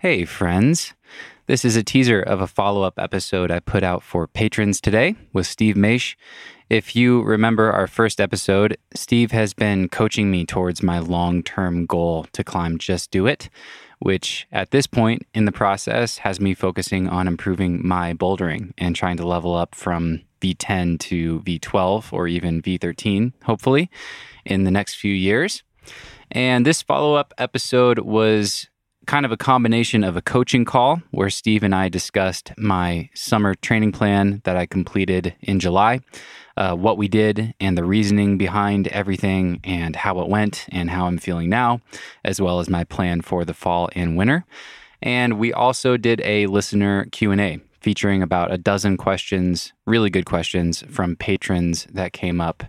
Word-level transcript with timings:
Hey, 0.00 0.24
friends. 0.24 0.94
This 1.46 1.64
is 1.64 1.74
a 1.74 1.82
teaser 1.82 2.22
of 2.22 2.40
a 2.40 2.46
follow 2.46 2.82
up 2.82 3.00
episode 3.00 3.50
I 3.50 3.58
put 3.58 3.82
out 3.82 4.04
for 4.04 4.28
patrons 4.28 4.80
today 4.80 5.16
with 5.32 5.44
Steve 5.44 5.74
Maisch. 5.74 6.14
If 6.70 6.94
you 6.94 7.20
remember 7.22 7.72
our 7.72 7.88
first 7.88 8.20
episode, 8.20 8.78
Steve 8.94 9.32
has 9.32 9.54
been 9.54 9.88
coaching 9.88 10.30
me 10.30 10.46
towards 10.46 10.84
my 10.84 11.00
long 11.00 11.42
term 11.42 11.84
goal 11.84 12.28
to 12.30 12.44
climb 12.44 12.78
Just 12.78 13.10
Do 13.10 13.26
It, 13.26 13.50
which 13.98 14.46
at 14.52 14.70
this 14.70 14.86
point 14.86 15.26
in 15.34 15.46
the 15.46 15.50
process 15.50 16.18
has 16.18 16.38
me 16.38 16.54
focusing 16.54 17.08
on 17.08 17.26
improving 17.26 17.84
my 17.84 18.14
bouldering 18.14 18.74
and 18.78 18.94
trying 18.94 19.16
to 19.16 19.26
level 19.26 19.56
up 19.56 19.74
from 19.74 20.22
V10 20.40 21.00
to 21.00 21.40
V12 21.40 22.12
or 22.12 22.28
even 22.28 22.62
V13, 22.62 23.32
hopefully, 23.42 23.90
in 24.44 24.62
the 24.62 24.70
next 24.70 24.94
few 24.94 25.12
years. 25.12 25.64
And 26.30 26.64
this 26.64 26.82
follow 26.82 27.16
up 27.16 27.34
episode 27.36 27.98
was 27.98 28.68
kind 29.08 29.24
of 29.24 29.32
a 29.32 29.38
combination 29.38 30.04
of 30.04 30.18
a 30.18 30.22
coaching 30.22 30.66
call 30.66 31.00
where 31.12 31.30
Steve 31.30 31.62
and 31.62 31.74
I 31.74 31.88
discussed 31.88 32.52
my 32.58 33.08
summer 33.14 33.54
training 33.54 33.90
plan 33.90 34.42
that 34.44 34.54
I 34.54 34.66
completed 34.66 35.34
in 35.40 35.60
July, 35.60 36.00
uh, 36.58 36.74
what 36.74 36.98
we 36.98 37.08
did, 37.08 37.54
and 37.58 37.76
the 37.76 37.84
reasoning 37.84 38.36
behind 38.36 38.86
everything, 38.88 39.60
and 39.64 39.96
how 39.96 40.20
it 40.20 40.28
went, 40.28 40.66
and 40.70 40.90
how 40.90 41.06
I'm 41.06 41.16
feeling 41.16 41.48
now, 41.48 41.80
as 42.22 42.38
well 42.38 42.60
as 42.60 42.68
my 42.68 42.84
plan 42.84 43.22
for 43.22 43.46
the 43.46 43.54
fall 43.54 43.88
and 43.94 44.14
winter. 44.14 44.44
And 45.00 45.38
we 45.38 45.54
also 45.54 45.96
did 45.96 46.20
a 46.20 46.46
listener 46.46 47.06
Q&A 47.06 47.60
featuring 47.80 48.22
about 48.22 48.52
a 48.52 48.58
dozen 48.58 48.98
questions, 48.98 49.72
really 49.86 50.10
good 50.10 50.26
questions 50.26 50.84
from 50.90 51.16
patrons 51.16 51.86
that 51.90 52.12
came 52.12 52.42
up 52.42 52.62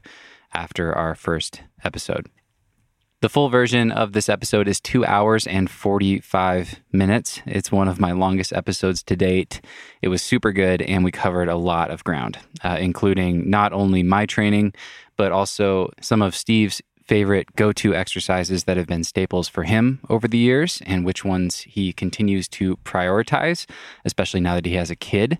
after 0.53 0.93
our 0.95 1.15
first 1.15 1.63
episode. 1.83 2.27
The 3.21 3.27
full 3.27 3.49
version 3.49 3.91
of 3.91 4.13
this 4.13 4.29
episode 4.29 4.69
is 4.69 4.79
two 4.79 5.03
hours 5.03 5.45
and 5.45 5.69
45 5.69 6.79
minutes. 6.93 7.41
It's 7.45 7.69
one 7.69 7.89
of 7.89 7.99
my 7.99 8.13
longest 8.13 8.53
episodes 8.53 9.03
to 9.03 9.15
date. 9.17 9.59
It 10.01 10.07
was 10.07 10.21
super 10.21 10.53
good, 10.53 10.81
and 10.81 11.03
we 11.03 11.11
covered 11.11 11.49
a 11.49 11.57
lot 11.57 11.91
of 11.91 12.05
ground, 12.05 12.39
uh, 12.63 12.77
including 12.79 13.49
not 13.49 13.73
only 13.73 14.03
my 14.03 14.25
training, 14.25 14.73
but 15.17 15.33
also 15.33 15.91
some 15.99 16.21
of 16.21 16.33
Steve's 16.33 16.81
favorite 17.03 17.53
go 17.57 17.73
to 17.73 17.93
exercises 17.93 18.63
that 18.63 18.77
have 18.77 18.87
been 18.87 19.03
staples 19.03 19.49
for 19.49 19.63
him 19.63 19.99
over 20.09 20.25
the 20.25 20.37
years 20.37 20.81
and 20.85 21.03
which 21.03 21.25
ones 21.25 21.59
he 21.61 21.91
continues 21.91 22.47
to 22.47 22.77
prioritize, 22.85 23.69
especially 24.05 24.39
now 24.39 24.55
that 24.55 24.65
he 24.65 24.75
has 24.75 24.89
a 24.89 24.95
kid, 24.95 25.37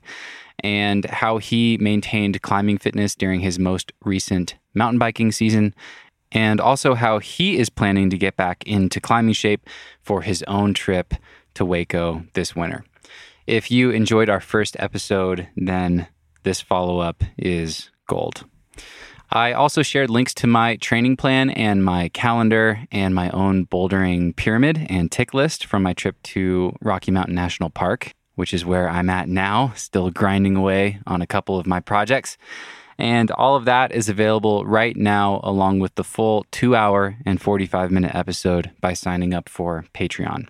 and 0.62 1.06
how 1.06 1.38
he 1.38 1.78
maintained 1.78 2.42
climbing 2.42 2.78
fitness 2.78 3.16
during 3.16 3.40
his 3.40 3.58
most 3.58 3.94
recent 4.04 4.56
mountain 4.74 5.00
biking 5.00 5.32
season 5.32 5.74
and 6.32 6.60
also 6.60 6.94
how 6.94 7.20
he 7.20 7.58
is 7.58 7.70
planning 7.70 8.10
to 8.10 8.18
get 8.18 8.36
back 8.36 8.64
into 8.66 9.00
climbing 9.00 9.34
shape 9.34 9.68
for 10.02 10.22
his 10.22 10.44
own 10.44 10.74
trip 10.74 11.14
to 11.56 11.66
Hueco 11.66 12.32
this 12.34 12.56
winter. 12.56 12.84
If 13.48 13.72
you 13.72 13.90
enjoyed 13.90 14.30
our 14.30 14.40
first 14.40 14.76
episode, 14.80 15.48
then 15.56 16.08
this 16.44 16.62
follow 16.62 17.00
up 17.00 17.24
is 17.38 17.90
gold. 18.08 18.46
I 19.32 19.54
also 19.54 19.84
shared 19.84 20.10
links 20.10 20.34
to 20.36 20.48
my 20.48 20.76
training 20.78 21.18
plan 21.18 21.52
and 21.52 21.84
my 21.84 22.10
calendar 22.10 22.82
and 22.92 23.14
my 23.14 23.30
own 23.30 23.68
bouldering 23.68 24.36
pyramid 24.36 24.88
and 24.90 25.12
tick 25.12 25.36
list 25.36 25.66
from 25.66 25.84
my 25.84 25.94
trip 25.94 26.22
to 26.24 26.76
Rocky 26.82 27.12
Mountain 27.12 27.36
National 27.36 27.70
Park, 27.70 28.14
which 28.36 28.54
is 28.54 28.66
where 28.66 28.90
I'm 28.90 29.10
at 29.10 29.30
now, 29.30 29.74
still 29.76 30.10
grinding 30.10 30.56
away 30.56 31.00
on 31.06 31.22
a 31.22 31.28
couple 31.28 31.60
of 31.60 31.68
my 31.68 31.80
projects. 31.80 32.38
And 33.00 33.32
all 33.32 33.56
of 33.56 33.64
that 33.64 33.94
is 33.94 34.10
available 34.10 34.66
right 34.66 34.96
now, 34.96 35.40
along 35.42 35.80
with 35.80 35.96
the 35.96 36.04
full 36.04 36.46
two 36.52 36.76
hour 36.76 37.16
and 37.26 37.42
45 37.42 37.92
minute 37.92 38.14
episode 38.14 38.72
by 38.82 38.92
signing 38.92 39.34
up 39.34 39.48
for 39.48 39.86
Patreon. 39.96 40.50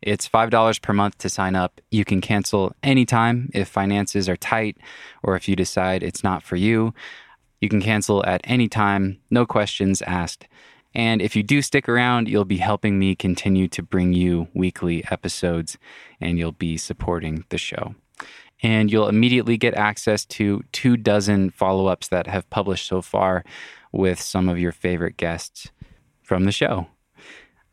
It's 0.00 0.28
$5 0.28 0.80
per 0.80 0.92
month 0.92 1.18
to 1.18 1.28
sign 1.28 1.56
up. 1.56 1.80
You 1.90 2.04
can 2.04 2.20
cancel 2.20 2.72
anytime 2.84 3.50
if 3.52 3.68
finances 3.68 4.28
are 4.28 4.36
tight 4.36 4.76
or 5.24 5.34
if 5.34 5.48
you 5.48 5.56
decide 5.56 6.04
it's 6.04 6.22
not 6.22 6.44
for 6.44 6.54
you. 6.54 6.94
You 7.60 7.68
can 7.68 7.82
cancel 7.82 8.24
at 8.24 8.40
any 8.44 8.68
time, 8.68 9.18
no 9.28 9.44
questions 9.44 10.00
asked. 10.02 10.46
And 10.94 11.20
if 11.20 11.34
you 11.34 11.42
do 11.42 11.60
stick 11.60 11.88
around, 11.88 12.28
you'll 12.28 12.44
be 12.44 12.58
helping 12.58 13.00
me 13.00 13.16
continue 13.16 13.66
to 13.68 13.82
bring 13.82 14.12
you 14.12 14.46
weekly 14.54 15.04
episodes 15.10 15.76
and 16.20 16.38
you'll 16.38 16.52
be 16.52 16.76
supporting 16.76 17.44
the 17.48 17.58
show 17.58 17.96
and 18.62 18.90
you'll 18.90 19.08
immediately 19.08 19.56
get 19.56 19.74
access 19.74 20.24
to 20.24 20.62
two 20.72 20.96
dozen 20.96 21.50
follow 21.50 21.86
ups 21.86 22.08
that 22.08 22.26
have 22.26 22.48
published 22.50 22.86
so 22.86 23.02
far 23.02 23.44
with 23.92 24.20
some 24.20 24.48
of 24.48 24.58
your 24.58 24.72
favorite 24.72 25.16
guests 25.16 25.70
from 26.22 26.44
the 26.44 26.52
show. 26.52 26.86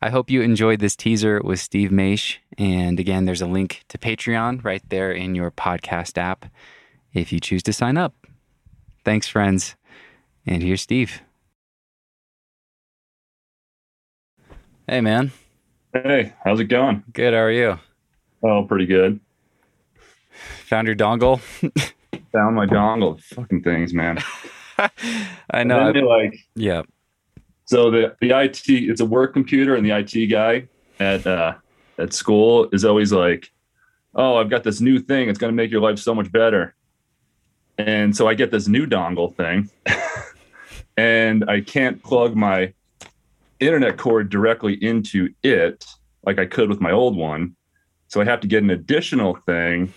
I 0.00 0.10
hope 0.10 0.30
you 0.30 0.42
enjoyed 0.42 0.78
this 0.78 0.94
teaser 0.94 1.40
with 1.42 1.58
Steve 1.58 1.90
Maisch. 1.90 2.36
And 2.56 3.00
again, 3.00 3.24
there's 3.24 3.42
a 3.42 3.46
link 3.46 3.82
to 3.88 3.98
Patreon 3.98 4.64
right 4.64 4.82
there 4.88 5.10
in 5.10 5.34
your 5.34 5.50
podcast 5.50 6.16
app 6.16 6.46
if 7.12 7.32
you 7.32 7.40
choose 7.40 7.62
to 7.64 7.72
sign 7.72 7.96
up. 7.96 8.14
Thanks, 9.04 9.26
friends. 9.26 9.74
And 10.46 10.62
here's 10.62 10.82
Steve. 10.82 11.20
Hey, 14.86 15.00
man. 15.00 15.32
Hey, 15.92 16.32
how's 16.44 16.60
it 16.60 16.64
going? 16.64 17.02
Good. 17.12 17.34
How 17.34 17.40
are 17.40 17.50
you? 17.50 17.78
Oh, 18.42 18.64
pretty 18.64 18.86
good. 18.86 19.20
Found 20.66 20.86
your 20.86 20.96
dongle. 20.96 21.40
Found 22.32 22.56
my 22.56 22.66
dongle. 22.66 23.20
Fucking 23.20 23.62
things, 23.62 23.94
man. 23.94 24.18
I 25.50 25.64
know. 25.64 25.90
Like, 25.90 26.38
yeah. 26.54 26.82
So 27.64 27.90
the 27.90 28.16
the 28.20 28.30
IT, 28.30 28.68
it's 28.68 29.00
a 29.00 29.06
work 29.06 29.32
computer, 29.32 29.74
and 29.74 29.84
the 29.84 29.96
IT 29.96 30.26
guy 30.26 30.68
at 31.00 31.26
uh, 31.26 31.54
at 31.98 32.12
school 32.12 32.68
is 32.72 32.84
always 32.84 33.12
like, 33.12 33.50
"Oh, 34.14 34.36
I've 34.36 34.50
got 34.50 34.64
this 34.64 34.80
new 34.80 34.98
thing. 35.00 35.28
It's 35.28 35.38
going 35.38 35.52
to 35.52 35.56
make 35.56 35.70
your 35.70 35.80
life 35.80 35.98
so 35.98 36.14
much 36.14 36.30
better." 36.32 36.74
And 37.76 38.16
so 38.16 38.26
I 38.26 38.34
get 38.34 38.50
this 38.50 38.68
new 38.68 38.86
dongle 38.86 39.34
thing, 39.34 39.70
and 40.96 41.48
I 41.48 41.60
can't 41.60 42.02
plug 42.02 42.34
my 42.34 42.72
internet 43.60 43.96
cord 43.96 44.30
directly 44.30 44.74
into 44.74 45.30
it 45.42 45.84
like 46.24 46.38
I 46.38 46.46
could 46.46 46.68
with 46.68 46.80
my 46.80 46.92
old 46.92 47.16
one. 47.16 47.56
So 48.08 48.20
I 48.20 48.24
have 48.24 48.40
to 48.40 48.46
get 48.46 48.62
an 48.62 48.70
additional 48.70 49.36
thing 49.46 49.92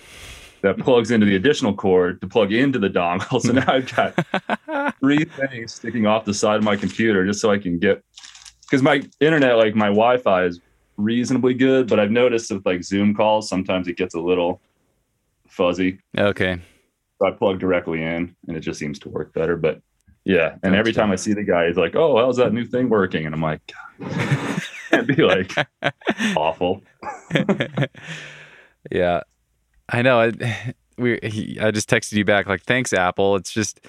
that 0.62 0.78
plugs 0.78 1.12
into 1.12 1.26
the 1.26 1.36
additional 1.36 1.74
cord 1.74 2.22
to 2.22 2.28
plug 2.28 2.52
into 2.54 2.80
the 2.80 2.90
dongle. 2.90 3.42
So 3.42 3.54
now 3.54 3.66
I've 3.68 3.94
got 3.94 4.96
three 5.00 5.26
things 5.26 5.74
sticking 5.74 6.06
off 6.06 6.26
the 6.26 6.34
side 6.34 6.58
of 6.58 6.64
my 6.64 6.76
computer 6.76 7.26
just 7.26 7.42
so 7.42 7.52
I 7.52 7.58
can 7.58 7.80
get 7.80 8.04
because 8.62 8.82
my 8.82 9.04
internet, 9.20 9.58
like 9.58 9.76
my 9.76 9.88
Wi-Fi, 9.88 10.46
is 10.46 10.62
reasonably 10.96 11.54
good, 11.54 11.90
but 11.90 12.00
I've 12.00 12.12
noticed 12.12 12.52
with 12.52 12.66
like 12.66 12.84
Zoom 12.84 13.14
calls, 13.14 13.50
sometimes 13.50 13.88
it 13.88 13.98
gets 13.98 14.16
a 14.16 14.20
little 14.20 14.62
fuzzy. 15.48 16.00
Okay. 16.18 16.60
So 17.20 17.28
I 17.28 17.32
plug 17.32 17.60
directly 17.60 18.02
in, 18.02 18.36
and 18.48 18.58
it 18.58 18.62
just 18.62 18.80
seems 18.80 18.98
to 19.00 19.10
work 19.10 19.34
better. 19.34 19.58
But 19.58 19.82
yeah, 20.24 20.56
and 20.64 20.74
every 20.76 20.94
time 20.94 21.12
I 21.12 21.16
see 21.16 21.34
the 21.34 21.44
guy, 21.44 21.68
he's 21.68 21.78
like, 21.78 21.96
"Oh, 21.96 22.18
how's 22.18 22.38
that 22.38 22.54
new 22.54 22.66
thing 22.66 22.90
working?" 22.90 23.26
And 23.26 23.36
I'm 23.36 23.42
like, 23.42 23.62
"Can't 24.90 25.08
be 25.08 25.22
like 25.24 25.54
awful." 26.36 26.82
yeah, 28.92 29.22
I 29.92 30.02
know. 30.02 30.20
I, 30.22 30.74
we 30.98 31.20
he, 31.24 31.60
I 31.60 31.72
just 31.72 31.90
texted 31.90 32.14
you 32.14 32.26
back 32.26 32.48
like, 32.48 32.64
"Thanks, 32.64 32.94
Apple." 32.94 33.36
It's 33.36 33.52
just 33.52 33.82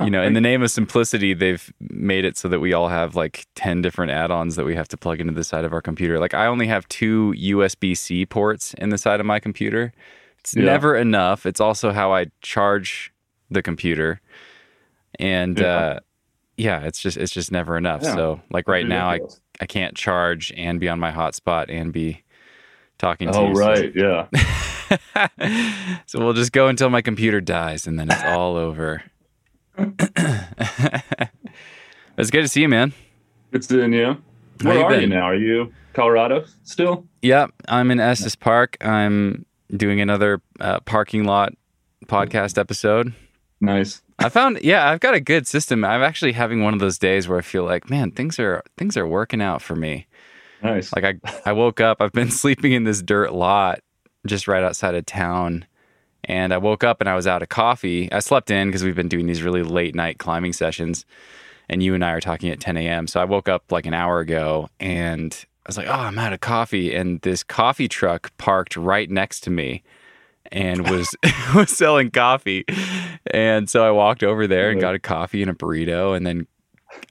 you 0.00 0.10
know, 0.10 0.22
in 0.22 0.32
the 0.32 0.40
name 0.40 0.62
of 0.62 0.70
simplicity, 0.70 1.34
they've 1.34 1.72
made 1.80 2.24
it 2.24 2.36
so 2.38 2.48
that 2.48 2.60
we 2.60 2.72
all 2.72 2.88
have 2.88 3.14
like 3.14 3.46
10 3.56 3.82
different 3.82 4.10
add-ons 4.10 4.56
that 4.56 4.64
we 4.64 4.74
have 4.74 4.88
to 4.88 4.96
plug 4.96 5.20
into 5.20 5.32
the 5.32 5.44
side 5.44 5.64
of 5.64 5.72
our 5.72 5.82
computer. 5.82 6.18
Like 6.18 6.34
I 6.34 6.46
only 6.46 6.66
have 6.66 6.88
two 6.88 7.34
USB-C 7.36 8.26
ports 8.26 8.74
in 8.74 8.88
the 8.88 8.96
side 8.96 9.20
of 9.20 9.26
my 9.26 9.38
computer. 9.38 9.92
It's 10.38 10.54
yeah. 10.56 10.64
never 10.64 10.96
enough. 10.96 11.44
It's 11.44 11.60
also 11.60 11.92
how 11.92 12.12
I 12.14 12.26
charge 12.40 13.12
the 13.50 13.62
computer. 13.62 14.20
And 15.18 15.58
yeah. 15.58 15.76
uh 15.76 16.00
yeah, 16.56 16.82
it's 16.82 17.00
just 17.00 17.16
it's 17.16 17.32
just 17.32 17.52
never 17.52 17.76
enough. 17.76 18.02
Yeah. 18.02 18.14
So 18.14 18.40
like 18.50 18.68
right 18.68 18.86
now 18.86 19.10
I 19.10 19.20
I 19.60 19.66
can't 19.66 19.94
charge 19.94 20.52
and 20.56 20.80
be 20.80 20.88
on 20.88 21.00
my 21.00 21.10
hotspot 21.10 21.66
and 21.68 21.92
be 21.92 22.22
talking 22.98 23.30
to 23.30 23.38
oh, 23.38 23.48
you. 23.48 23.50
Oh 23.50 23.54
right, 23.54 23.92
yeah. 23.94 24.28
so 26.06 26.18
we'll 26.18 26.32
just 26.32 26.52
go 26.52 26.68
until 26.68 26.90
my 26.90 27.02
computer 27.02 27.40
dies 27.40 27.86
and 27.86 27.98
then 27.98 28.10
it's 28.10 28.22
all 28.24 28.56
over. 28.56 29.02
it's 32.16 32.30
good 32.30 32.42
to 32.42 32.48
see 32.48 32.62
you, 32.62 32.68
man. 32.68 32.92
Good 33.50 33.64
seeing 33.64 33.92
you. 33.92 34.16
Where 34.62 34.78
you 34.78 34.84
are 34.84 34.90
been? 34.90 35.00
you 35.02 35.06
now? 35.08 35.22
Are 35.22 35.34
you 35.34 35.72
Colorado 35.92 36.44
still? 36.62 37.06
Yep, 37.22 37.50
I'm 37.68 37.90
in 37.90 38.00
Estes 38.00 38.36
Park. 38.36 38.76
I'm 38.80 39.44
doing 39.74 40.00
another 40.00 40.40
uh, 40.60 40.80
parking 40.80 41.24
lot 41.24 41.54
podcast 42.06 42.58
episode. 42.58 43.12
Nice. 43.60 44.02
I 44.18 44.28
found, 44.28 44.60
yeah, 44.62 44.88
I've 44.88 45.00
got 45.00 45.14
a 45.14 45.20
good 45.20 45.46
system. 45.46 45.84
I'm 45.84 46.02
actually 46.02 46.32
having 46.32 46.62
one 46.62 46.74
of 46.74 46.80
those 46.80 46.98
days 46.98 47.28
where 47.28 47.38
I 47.38 47.42
feel 47.42 47.64
like, 47.64 47.90
man, 47.90 48.10
things 48.10 48.38
are 48.38 48.62
things 48.76 48.96
are 48.96 49.06
working 49.06 49.40
out 49.40 49.62
for 49.62 49.74
me. 49.74 50.06
Nice. 50.62 50.92
Like 50.94 51.04
I, 51.04 51.14
I 51.44 51.52
woke 51.52 51.80
up. 51.80 52.00
I've 52.00 52.12
been 52.12 52.30
sleeping 52.42 52.72
in 52.72 52.84
this 52.84 53.02
dirt 53.02 53.32
lot 53.32 53.80
just 54.26 54.48
right 54.48 54.62
outside 54.62 54.94
of 54.94 55.06
town. 55.06 55.66
And 56.24 56.52
I 56.52 56.58
woke 56.58 56.84
up 56.84 57.00
and 57.00 57.08
I 57.08 57.16
was 57.16 57.26
out 57.26 57.42
of 57.42 57.48
coffee. 57.48 58.10
I 58.12 58.20
slept 58.20 58.50
in 58.50 58.68
because 58.68 58.84
we've 58.84 58.96
been 58.96 59.08
doing 59.08 59.26
these 59.26 59.42
really 59.42 59.62
late 59.62 59.94
night 59.94 60.18
climbing 60.18 60.52
sessions. 60.52 61.04
And 61.68 61.82
you 61.82 61.94
and 61.94 62.04
I 62.04 62.10
are 62.10 62.20
talking 62.20 62.50
at 62.50 62.60
10 62.60 62.76
a.m. 62.76 63.06
So 63.06 63.20
I 63.20 63.24
woke 63.24 63.48
up 63.48 63.72
like 63.72 63.86
an 63.86 63.94
hour 63.94 64.20
ago 64.20 64.68
and 64.78 65.32
I 65.64 65.68
was 65.68 65.76
like, 65.76 65.88
oh, 65.88 65.92
I'm 65.92 66.18
out 66.18 66.32
of 66.32 66.40
coffee. 66.40 66.94
And 66.94 67.20
this 67.22 67.42
coffee 67.42 67.88
truck 67.88 68.36
parked 68.36 68.76
right 68.76 69.10
next 69.10 69.40
to 69.40 69.50
me 69.50 69.82
and 70.50 70.88
was 70.90 71.14
was 71.54 71.70
selling 71.70 72.10
coffee. 72.10 72.64
And 73.26 73.68
so 73.68 73.84
I 73.84 73.90
walked 73.90 74.22
over 74.22 74.46
there 74.46 74.70
and 74.70 74.80
got 74.80 74.94
a 74.94 74.98
coffee 74.98 75.42
and 75.42 75.50
a 75.50 75.54
burrito. 75.54 76.16
And 76.16 76.26
then 76.26 76.46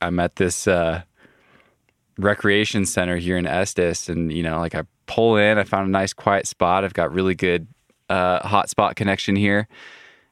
I'm 0.01 0.19
at 0.19 0.35
this 0.35 0.67
uh, 0.67 1.03
recreation 2.17 2.85
center 2.85 3.17
here 3.17 3.37
in 3.37 3.47
Estes. 3.47 4.09
And, 4.09 4.31
you 4.31 4.43
know, 4.43 4.59
like 4.59 4.75
I 4.75 4.83
pull 5.13 5.35
in, 5.37 5.57
I 5.57 5.63
found 5.63 5.87
a 5.87 5.91
nice 5.91 6.13
quiet 6.13 6.47
spot. 6.47 6.83
I've 6.83 6.93
got 6.93 7.13
really 7.13 7.35
good 7.35 7.67
uh, 8.09 8.39
hotspot 8.47 8.95
connection 8.95 9.35
here 9.35 9.67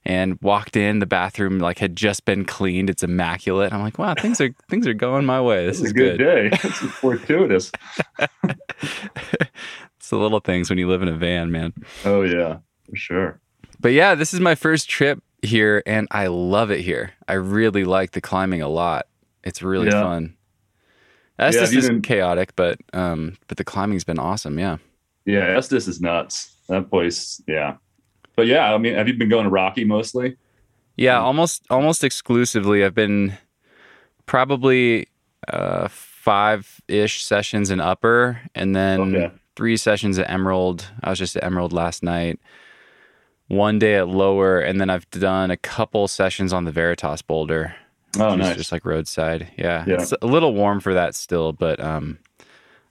and 0.05 0.37
walked 0.41 0.75
in. 0.77 0.99
The 0.99 1.05
bathroom 1.05 1.59
like 1.59 1.79
had 1.79 1.95
just 1.95 2.25
been 2.25 2.45
cleaned. 2.45 2.89
It's 2.89 3.03
immaculate. 3.03 3.73
I'm 3.73 3.81
like, 3.81 3.97
wow, 3.99 4.13
things 4.15 4.39
are 4.41 4.53
things 4.69 4.87
are 4.87 4.93
going 4.93 5.25
my 5.25 5.41
way. 5.41 5.65
This 5.65 5.81
is 5.81 5.91
a 5.91 5.93
good, 5.93 6.17
day. 6.17 6.49
It's 6.63 6.77
fortuitous. 6.79 7.71
it's 8.79 10.09
the 10.09 10.17
little 10.17 10.39
things 10.39 10.69
when 10.69 10.79
you 10.79 10.87
live 10.87 11.01
in 11.01 11.07
a 11.07 11.15
van, 11.17 11.51
man. 11.51 11.73
Oh 12.05 12.21
yeah, 12.23 12.57
for 12.89 12.95
sure. 12.95 13.39
But 13.79 13.93
yeah, 13.93 14.15
this 14.15 14.33
is 14.33 14.39
my 14.39 14.55
first 14.55 14.89
trip 14.89 15.21
here, 15.41 15.81
and 15.85 16.07
I 16.11 16.27
love 16.27 16.71
it 16.71 16.81
here. 16.81 17.11
I 17.27 17.33
really 17.33 17.85
like 17.85 18.11
the 18.11 18.21
climbing 18.21 18.61
a 18.61 18.67
lot. 18.67 19.07
It's 19.43 19.61
really 19.61 19.87
Yeah. 19.87 20.01
fun. 20.03 20.35
Estes 21.39 21.73
Yeah, 21.73 21.79
is 21.79 21.89
chaotic, 22.03 22.55
but 22.55 22.79
um, 22.93 23.37
but 23.47 23.57
the 23.57 23.63
climbing's 23.63 24.03
been 24.03 24.19
awesome. 24.19 24.59
Yeah. 24.59 24.77
Yeah, 25.25 25.57
Estes 25.57 25.87
is 25.87 26.01
nuts. 26.01 26.55
That 26.69 26.89
place, 26.89 27.41
yeah. 27.47 27.77
But 28.35 28.47
yeah, 28.47 28.73
I 28.73 28.77
mean, 28.77 28.93
have 28.95 29.07
you 29.07 29.13
been 29.15 29.29
going 29.29 29.45
to 29.45 29.49
Rocky 29.49 29.83
mostly? 29.83 30.37
Yeah, 30.97 31.19
almost 31.19 31.65
almost 31.69 32.03
exclusively. 32.03 32.83
I've 32.83 32.93
been 32.95 33.37
probably 34.25 35.07
uh, 35.47 35.87
five 35.89 36.81
ish 36.87 37.23
sessions 37.23 37.71
in 37.71 37.79
Upper, 37.79 38.41
and 38.53 38.75
then 38.75 39.15
Okay. 39.15 39.31
three 39.55 39.77
sessions 39.77 40.19
at 40.19 40.29
Emerald. 40.29 40.85
I 41.03 41.09
was 41.09 41.19
just 41.19 41.35
at 41.37 41.43
Emerald 41.43 41.73
last 41.73 42.03
night. 42.03 42.39
One 43.47 43.79
day 43.79 43.95
at 43.95 44.07
Lower, 44.07 44.59
and 44.59 44.79
then 44.79 44.91
I've 44.91 45.09
done 45.09 45.49
a 45.49 45.57
couple 45.57 46.07
sessions 46.07 46.53
on 46.53 46.65
the 46.65 46.71
Veritas 46.71 47.23
boulder. 47.23 47.75
Oh, 48.17 48.35
nice. 48.35 48.55
just 48.55 48.71
like 48.71 48.85
roadside. 48.85 49.51
Yeah, 49.57 49.83
Yeah. 49.85 49.95
it's 49.95 50.13
a 50.21 50.25
little 50.25 50.53
warm 50.53 50.79
for 50.79 50.93
that 50.93 51.13
still, 51.15 51.53
but 51.53 51.79
um, 51.79 52.17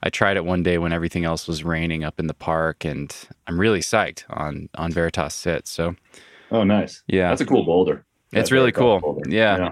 I 0.03 0.11
tried 0.11 0.37
it 0.37 0.45
one 0.45 0.63
day 0.63 0.79
when 0.79 0.93
everything 0.93 1.25
else 1.25 1.49
was 1.49 1.65
raining 1.65 2.05
up 2.05 2.21
in 2.21 2.27
the 2.29 2.35
park, 2.35 2.85
and 2.85 3.15
I'm 3.47 3.59
really 3.59 3.81
psyched 3.81 4.25
on 4.31 4.69
on 4.77 4.93
Veritas 4.93 5.35
sit. 5.35 5.67
So 5.67 5.97
oh, 6.53 6.63
nice. 6.65 7.03
yeah, 7.09 7.31
That's 7.31 7.41
a 7.41 7.47
cool 7.47 7.65
boulder. 7.65 8.05
It's 8.33 8.53
really 8.53 8.73
cool. 8.73 9.01
boulder. 9.01 9.29
Yeah. 9.29 9.71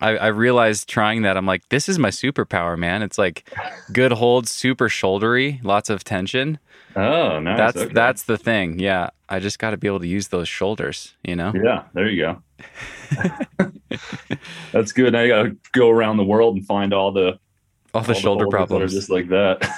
I, 0.00 0.16
I 0.16 0.26
realized 0.28 0.88
trying 0.88 1.22
that 1.22 1.36
I'm 1.36 1.46
like, 1.46 1.68
this 1.68 1.88
is 1.88 1.98
my 1.98 2.10
superpower, 2.10 2.76
man. 2.78 3.02
It's 3.02 3.18
like 3.18 3.48
good 3.92 4.12
hold, 4.12 4.48
super 4.48 4.88
shouldery, 4.88 5.62
lots 5.64 5.90
of 5.90 6.02
tension. 6.02 6.58
Oh, 6.96 7.38
nice. 7.40 7.58
That's 7.58 7.76
okay. 7.76 7.92
that's 7.92 8.22
the 8.24 8.36
thing. 8.38 8.78
Yeah, 8.78 9.10
I 9.28 9.38
just 9.38 9.58
got 9.58 9.70
to 9.70 9.76
be 9.76 9.86
able 9.86 10.00
to 10.00 10.06
use 10.06 10.28
those 10.28 10.48
shoulders. 10.48 11.14
You 11.24 11.36
know. 11.36 11.52
Yeah, 11.54 11.84
there 11.94 12.08
you 12.08 12.22
go. 12.22 12.42
That's 14.72 14.92
good. 14.92 15.12
Now 15.12 15.20
you 15.22 15.28
got 15.28 15.42
to 15.44 15.56
go 15.72 15.90
around 15.90 16.16
the 16.16 16.24
world 16.24 16.56
and 16.56 16.66
find 16.66 16.92
all 16.92 17.12
the 17.12 17.38
All 17.94 18.02
the 18.02 18.14
all 18.14 18.20
shoulder 18.20 18.46
problems. 18.48 18.92
just 18.92 19.10
like 19.10 19.28
that. 19.28 19.68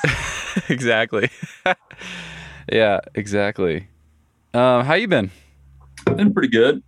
exactly. 0.69 1.31
yeah, 2.73 3.01
exactly. 3.15 3.89
Um, 4.55 4.85
how 4.85 4.95
you 4.95 5.09
been? 5.09 5.31
Been 6.17 6.33
pretty 6.33 6.49
good. 6.49 6.83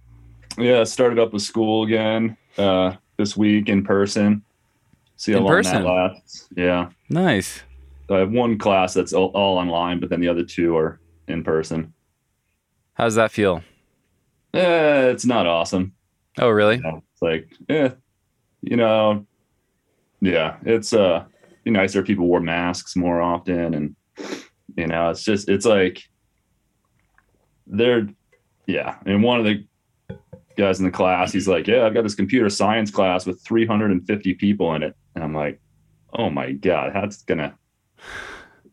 Yeah, 0.58 0.84
started 0.84 1.18
up 1.18 1.32
with 1.32 1.42
school 1.42 1.84
again 1.84 2.36
uh, 2.58 2.94
this 3.16 3.36
week 3.36 3.68
in 3.68 3.84
person. 3.84 4.42
See 5.16 5.32
how 5.32 5.38
In 5.38 5.44
long 5.44 5.52
person? 5.52 5.82
that 5.82 5.88
lasts. 5.88 6.48
Yeah, 6.56 6.90
Nice. 7.08 7.62
I 8.10 8.18
have 8.18 8.32
one 8.32 8.58
class 8.58 8.94
that's 8.94 9.12
all, 9.12 9.26
all 9.34 9.56
online, 9.58 10.00
but 10.00 10.08
then 10.10 10.18
the 10.20 10.26
other 10.26 10.42
two 10.42 10.76
are 10.76 10.98
in 11.28 11.44
person. 11.44 11.92
How 12.94 13.04
does 13.04 13.14
that 13.14 13.30
feel? 13.30 13.62
Eh, 14.52 15.02
it's 15.10 15.24
not 15.24 15.46
awesome. 15.46 15.92
Oh, 16.38 16.48
really? 16.48 16.82
It's 17.20 17.22
like, 17.22 17.56
eh, 17.68 17.90
you 18.62 18.76
know, 18.76 19.26
yeah, 20.20 20.56
it's 20.64 20.92
uh, 20.92 21.24
be 21.64 21.70
nicer 21.70 22.00
if 22.00 22.06
people 22.06 22.26
wore 22.26 22.40
masks 22.40 22.96
more 22.96 23.20
often, 23.20 23.74
and 23.74 23.96
you 24.76 24.86
know, 24.86 25.10
it's 25.10 25.22
just, 25.22 25.48
it's 25.48 25.66
like, 25.66 26.02
they're, 27.66 28.08
yeah, 28.66 28.96
and 29.06 29.22
one 29.22 29.38
of 29.38 29.44
the 29.44 29.64
guys 30.56 30.78
in 30.78 30.84
the 30.84 30.90
class, 30.90 31.32
he's 31.32 31.48
like, 31.48 31.66
yeah, 31.66 31.86
I've 31.86 31.94
got 31.94 32.02
this 32.02 32.14
computer 32.14 32.50
science 32.50 32.90
class 32.90 33.26
with 33.26 33.42
350 33.42 34.34
people 34.34 34.74
in 34.74 34.82
it, 34.82 34.94
and 35.14 35.24
I'm 35.24 35.34
like, 35.34 35.60
oh 36.12 36.30
my 36.30 36.52
god, 36.52 36.92
that's 36.94 37.22
gonna, 37.22 37.56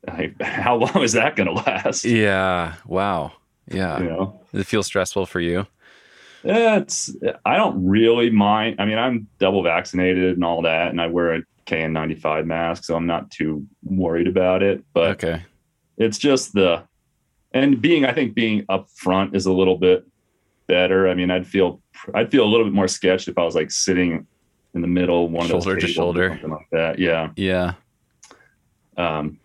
like, 0.07 0.41
how 0.41 0.75
long 0.75 1.03
is 1.03 1.13
that 1.13 1.35
gonna 1.35 1.53
last? 1.53 2.05
Yeah. 2.05 2.75
Wow. 2.85 3.33
Yeah. 3.69 3.99
You 3.99 4.05
know. 4.05 4.41
Does 4.51 4.61
it 4.61 4.67
feel 4.67 4.83
stressful 4.83 5.25
for 5.25 5.39
you? 5.41 5.67
It's 6.43 7.15
I 7.45 7.57
don't 7.57 7.85
really 7.85 8.29
mind. 8.29 8.75
I 8.79 8.85
mean, 8.85 8.97
I'm 8.97 9.27
double 9.39 9.63
vaccinated 9.63 10.35
and 10.35 10.43
all 10.43 10.61
that, 10.63 10.89
and 10.89 11.01
I 11.01 11.07
wear 11.07 11.35
a 11.35 11.41
KN95 11.65 12.45
mask, 12.45 12.83
so 12.85 12.95
I'm 12.95 13.07
not 13.07 13.29
too 13.31 13.65
worried 13.83 14.27
about 14.27 14.63
it. 14.63 14.83
But 14.93 15.23
Okay. 15.23 15.41
it's 15.97 16.17
just 16.17 16.53
the 16.53 16.83
and 17.53 17.81
being 17.81 18.05
I 18.05 18.13
think 18.13 18.35
being 18.35 18.65
up 18.69 18.89
front 18.91 19.35
is 19.35 19.45
a 19.45 19.51
little 19.53 19.77
bit 19.77 20.05
better. 20.67 21.07
I 21.09 21.13
mean, 21.15 21.31
I'd 21.31 21.47
feel 21.47 21.81
I'd 22.13 22.31
feel 22.31 22.43
a 22.43 22.49
little 22.49 22.65
bit 22.65 22.73
more 22.73 22.87
sketched 22.87 23.27
if 23.27 23.37
I 23.37 23.43
was 23.43 23.55
like 23.55 23.71
sitting 23.71 24.25
in 24.73 24.81
the 24.81 24.87
middle, 24.87 25.27
one 25.29 25.47
Shoulder 25.47 25.73
of 25.73 25.79
to 25.79 25.85
those 25.87 25.95
tables 25.95 26.15
or 26.17 26.21
shoulder. 26.21 26.29
something 26.29 26.49
like 26.51 26.69
that. 26.71 26.99
Yeah. 26.99 27.29
Yeah. 27.35 27.73
Um, 28.97 29.39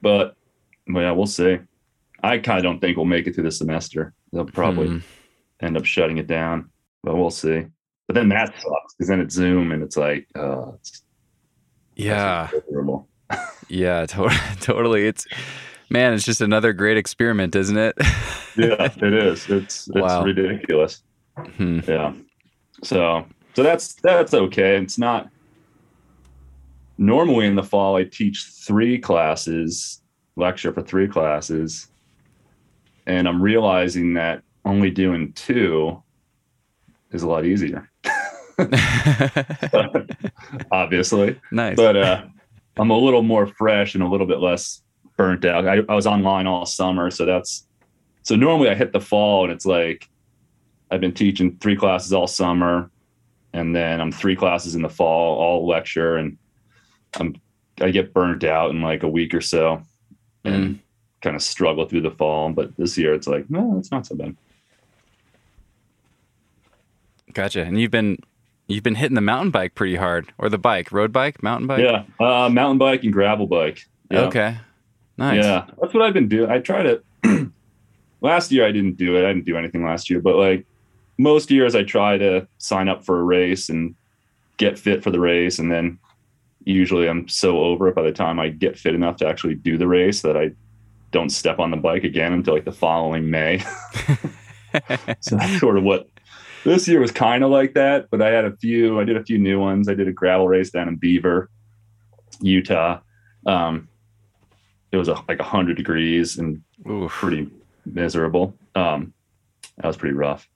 but 0.00 0.36
well, 0.88 1.02
yeah, 1.02 1.10
we'll 1.12 1.26
see. 1.26 1.58
I 2.22 2.38
kind 2.38 2.58
of 2.58 2.62
don't 2.64 2.80
think 2.80 2.96
we'll 2.96 3.06
make 3.06 3.26
it 3.26 3.34
through 3.34 3.44
the 3.44 3.50
semester. 3.50 4.14
They'll 4.32 4.44
probably 4.44 4.88
Hmm. 4.88 4.98
End 5.62 5.76
up 5.76 5.84
shutting 5.84 6.18
it 6.18 6.26
down, 6.26 6.70
but 7.02 7.16
we'll 7.16 7.30
see. 7.30 7.64
But 8.08 8.14
then 8.14 8.28
that 8.30 8.48
sucks 8.48 8.94
because 8.94 9.08
then 9.08 9.20
it's 9.20 9.34
Zoom 9.34 9.72
and 9.72 9.82
it's 9.82 9.96
like, 9.96 10.26
uh, 10.34 10.72
it's 10.74 11.02
Yeah. 11.96 12.50
Yeah, 13.68 14.04
to- 14.06 14.28
totally. 14.60 15.06
It's 15.06 15.26
man, 15.88 16.12
it's 16.12 16.24
just 16.24 16.40
another 16.42 16.72
great 16.74 16.98
experiment, 16.98 17.56
isn't 17.56 17.78
it? 17.78 17.94
yeah, 18.56 18.92
it 18.96 19.14
is. 19.14 19.48
It's 19.48 19.88
it's 19.88 19.90
Wow. 19.94 20.24
ridiculous. 20.24 21.02
Hmm. 21.56 21.80
Yeah. 21.88 22.12
So 22.82 23.24
so 23.54 23.62
that's 23.62 23.94
that's 23.94 24.34
okay. 24.34 24.76
It's 24.76 24.98
not 24.98 25.30
normally 26.98 27.46
in 27.46 27.54
the 27.54 27.62
fall. 27.62 27.96
I 27.96 28.04
teach 28.04 28.44
three 28.66 28.98
classes, 28.98 30.02
lecture 30.36 30.72
for 30.72 30.82
three 30.82 31.08
classes, 31.08 31.88
and 33.06 33.26
I'm 33.26 33.40
realizing 33.40 34.14
that 34.14 34.42
only 34.64 34.90
doing 34.90 35.32
two 35.32 36.02
is 37.10 37.22
a 37.22 37.28
lot 37.28 37.44
easier. 37.44 37.90
Obviously. 40.70 41.40
nice. 41.50 41.76
but 41.76 41.96
uh, 41.96 42.24
I'm 42.76 42.90
a 42.90 42.96
little 42.96 43.22
more 43.22 43.46
fresh 43.46 43.94
and 43.94 44.02
a 44.02 44.08
little 44.08 44.26
bit 44.26 44.38
less 44.40 44.82
burnt 45.16 45.44
out. 45.44 45.66
I, 45.66 45.80
I 45.88 45.94
was 45.94 46.06
online 46.06 46.46
all 46.46 46.66
summer, 46.66 47.10
so 47.10 47.24
that's 47.24 47.66
so 48.22 48.36
normally 48.36 48.70
I 48.70 48.74
hit 48.74 48.92
the 48.92 49.00
fall 49.00 49.44
and 49.44 49.52
it's 49.52 49.66
like 49.66 50.08
I've 50.90 51.00
been 51.00 51.14
teaching 51.14 51.56
three 51.56 51.76
classes 51.76 52.12
all 52.12 52.26
summer, 52.26 52.90
and 53.54 53.74
then 53.74 54.00
I'm 54.00 54.12
three 54.12 54.36
classes 54.36 54.74
in 54.74 54.82
the 54.82 54.90
fall, 54.90 55.38
all 55.38 55.66
lecture, 55.66 56.16
and 56.16 56.36
I'm 57.14 57.34
I 57.80 57.90
get 57.90 58.12
burnt 58.12 58.44
out 58.44 58.70
in 58.70 58.82
like 58.82 59.02
a 59.02 59.08
week 59.08 59.34
or 59.34 59.40
so, 59.40 59.82
and 60.44 60.78
kind 61.22 61.34
of 61.34 61.42
struggle 61.42 61.88
through 61.88 62.02
the 62.02 62.10
fall. 62.10 62.52
But 62.52 62.76
this 62.76 62.98
year 62.98 63.14
it's 63.14 63.26
like 63.26 63.48
no, 63.48 63.78
it's 63.78 63.90
not 63.90 64.06
so 64.06 64.16
bad. 64.16 64.36
Gotcha. 67.34 67.62
And 67.62 67.80
you've 67.80 67.90
been 67.90 68.18
you've 68.68 68.82
been 68.82 68.94
hitting 68.94 69.14
the 69.14 69.20
mountain 69.20 69.50
bike 69.50 69.74
pretty 69.74 69.96
hard, 69.96 70.32
or 70.38 70.48
the 70.48 70.58
bike, 70.58 70.92
road 70.92 71.12
bike, 71.12 71.42
mountain 71.42 71.66
bike. 71.66 71.80
Yeah, 71.80 72.04
uh, 72.20 72.48
mountain 72.48 72.78
bike 72.78 73.02
and 73.04 73.12
gravel 73.12 73.46
bike. 73.46 73.86
Yeah. 74.10 74.20
Okay. 74.20 74.56
Nice. 75.18 75.44
Yeah, 75.44 75.66
that's 75.80 75.94
what 75.94 76.02
I've 76.02 76.14
been 76.14 76.28
doing. 76.28 76.50
I 76.50 76.58
try 76.58 76.82
to. 76.82 77.02
last 78.20 78.50
year 78.50 78.64
I 78.66 78.72
didn't 78.72 78.96
do 78.96 79.16
it. 79.16 79.24
I 79.24 79.28
didn't 79.28 79.44
do 79.44 79.56
anything 79.56 79.84
last 79.84 80.08
year, 80.08 80.20
but 80.20 80.36
like 80.36 80.64
most 81.18 81.50
years, 81.50 81.74
I 81.74 81.82
try 81.82 82.16
to 82.18 82.46
sign 82.58 82.88
up 82.88 83.04
for 83.04 83.20
a 83.20 83.22
race 83.22 83.68
and 83.68 83.94
get 84.56 84.78
fit 84.78 85.02
for 85.02 85.10
the 85.10 85.20
race, 85.20 85.58
and 85.58 85.70
then 85.70 85.98
usually 86.64 87.08
I'm 87.08 87.28
so 87.28 87.60
over 87.60 87.88
it 87.88 87.94
by 87.94 88.02
the 88.02 88.12
time 88.12 88.38
I 88.38 88.48
get 88.48 88.78
fit 88.78 88.94
enough 88.94 89.16
to 89.16 89.26
actually 89.26 89.56
do 89.56 89.76
the 89.76 89.88
race 89.88 90.22
that 90.22 90.36
I 90.36 90.52
don't 91.10 91.30
step 91.30 91.58
on 91.58 91.70
the 91.70 91.76
bike 91.76 92.04
again 92.04 92.32
until 92.32 92.54
like 92.54 92.64
the 92.64 92.72
following 92.72 93.30
May. 93.30 93.58
so 95.20 95.36
that's 95.36 95.60
sort 95.60 95.76
of 95.76 95.84
what 95.84 96.08
this 96.64 96.86
year 96.88 97.00
was 97.00 97.12
kind 97.12 97.44
of 97.44 97.50
like 97.50 97.74
that. 97.74 98.08
But 98.10 98.22
I 98.22 98.30
had 98.30 98.44
a 98.44 98.56
few. 98.56 99.00
I 99.00 99.04
did 99.04 99.16
a 99.16 99.24
few 99.24 99.38
new 99.38 99.60
ones. 99.60 99.88
I 99.88 99.94
did 99.94 100.08
a 100.08 100.12
gravel 100.12 100.48
race 100.48 100.70
down 100.70 100.88
in 100.88 100.96
Beaver, 100.96 101.50
Utah. 102.40 103.00
Um, 103.46 103.88
it 104.92 104.96
was 104.96 105.08
a, 105.08 105.14
like 105.28 105.38
100 105.38 105.76
degrees 105.76 106.38
and 106.38 106.62
Oof. 106.88 107.10
pretty 107.10 107.48
miserable. 107.86 108.54
Um, 108.74 109.12
that 109.78 109.86
was 109.86 109.96
pretty 109.96 110.14
rough. 110.14 110.48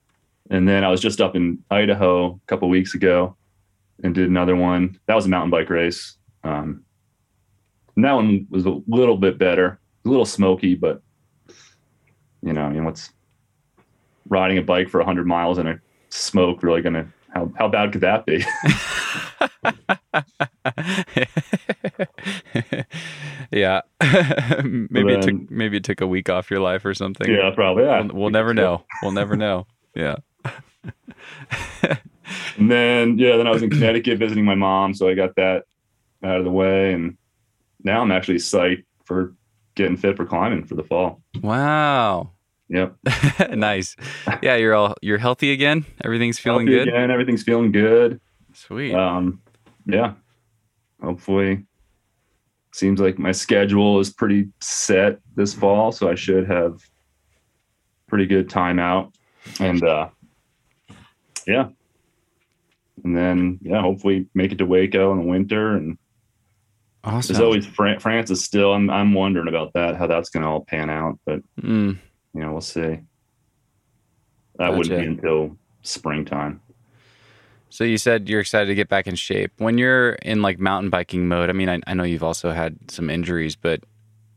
And 0.49 0.67
then 0.67 0.83
I 0.83 0.89
was 0.89 1.01
just 1.01 1.19
up 1.19 1.35
in 1.35 1.63
Idaho 1.69 2.33
a 2.35 2.39
couple 2.47 2.69
weeks 2.69 2.93
ago 2.93 3.35
and 4.03 4.13
did 4.15 4.29
another 4.29 4.55
one. 4.55 4.97
That 5.07 5.15
was 5.15 5.25
a 5.25 5.29
mountain 5.29 5.49
bike 5.49 5.69
race. 5.69 6.17
Um, 6.43 6.83
And 7.95 8.05
that 8.05 8.13
one 8.13 8.47
was 8.49 8.65
a 8.65 8.79
little 8.87 9.17
bit 9.17 9.37
better, 9.39 9.79
a 10.05 10.09
little 10.09 10.25
smoky, 10.25 10.75
but 10.75 11.01
you 12.43 12.53
know, 12.53 12.69
you 12.69 12.75
know, 12.79 12.83
what's 12.85 13.11
riding 14.29 14.57
a 14.59 14.61
bike 14.61 14.87
for 14.89 14.99
100 14.99 15.25
miles 15.25 15.57
in 15.57 15.67
a 15.67 15.79
smoke 16.17 16.63
really 16.63 16.81
going 16.81 16.93
to 16.93 17.07
how 17.37 17.51
how 17.57 17.67
bad 17.67 17.91
could 17.91 18.01
that 18.01 18.25
be? 18.25 18.43
yeah, 23.51 23.81
maybe 24.89 25.11
then, 25.13 25.19
it 25.19 25.21
took 25.21 25.51
maybe 25.51 25.77
it 25.77 25.83
took 25.83 26.01
a 26.01 26.07
week 26.07 26.29
off 26.29 26.49
your 26.49 26.59
life 26.59 26.85
or 26.85 26.93
something. 26.93 27.29
Yeah, 27.29 27.51
probably. 27.53 27.83
Yeah. 27.83 28.01
We'll, 28.01 28.15
we'll 28.15 28.29
never 28.29 28.53
know. 28.53 28.83
We'll 29.01 29.11
never 29.11 29.35
know. 29.35 29.67
Yeah. 29.93 30.15
and 31.83 32.71
then 32.71 33.17
yeah, 33.17 33.37
then 33.37 33.47
I 33.47 33.51
was 33.51 33.63
in 33.63 33.69
Connecticut 33.69 34.19
visiting 34.19 34.45
my 34.45 34.55
mom, 34.55 34.93
so 34.93 35.07
I 35.07 35.13
got 35.13 35.35
that 35.35 35.65
out 36.23 36.39
of 36.39 36.45
the 36.45 36.51
way, 36.51 36.93
and 36.93 37.17
now 37.83 38.01
I'm 38.01 38.11
actually 38.11 38.37
psyched 38.37 38.85
for 39.05 39.33
getting 39.75 39.97
fit 39.97 40.17
for 40.17 40.25
climbing 40.25 40.63
for 40.63 40.75
the 40.75 40.83
fall. 40.83 41.21
Wow. 41.41 42.31
Yep. 42.69 42.95
nice. 43.51 43.95
Yeah, 44.41 44.55
you're 44.55 44.75
all 44.75 44.95
you're 45.01 45.17
healthy 45.17 45.51
again. 45.51 45.85
Everything's 46.03 46.39
feeling 46.39 46.67
healthy 46.67 46.85
good. 46.85 46.87
Again, 46.89 47.11
everything's 47.11 47.43
feeling 47.43 47.71
good. 47.71 48.19
Sweet. 48.53 48.93
Um, 48.93 49.41
yeah. 49.85 50.13
Hopefully, 51.01 51.65
seems 52.73 52.99
like 52.99 53.19
my 53.19 53.31
schedule 53.31 53.99
is 53.99 54.09
pretty 54.09 54.49
set 54.59 55.19
this 55.35 55.53
fall, 55.53 55.91
so 55.91 56.09
I 56.09 56.15
should 56.15 56.47
have 56.47 56.81
pretty 58.07 58.25
good 58.25 58.49
time 58.49 58.79
out. 58.79 59.13
And 59.59 59.81
uh, 59.83 60.09
yeah, 61.45 61.69
and 63.03 63.15
then 63.15 63.59
yeah, 63.61 63.81
hopefully 63.81 64.27
make 64.33 64.51
it 64.51 64.57
to 64.57 64.67
Hueco 64.67 65.13
in 65.13 65.19
the 65.19 65.25
winter. 65.25 65.75
And 65.75 65.97
awesome. 67.05 67.33
there's 67.33 67.43
always 67.43 67.65
France 68.01 68.29
is 68.29 68.43
still. 68.43 68.73
I'm 68.73 68.89
I'm 68.89 69.13
wondering 69.13 69.47
about 69.47 69.71
that, 69.73 69.95
how 69.95 70.07
that's 70.07 70.29
going 70.29 70.43
to 70.43 70.49
all 70.49 70.65
pan 70.65 70.89
out, 70.89 71.17
but. 71.25 71.39
Mm 71.61 71.99
you 72.33 72.41
know, 72.41 72.51
we'll 72.51 72.61
see. 72.61 72.81
That 72.81 73.05
gotcha. 74.57 74.77
wouldn't 74.77 74.99
be 74.99 75.05
until 75.05 75.57
springtime. 75.81 76.61
So 77.69 77.83
you 77.83 77.97
said 77.97 78.29
you're 78.29 78.39
excited 78.39 78.67
to 78.67 78.75
get 78.75 78.89
back 78.89 79.07
in 79.07 79.15
shape. 79.15 79.51
When 79.57 79.77
you're 79.77 80.13
in 80.13 80.41
like 80.41 80.59
mountain 80.59 80.89
biking 80.89 81.27
mode, 81.27 81.49
I 81.49 81.53
mean, 81.53 81.69
I, 81.69 81.79
I 81.85 81.93
know 81.93 82.03
you've 82.03 82.23
also 82.23 82.51
had 82.51 82.77
some 82.89 83.09
injuries, 83.09 83.55
but 83.55 83.81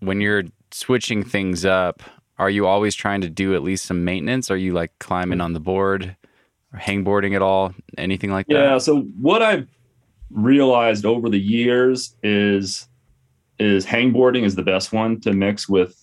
when 0.01 0.21
you're 0.21 0.45
switching 0.73 1.23
things 1.23 1.65
up, 1.65 2.03
are 2.39 2.51
you 2.51 2.67
always 2.67 2.95
trying 2.95 3.21
to 3.21 3.29
do 3.29 3.55
at 3.55 3.63
least 3.63 3.85
some 3.85 4.05
maintenance? 4.05 4.51
Are 4.51 4.57
you 4.57 4.73
like 4.73 4.99
climbing 4.99 5.41
on 5.41 5.53
the 5.53 5.61
board 5.61 6.17
or 6.73 6.79
hangboarding 6.79 7.37
at 7.37 7.43
all? 7.43 7.75
Anything 7.99 8.31
like 8.31 8.47
that? 8.49 8.55
Yeah. 8.55 8.79
So 8.79 9.03
what 9.21 9.43
I've 9.43 9.69
realized 10.31 11.05
over 11.05 11.29
the 11.29 11.41
years 11.41 12.17
is 12.23 12.89
is 13.59 13.85
hangboarding 13.85 14.45
is 14.45 14.55
the 14.55 14.63
best 14.63 14.91
one 14.93 15.21
to 15.21 15.33
mix 15.33 15.69
with 15.69 16.00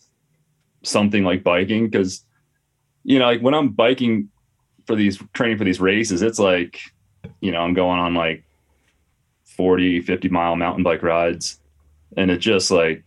something 0.83 1.23
like 1.23 1.43
biking 1.43 1.89
because 1.89 2.23
you 3.03 3.19
know 3.19 3.25
like 3.25 3.41
when 3.41 3.53
i'm 3.53 3.69
biking 3.69 4.29
for 4.85 4.95
these 4.95 5.21
training 5.33 5.57
for 5.57 5.63
these 5.63 5.81
races 5.81 6.21
it's 6.21 6.39
like 6.39 6.79
you 7.41 7.51
know 7.51 7.61
i'm 7.61 7.73
going 7.73 7.99
on 7.99 8.13
like 8.13 8.43
40 9.45 10.01
50 10.01 10.29
mile 10.29 10.55
mountain 10.55 10.83
bike 10.83 11.03
rides 11.03 11.59
and 12.15 12.31
it 12.31 12.37
just 12.37 12.71
like 12.71 13.03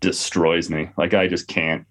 destroys 0.00 0.68
me. 0.68 0.90
Like 0.96 1.14
i 1.14 1.28
just 1.28 1.46
can't 1.46 1.86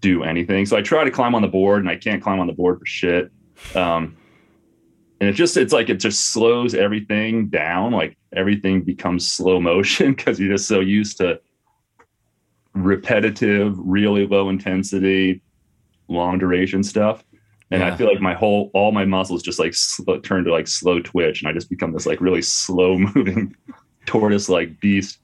do 0.00 0.22
anything. 0.22 0.64
So 0.66 0.76
i 0.76 0.82
try 0.82 1.04
to 1.04 1.10
climb 1.10 1.34
on 1.34 1.42
the 1.42 1.48
board 1.48 1.80
and 1.80 1.90
i 1.90 1.96
can't 1.96 2.22
climb 2.22 2.38
on 2.38 2.46
the 2.46 2.52
board 2.52 2.78
for 2.78 2.86
shit. 2.86 3.30
Um 3.74 4.16
and 5.20 5.28
it 5.28 5.32
just 5.32 5.56
it's 5.56 5.72
like 5.72 5.88
it 5.88 5.96
just 5.96 6.32
slows 6.32 6.74
everything 6.74 7.48
down. 7.48 7.92
Like 7.92 8.16
everything 8.32 8.82
becomes 8.82 9.30
slow 9.30 9.60
motion 9.60 10.14
because 10.14 10.38
you're 10.38 10.52
just 10.52 10.68
so 10.68 10.80
used 10.80 11.18
to 11.18 11.40
repetitive, 12.84 13.76
really 13.78 14.26
low 14.26 14.48
intensity, 14.48 15.42
long 16.08 16.38
duration 16.38 16.82
stuff. 16.82 17.24
And 17.70 17.82
yeah. 17.82 17.92
I 17.92 17.96
feel 17.96 18.06
like 18.06 18.20
my 18.20 18.34
whole, 18.34 18.70
all 18.72 18.92
my 18.92 19.04
muscles 19.04 19.42
just 19.42 19.58
like 19.58 19.74
sl- 19.74 20.16
turn 20.22 20.44
to 20.44 20.52
like 20.52 20.66
slow 20.66 21.00
twitch. 21.00 21.42
And 21.42 21.48
I 21.48 21.52
just 21.52 21.68
become 21.68 21.92
this 21.92 22.06
like 22.06 22.20
really 22.20 22.42
slow 22.42 22.98
moving 22.98 23.54
tortoise 24.06 24.48
like 24.48 24.80
beast. 24.80 25.18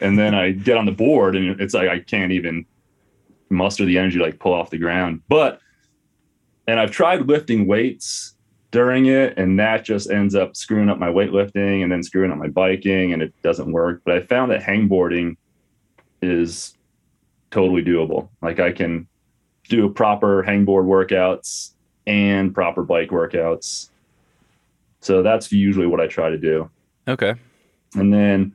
And 0.00 0.18
then 0.18 0.34
I 0.34 0.52
get 0.52 0.76
on 0.76 0.86
the 0.86 0.92
board 0.92 1.34
and 1.34 1.60
it's 1.60 1.74
like 1.74 1.88
I 1.88 1.98
can't 1.98 2.32
even 2.32 2.64
muster 3.50 3.84
the 3.84 3.98
energy 3.98 4.18
to 4.18 4.24
like 4.24 4.38
pull 4.38 4.54
off 4.54 4.70
the 4.70 4.78
ground. 4.78 5.22
But, 5.28 5.60
and 6.68 6.78
I've 6.78 6.92
tried 6.92 7.26
lifting 7.26 7.66
weights 7.66 8.36
during 8.70 9.06
it 9.06 9.36
and 9.36 9.58
that 9.58 9.84
just 9.84 10.10
ends 10.10 10.36
up 10.36 10.54
screwing 10.54 10.88
up 10.88 10.98
my 10.98 11.08
weightlifting 11.08 11.82
and 11.82 11.90
then 11.90 12.04
screwing 12.04 12.30
up 12.30 12.38
my 12.38 12.46
biking 12.46 13.12
and 13.12 13.20
it 13.20 13.34
doesn't 13.42 13.72
work. 13.72 14.02
But 14.04 14.14
I 14.14 14.20
found 14.20 14.52
that 14.52 14.62
hangboarding 14.62 15.36
is 16.22 16.76
totally 17.50 17.82
doable. 17.82 18.28
Like 18.42 18.60
I 18.60 18.72
can 18.72 19.06
do 19.68 19.88
proper 19.88 20.42
hangboard 20.42 20.84
workouts 20.86 21.72
and 22.06 22.54
proper 22.54 22.82
bike 22.82 23.10
workouts. 23.10 23.90
So 25.00 25.22
that's 25.22 25.50
usually 25.52 25.86
what 25.86 26.00
I 26.00 26.06
try 26.06 26.30
to 26.30 26.38
do. 26.38 26.70
Okay. 27.08 27.34
And 27.94 28.12
then 28.12 28.52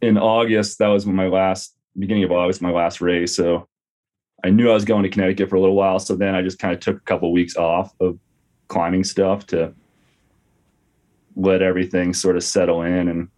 in 0.00 0.16
August, 0.16 0.78
that 0.78 0.88
was 0.88 1.06
my 1.06 1.28
last 1.28 1.74
beginning 1.98 2.24
of 2.24 2.32
August, 2.32 2.62
my 2.62 2.70
last 2.70 3.00
race. 3.00 3.34
So 3.34 3.66
I 4.44 4.50
knew 4.50 4.70
I 4.70 4.74
was 4.74 4.84
going 4.84 5.02
to 5.02 5.08
Connecticut 5.08 5.50
for 5.50 5.56
a 5.56 5.60
little 5.60 5.74
while. 5.74 5.98
So 5.98 6.14
then 6.14 6.34
I 6.34 6.42
just 6.42 6.58
kind 6.58 6.72
of 6.72 6.80
took 6.80 6.96
a 6.96 7.00
couple 7.00 7.28
of 7.28 7.32
weeks 7.32 7.56
off 7.56 7.92
of 8.00 8.18
climbing 8.68 9.04
stuff 9.04 9.46
to 9.48 9.74
let 11.36 11.62
everything 11.62 12.12
sort 12.14 12.36
of 12.36 12.44
settle 12.44 12.82
in 12.82 13.08
and 13.08 13.28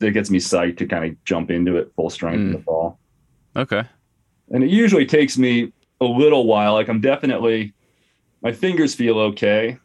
it 0.00 0.12
gets 0.12 0.30
me 0.30 0.38
psyched 0.38 0.78
to 0.78 0.86
kind 0.86 1.04
of 1.04 1.24
jump 1.24 1.50
into 1.50 1.76
it 1.76 1.92
full 1.96 2.10
strength 2.10 2.38
mm. 2.38 2.46
in 2.46 2.52
the 2.52 2.58
fall. 2.60 2.98
Okay. 3.58 3.82
And 4.50 4.64
it 4.64 4.70
usually 4.70 5.04
takes 5.04 5.36
me 5.36 5.72
a 6.00 6.04
little 6.04 6.46
while. 6.46 6.74
Like 6.74 6.88
I'm 6.88 7.00
definitely, 7.00 7.74
my 8.40 8.52
fingers 8.52 8.94
feel 8.94 9.18
okay 9.18 9.78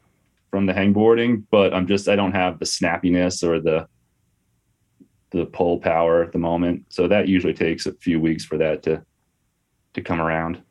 from 0.52 0.68
the 0.68 0.74
hangboarding, 0.74 1.44
but 1.50 1.74
I'm 1.74 1.88
just, 1.88 2.08
I 2.08 2.16
don't 2.16 2.34
have 2.34 2.60
the 2.60 2.66
snappiness 2.66 3.44
or 3.44 3.60
the, 3.60 3.88
the 5.32 5.46
pull 5.48 5.80
power 5.80 6.24
at 6.24 6.32
the 6.32 6.38
moment. 6.38 6.86
So 6.90 7.08
that 7.08 7.28
usually 7.28 7.56
takes 7.56 7.88
a 7.88 7.94
few 7.94 8.22
weeks 8.22 8.46
for 8.46 8.58
that 8.60 8.84
to, 8.84 9.04
to 9.96 10.02
come 10.02 10.22
around. 10.22 10.62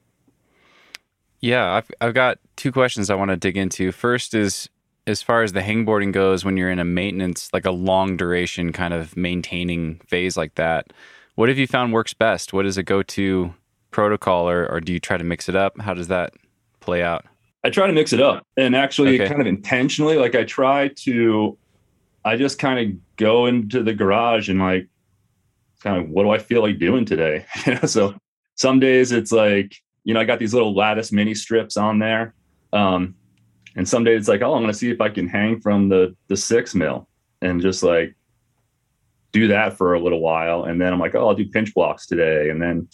Yeah, 1.41 1.73
I've, 1.73 1.91
I've 2.01 2.15
got 2.15 2.39
two 2.55 2.71
questions 2.71 3.11
I 3.11 3.17
want 3.17 3.33
to 3.33 3.37
dig 3.37 3.57
into. 3.57 3.91
First 3.91 4.33
is 4.33 4.69
as 5.09 5.21
far 5.21 5.43
as 5.43 5.53
the 5.53 5.61
hangboarding 5.61 6.13
goes, 6.13 6.45
when 6.45 6.57
you're 6.57 6.71
in 6.71 6.79
a 6.79 6.85
maintenance, 6.85 7.51
like 7.53 7.67
a 7.67 7.73
long 7.73 8.17
duration 8.17 8.73
kind 8.73 8.95
of 8.95 9.17
maintaining 9.17 9.97
phase 10.07 10.37
like 10.37 10.55
that, 10.55 10.93
what 11.35 11.49
have 11.49 11.59
you 11.59 11.67
found 11.67 11.93
works 11.93 12.15
best? 12.15 12.53
What 12.53 12.67
is 12.67 12.77
a 12.77 12.83
go 12.83 13.03
to 13.03 13.55
protocol, 13.91 14.49
or, 14.49 14.67
or 14.67 14.81
do 14.81 14.93
you 14.93 15.01
try 15.01 15.17
to 15.17 15.25
mix 15.25 15.49
it 15.49 15.57
up? 15.57 15.81
How 15.81 15.95
does 15.95 16.09
that 16.09 16.35
play 16.81 17.03
out? 17.03 17.25
I 17.65 17.71
try 17.71 17.87
to 17.87 17.93
mix 17.93 18.13
it 18.13 18.21
up 18.21 18.47
and 18.57 18.75
actually 18.75 19.21
okay. 19.21 19.29
kind 19.29 19.41
of 19.41 19.47
intentionally. 19.47 20.17
Like 20.17 20.35
I 20.35 20.43
try 20.45 20.89
to, 20.89 21.57
I 22.25 22.37
just 22.37 22.59
kind 22.59 22.79
of 22.79 23.17
go 23.17 23.47
into 23.47 23.83
the 23.83 23.95
garage 23.95 24.49
and 24.49 24.59
like, 24.59 24.89
kind 25.81 26.03
of 26.03 26.11
what 26.11 26.25
do 26.25 26.31
I 26.31 26.39
feel 26.39 26.61
like 26.63 26.79
doing 26.79 27.05
today? 27.05 27.47
so 27.87 28.15
some 28.57 28.81
days 28.81 29.13
it's 29.13 29.33
like, 29.33 29.77
you 30.05 30.13
know, 30.13 30.21
I 30.21 30.25
got 30.25 30.41
these 30.41 30.53
little 30.53 30.75
lattice 30.75 31.13
mini 31.13 31.35
strips 31.35 31.77
on 31.77 32.01
there. 32.01 32.35
Um, 32.73 33.15
and 33.77 33.89
some 33.89 34.05
days 34.05 34.21
it's 34.21 34.29
like, 34.29 34.43
oh, 34.43 34.55
I'm 34.55 34.63
going 34.63 34.73
to 34.73 34.79
see 34.79 34.91
if 34.91 35.01
I 35.01 35.09
can 35.09 35.29
hang 35.29 35.61
from 35.61 35.89
the 35.89 36.17
the 36.29 36.37
six 36.37 36.75
mil 36.75 37.09
and 37.41 37.61
just 37.61 37.83
like 37.83 38.15
do 39.33 39.49
that 39.49 39.77
for 39.77 39.95
a 39.95 40.01
little 40.01 40.21
while 40.21 40.65
and 40.65 40.81
then 40.81 40.93
i'm 40.93 40.99
like 40.99 41.15
oh 41.15 41.29
i'll 41.29 41.35
do 41.35 41.49
pinch 41.49 41.75
blocks 41.75 42.07
today 42.07 42.51
and 42.51 42.61
then 42.61 42.87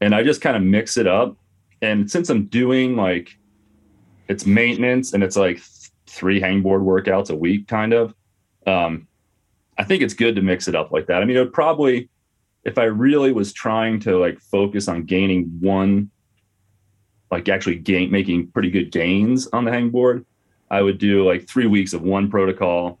and 0.00 0.14
i 0.14 0.22
just 0.22 0.40
kind 0.40 0.56
of 0.56 0.62
mix 0.62 0.96
it 0.96 1.06
up. 1.06 1.36
And 1.82 2.10
since 2.10 2.30
i'm 2.30 2.46
doing 2.46 2.96
like 2.96 3.36
it's 4.28 4.46
maintenance 4.46 5.12
and 5.12 5.22
it's 5.22 5.36
like 5.36 5.60
three 6.06 6.40
hangboard 6.40 6.82
workouts 6.82 7.30
a 7.30 7.34
week 7.34 7.66
kind 7.68 7.92
of 7.92 8.14
um 8.66 9.06
i 9.76 9.84
think 9.84 10.02
it's 10.02 10.14
good 10.14 10.36
to 10.36 10.42
mix 10.42 10.68
it 10.68 10.74
up 10.74 10.92
like 10.92 11.06
that. 11.06 11.22
I 11.22 11.24
mean 11.24 11.36
it 11.36 11.40
would 11.40 11.52
probably 11.52 12.08
if 12.64 12.78
i 12.78 12.84
really 12.84 13.32
was 13.32 13.52
trying 13.52 14.00
to 14.00 14.18
like 14.18 14.40
focus 14.40 14.88
on 14.88 15.04
gaining 15.04 15.44
one 15.60 16.10
like 17.30 17.48
actually 17.48 17.76
gain 17.76 18.10
making 18.10 18.46
pretty 18.48 18.70
good 18.70 18.92
gains 18.92 19.48
on 19.48 19.64
the 19.64 19.70
hangboard 19.70 20.24
i 20.70 20.80
would 20.80 20.98
do 20.98 21.26
like 21.26 21.48
three 21.48 21.66
weeks 21.66 21.92
of 21.92 22.02
one 22.02 22.30
protocol 22.30 22.98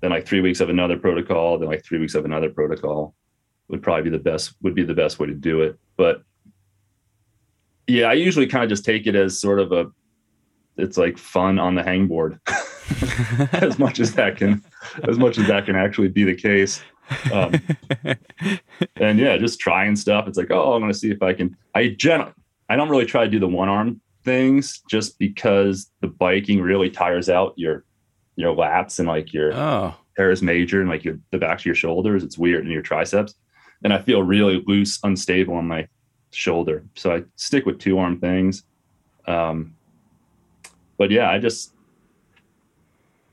then 0.00 0.10
like 0.10 0.26
three 0.26 0.40
weeks 0.40 0.60
of 0.60 0.68
another 0.68 0.96
protocol, 0.96 1.58
then 1.58 1.68
like 1.68 1.84
three 1.84 1.98
weeks 1.98 2.14
of 2.14 2.24
another 2.24 2.50
protocol 2.50 3.14
would 3.68 3.82
probably 3.82 4.04
be 4.04 4.10
the 4.10 4.22
best 4.22 4.54
would 4.62 4.74
be 4.74 4.84
the 4.84 4.94
best 4.94 5.18
way 5.18 5.26
to 5.26 5.34
do 5.34 5.60
it. 5.60 5.78
But 5.96 6.22
yeah, 7.86 8.06
I 8.06 8.14
usually 8.14 8.46
kind 8.46 8.64
of 8.64 8.70
just 8.70 8.84
take 8.84 9.06
it 9.06 9.14
as 9.14 9.38
sort 9.38 9.58
of 9.58 9.72
a 9.72 9.90
it's 10.76 10.96
like 10.96 11.18
fun 11.18 11.58
on 11.58 11.74
the 11.74 11.82
hangboard 11.82 12.38
as 13.52 13.78
much 13.78 13.98
as 13.98 14.14
that 14.14 14.36
can 14.36 14.62
as 15.08 15.18
much 15.18 15.38
as 15.38 15.46
that 15.48 15.66
can 15.66 15.76
actually 15.76 16.08
be 16.08 16.24
the 16.24 16.34
case. 16.34 16.82
Um, 17.32 17.54
and 18.96 19.18
yeah, 19.18 19.38
just 19.38 19.58
trying 19.58 19.96
stuff. 19.96 20.28
It's 20.28 20.36
like, 20.36 20.50
oh, 20.50 20.74
I'm 20.74 20.82
gonna 20.82 20.94
see 20.94 21.10
if 21.10 21.22
I 21.22 21.32
can 21.32 21.56
I 21.74 21.88
gen 21.88 22.32
I 22.68 22.76
don't 22.76 22.88
really 22.88 23.06
try 23.06 23.24
to 23.24 23.30
do 23.30 23.38
the 23.38 23.48
one 23.48 23.68
arm 23.68 24.00
things 24.24 24.82
just 24.90 25.18
because 25.18 25.90
the 26.00 26.08
biking 26.08 26.60
really 26.60 26.90
tires 26.90 27.28
out 27.28 27.54
your 27.56 27.84
your 28.38 28.54
lats 28.54 29.00
and 29.00 29.08
like 29.08 29.32
your 29.32 29.52
oh 29.52 29.94
teres 30.16 30.42
major 30.42 30.80
and 30.80 30.88
like 30.88 31.04
your, 31.04 31.18
the 31.30 31.38
backs 31.38 31.62
of 31.62 31.66
your 31.66 31.74
shoulders. 31.74 32.22
It's 32.22 32.38
weird 32.38 32.64
in 32.64 32.72
your 32.72 32.82
triceps. 32.82 33.34
And 33.82 33.92
I 33.92 33.98
feel 33.98 34.22
really 34.22 34.62
loose, 34.66 34.98
unstable 35.02 35.54
on 35.54 35.66
my 35.66 35.86
shoulder. 36.30 36.84
So 36.94 37.14
I 37.14 37.22
stick 37.36 37.66
with 37.66 37.78
two 37.78 37.98
arm 37.98 38.18
things. 38.18 38.64
Um, 39.26 39.76
but 40.98 41.10
yeah, 41.10 41.30
I 41.30 41.38
just 41.38 41.72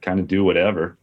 kind 0.01 0.19
of 0.19 0.27
do 0.27 0.43
whatever. 0.43 0.97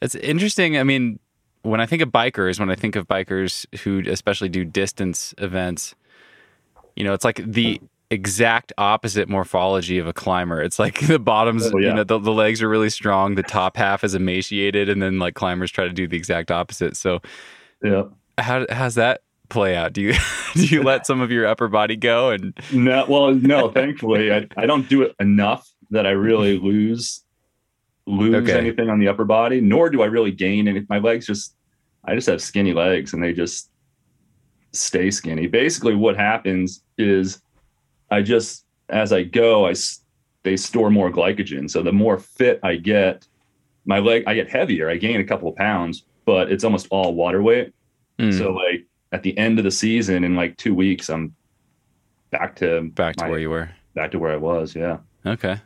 It's 0.00 0.16
interesting. 0.16 0.76
I 0.76 0.82
mean, 0.82 1.18
when 1.62 1.80
I 1.80 1.86
think 1.86 2.02
of 2.02 2.10
bikers, 2.10 2.58
when 2.58 2.70
I 2.70 2.74
think 2.74 2.96
of 2.96 3.06
bikers 3.06 3.66
who 3.80 4.02
especially 4.08 4.48
do 4.48 4.64
distance 4.64 5.34
events, 5.38 5.94
you 6.96 7.04
know, 7.04 7.14
it's 7.14 7.24
like 7.24 7.40
the 7.44 7.80
exact 8.10 8.72
opposite 8.78 9.28
morphology 9.28 9.98
of 9.98 10.06
a 10.06 10.12
climber. 10.12 10.60
It's 10.62 10.78
like 10.78 11.00
the 11.06 11.18
bottoms, 11.18 11.66
oh, 11.66 11.78
yeah. 11.78 11.88
you 11.88 11.94
know, 11.94 12.04
the, 12.04 12.18
the 12.18 12.32
legs 12.32 12.62
are 12.62 12.68
really 12.68 12.90
strong, 12.90 13.34
the 13.34 13.42
top 13.42 13.76
half 13.76 14.04
is 14.04 14.14
emaciated, 14.14 14.88
and 14.88 15.02
then 15.02 15.18
like 15.18 15.34
climbers 15.34 15.70
try 15.70 15.84
to 15.84 15.92
do 15.92 16.06
the 16.06 16.16
exact 16.16 16.50
opposite. 16.50 16.96
So, 16.96 17.20
yeah, 17.82 18.04
how 18.38 18.66
how's 18.70 18.94
that 18.94 19.22
play 19.48 19.76
out? 19.76 19.92
Do 19.92 20.00
you 20.00 20.14
do 20.54 20.66
you 20.66 20.82
let 20.82 21.06
some 21.06 21.20
of 21.20 21.30
your 21.30 21.46
upper 21.46 21.68
body 21.68 21.96
go? 21.96 22.30
And 22.30 22.58
no, 22.72 23.04
well, 23.08 23.34
no, 23.34 23.70
thankfully, 23.70 24.32
I, 24.32 24.46
I 24.56 24.66
don't 24.66 24.88
do 24.88 25.02
it 25.02 25.14
enough 25.20 25.68
that 25.90 26.06
I 26.06 26.10
really 26.10 26.56
mm-hmm. 26.56 26.66
lose 26.66 27.24
lose 28.06 28.34
okay. 28.34 28.58
anything 28.58 28.90
on 28.90 28.98
the 28.98 29.08
upper 29.08 29.24
body, 29.24 29.60
nor 29.60 29.88
do 29.90 30.02
I 30.02 30.06
really 30.06 30.30
gain 30.30 30.68
any. 30.68 30.84
My 30.88 30.98
legs 30.98 31.26
just, 31.26 31.56
I 32.04 32.14
just 32.14 32.26
have 32.26 32.42
skinny 32.42 32.74
legs, 32.74 33.14
and 33.14 33.22
they 33.22 33.32
just 33.32 33.70
stay 34.72 35.10
skinny. 35.10 35.46
Basically, 35.46 35.94
what 35.94 36.16
happens 36.16 36.82
is 36.98 37.40
I 38.14 38.22
just 38.22 38.64
as 38.88 39.12
I 39.12 39.22
go, 39.22 39.66
I 39.66 39.74
they 40.42 40.56
store 40.56 40.90
more 40.90 41.10
glycogen. 41.10 41.70
So 41.70 41.82
the 41.82 41.92
more 41.92 42.18
fit 42.18 42.60
I 42.62 42.76
get, 42.76 43.26
my 43.84 43.98
leg 43.98 44.24
I 44.26 44.34
get 44.34 44.48
heavier. 44.48 44.88
I 44.88 44.96
gain 44.96 45.20
a 45.20 45.24
couple 45.24 45.48
of 45.48 45.56
pounds, 45.56 46.04
but 46.24 46.52
it's 46.52 46.64
almost 46.64 46.86
all 46.90 47.14
water 47.14 47.42
weight. 47.42 47.72
Mm. 48.18 48.36
So 48.36 48.52
like 48.52 48.86
at 49.12 49.22
the 49.22 49.36
end 49.36 49.58
of 49.58 49.64
the 49.64 49.70
season, 49.70 50.24
in 50.24 50.36
like 50.36 50.56
two 50.56 50.74
weeks, 50.74 51.08
I'm 51.08 51.34
back 52.30 52.56
to 52.56 52.82
back 52.90 53.16
to 53.16 53.24
my, 53.24 53.30
where 53.30 53.38
you 53.38 53.50
were. 53.50 53.70
Back 53.94 54.10
to 54.12 54.18
where 54.18 54.32
I 54.32 54.36
was. 54.36 54.74
Yeah. 54.74 54.98
Okay. 55.26 55.60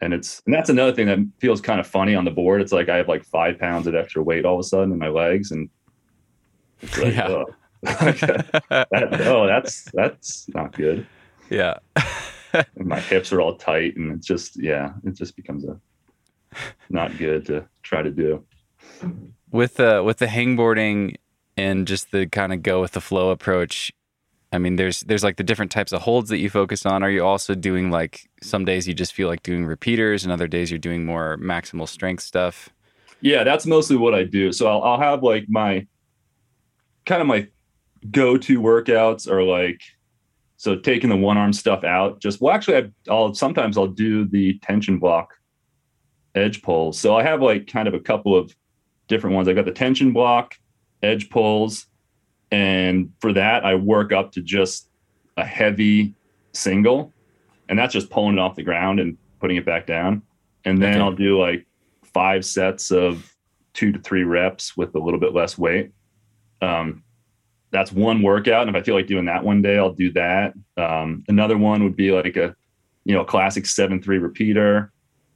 And 0.00 0.12
it's 0.12 0.42
and 0.44 0.54
that's 0.54 0.70
another 0.70 0.92
thing 0.92 1.06
that 1.06 1.18
feels 1.38 1.60
kind 1.60 1.80
of 1.80 1.86
funny 1.86 2.14
on 2.14 2.24
the 2.24 2.30
board. 2.30 2.60
It's 2.60 2.72
like 2.72 2.88
I 2.88 2.96
have 2.96 3.08
like 3.08 3.24
five 3.24 3.58
pounds 3.58 3.86
of 3.86 3.94
extra 3.94 4.22
weight 4.22 4.44
all 4.44 4.54
of 4.54 4.60
a 4.60 4.64
sudden 4.64 4.92
in 4.92 4.98
my 4.98 5.08
legs, 5.08 5.50
and 5.50 5.70
it's 6.80 6.98
like, 6.98 7.14
yeah. 7.14 7.28
oh, 7.28 7.46
that, 7.82 9.26
oh 9.26 9.46
that's 9.46 9.88
that's 9.92 10.48
not 10.48 10.72
good. 10.72 11.06
Yeah. 11.50 11.78
my 12.76 13.00
hips 13.00 13.32
are 13.32 13.40
all 13.40 13.56
tight 13.56 13.96
and 13.96 14.12
it's 14.12 14.26
just 14.26 14.60
yeah, 14.62 14.92
it 15.04 15.14
just 15.14 15.36
becomes 15.36 15.64
a 15.64 15.78
not 16.88 17.16
good 17.18 17.46
to 17.46 17.66
try 17.82 18.02
to 18.02 18.10
do. 18.10 18.44
With 19.50 19.74
the 19.74 20.02
with 20.02 20.18
the 20.18 20.26
hangboarding 20.26 21.16
and 21.56 21.86
just 21.86 22.10
the 22.10 22.26
kind 22.26 22.52
of 22.52 22.62
go 22.62 22.80
with 22.80 22.92
the 22.92 23.00
flow 23.00 23.30
approach, 23.30 23.92
I 24.52 24.58
mean 24.58 24.76
there's 24.76 25.00
there's 25.00 25.24
like 25.24 25.36
the 25.36 25.42
different 25.42 25.72
types 25.72 25.92
of 25.92 26.02
holds 26.02 26.30
that 26.30 26.38
you 26.38 26.50
focus 26.50 26.86
on. 26.86 27.02
Are 27.02 27.10
you 27.10 27.24
also 27.24 27.54
doing 27.54 27.90
like 27.90 28.28
some 28.42 28.64
days 28.64 28.86
you 28.86 28.94
just 28.94 29.12
feel 29.12 29.28
like 29.28 29.42
doing 29.42 29.64
repeaters 29.64 30.24
and 30.24 30.32
other 30.32 30.46
days 30.46 30.70
you're 30.70 30.78
doing 30.78 31.04
more 31.04 31.36
maximal 31.38 31.88
strength 31.88 32.22
stuff? 32.22 32.70
Yeah, 33.20 33.42
that's 33.42 33.66
mostly 33.66 33.96
what 33.96 34.14
I 34.14 34.24
do. 34.24 34.52
So 34.52 34.66
I'll, 34.66 34.82
I'll 34.82 35.00
have 35.00 35.22
like 35.22 35.46
my 35.48 35.86
kind 37.06 37.20
of 37.20 37.26
my 37.26 37.48
go-to 38.10 38.60
workouts 38.60 39.30
are 39.30 39.42
like 39.42 39.80
so 40.64 40.74
taking 40.74 41.10
the 41.10 41.16
one 41.16 41.36
arm 41.36 41.52
stuff 41.52 41.84
out, 41.84 42.20
just 42.20 42.40
well, 42.40 42.54
actually, 42.54 42.90
I, 43.10 43.12
will 43.12 43.34
sometimes 43.34 43.76
I'll 43.76 43.86
do 43.86 44.24
the 44.24 44.58
tension 44.60 44.98
block 44.98 45.34
edge 46.34 46.62
pulls. 46.62 46.98
So 46.98 47.14
I 47.14 47.22
have 47.22 47.42
like 47.42 47.66
kind 47.66 47.86
of 47.86 47.92
a 47.92 48.00
couple 48.00 48.34
of 48.34 48.56
different 49.06 49.36
ones. 49.36 49.46
I've 49.46 49.56
got 49.56 49.66
the 49.66 49.72
tension 49.72 50.14
block, 50.14 50.54
edge 51.02 51.28
pulls, 51.28 51.84
and 52.50 53.12
for 53.20 53.34
that 53.34 53.66
I 53.66 53.74
work 53.74 54.10
up 54.10 54.32
to 54.32 54.40
just 54.40 54.88
a 55.36 55.44
heavy 55.44 56.14
single, 56.52 57.12
and 57.68 57.78
that's 57.78 57.92
just 57.92 58.08
pulling 58.08 58.38
it 58.38 58.40
off 58.40 58.54
the 58.54 58.62
ground 58.62 59.00
and 59.00 59.18
putting 59.40 59.58
it 59.58 59.66
back 59.66 59.86
down. 59.86 60.22
And 60.64 60.80
then 60.80 60.94
okay. 60.94 61.00
I'll 61.02 61.12
do 61.12 61.38
like 61.38 61.66
five 62.14 62.42
sets 62.42 62.90
of 62.90 63.30
two 63.74 63.92
to 63.92 63.98
three 63.98 64.24
reps 64.24 64.78
with 64.78 64.94
a 64.94 64.98
little 64.98 65.20
bit 65.20 65.34
less 65.34 65.58
weight. 65.58 65.90
Um, 66.62 67.04
that's 67.74 67.90
one 67.90 68.22
workout. 68.22 68.68
And 68.68 68.74
if 68.74 68.80
I 68.80 68.84
feel 68.84 68.94
like 68.94 69.08
doing 69.08 69.24
that 69.24 69.42
one 69.42 69.60
day, 69.60 69.76
I'll 69.76 69.92
do 69.92 70.12
that. 70.12 70.54
Um, 70.76 71.24
another 71.26 71.58
one 71.58 71.82
would 71.82 71.96
be 71.96 72.12
like 72.12 72.36
a, 72.36 72.54
you 73.04 73.14
know, 73.14 73.24
classic 73.24 73.66
seven 73.66 74.00
three 74.00 74.18
repeater 74.18 74.92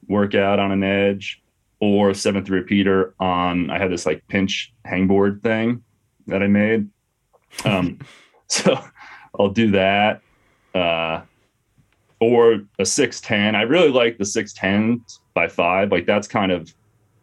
workout 0.07 0.57
on 0.57 0.71
an 0.71 0.81
edge, 0.81 1.43
or 1.81 2.13
seven 2.13 2.45
three 2.45 2.59
repeater 2.59 3.13
on. 3.19 3.69
I 3.69 3.77
have 3.77 3.91
this 3.91 4.05
like 4.05 4.25
pinch 4.29 4.73
hangboard 4.87 5.43
thing 5.43 5.83
that 6.27 6.41
I 6.41 6.47
made. 6.47 6.89
Um, 7.65 7.99
so 8.47 8.81
I'll 9.37 9.49
do 9.49 9.71
that. 9.71 10.21
Uh, 10.73 11.21
or 12.21 12.61
a 12.79 12.85
six 12.85 13.19
ten. 13.19 13.53
I 13.53 13.63
really 13.63 13.89
like 13.89 14.17
the 14.17 14.25
six 14.25 14.53
ten 14.53 15.03
by 15.33 15.49
five. 15.49 15.91
Like 15.91 16.05
that's 16.05 16.27
kind 16.27 16.53
of 16.53 16.73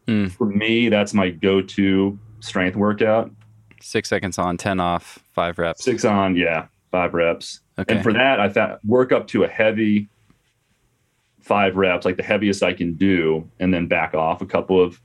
mm. 0.06 0.30
for 0.30 0.46
me. 0.46 0.90
That's 0.90 1.14
my 1.14 1.30
go 1.30 1.62
to 1.62 2.18
strength 2.40 2.76
workout. 2.76 3.30
Six 3.80 4.08
seconds 4.08 4.38
on, 4.38 4.56
10 4.56 4.80
off, 4.80 5.18
five 5.32 5.58
reps. 5.58 5.84
Six 5.84 6.04
on, 6.04 6.36
yeah, 6.36 6.66
five 6.90 7.14
reps. 7.14 7.60
Okay. 7.78 7.94
And 7.94 8.02
for 8.02 8.12
that, 8.12 8.40
I 8.40 8.48
thought 8.48 8.84
work 8.84 9.12
up 9.12 9.26
to 9.28 9.44
a 9.44 9.48
heavy 9.48 10.08
five 11.46 11.76
reps, 11.76 12.04
like 12.04 12.16
the 12.16 12.22
heaviest 12.22 12.62
I 12.62 12.72
can 12.72 12.94
do, 12.94 13.48
and 13.60 13.72
then 13.72 13.86
back 13.86 14.14
off 14.14 14.42
a 14.42 14.46
couple 14.46 14.82
of, 14.82 15.00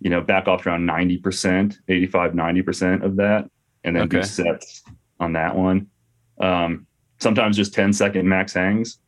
you 0.00 0.10
know, 0.10 0.20
back 0.20 0.46
off 0.46 0.64
around 0.64 0.88
90%, 0.88 1.78
85, 1.88 2.32
90% 2.32 3.02
of 3.02 3.16
that, 3.16 3.50
and 3.82 3.96
then 3.96 4.04
okay. 4.04 4.20
do 4.20 4.22
sets 4.22 4.82
on 5.18 5.32
that 5.32 5.56
one. 5.56 5.88
Um, 6.40 6.86
sometimes 7.18 7.56
just 7.56 7.74
10 7.74 7.92
second 7.92 8.28
max 8.28 8.52
hangs. 8.52 8.98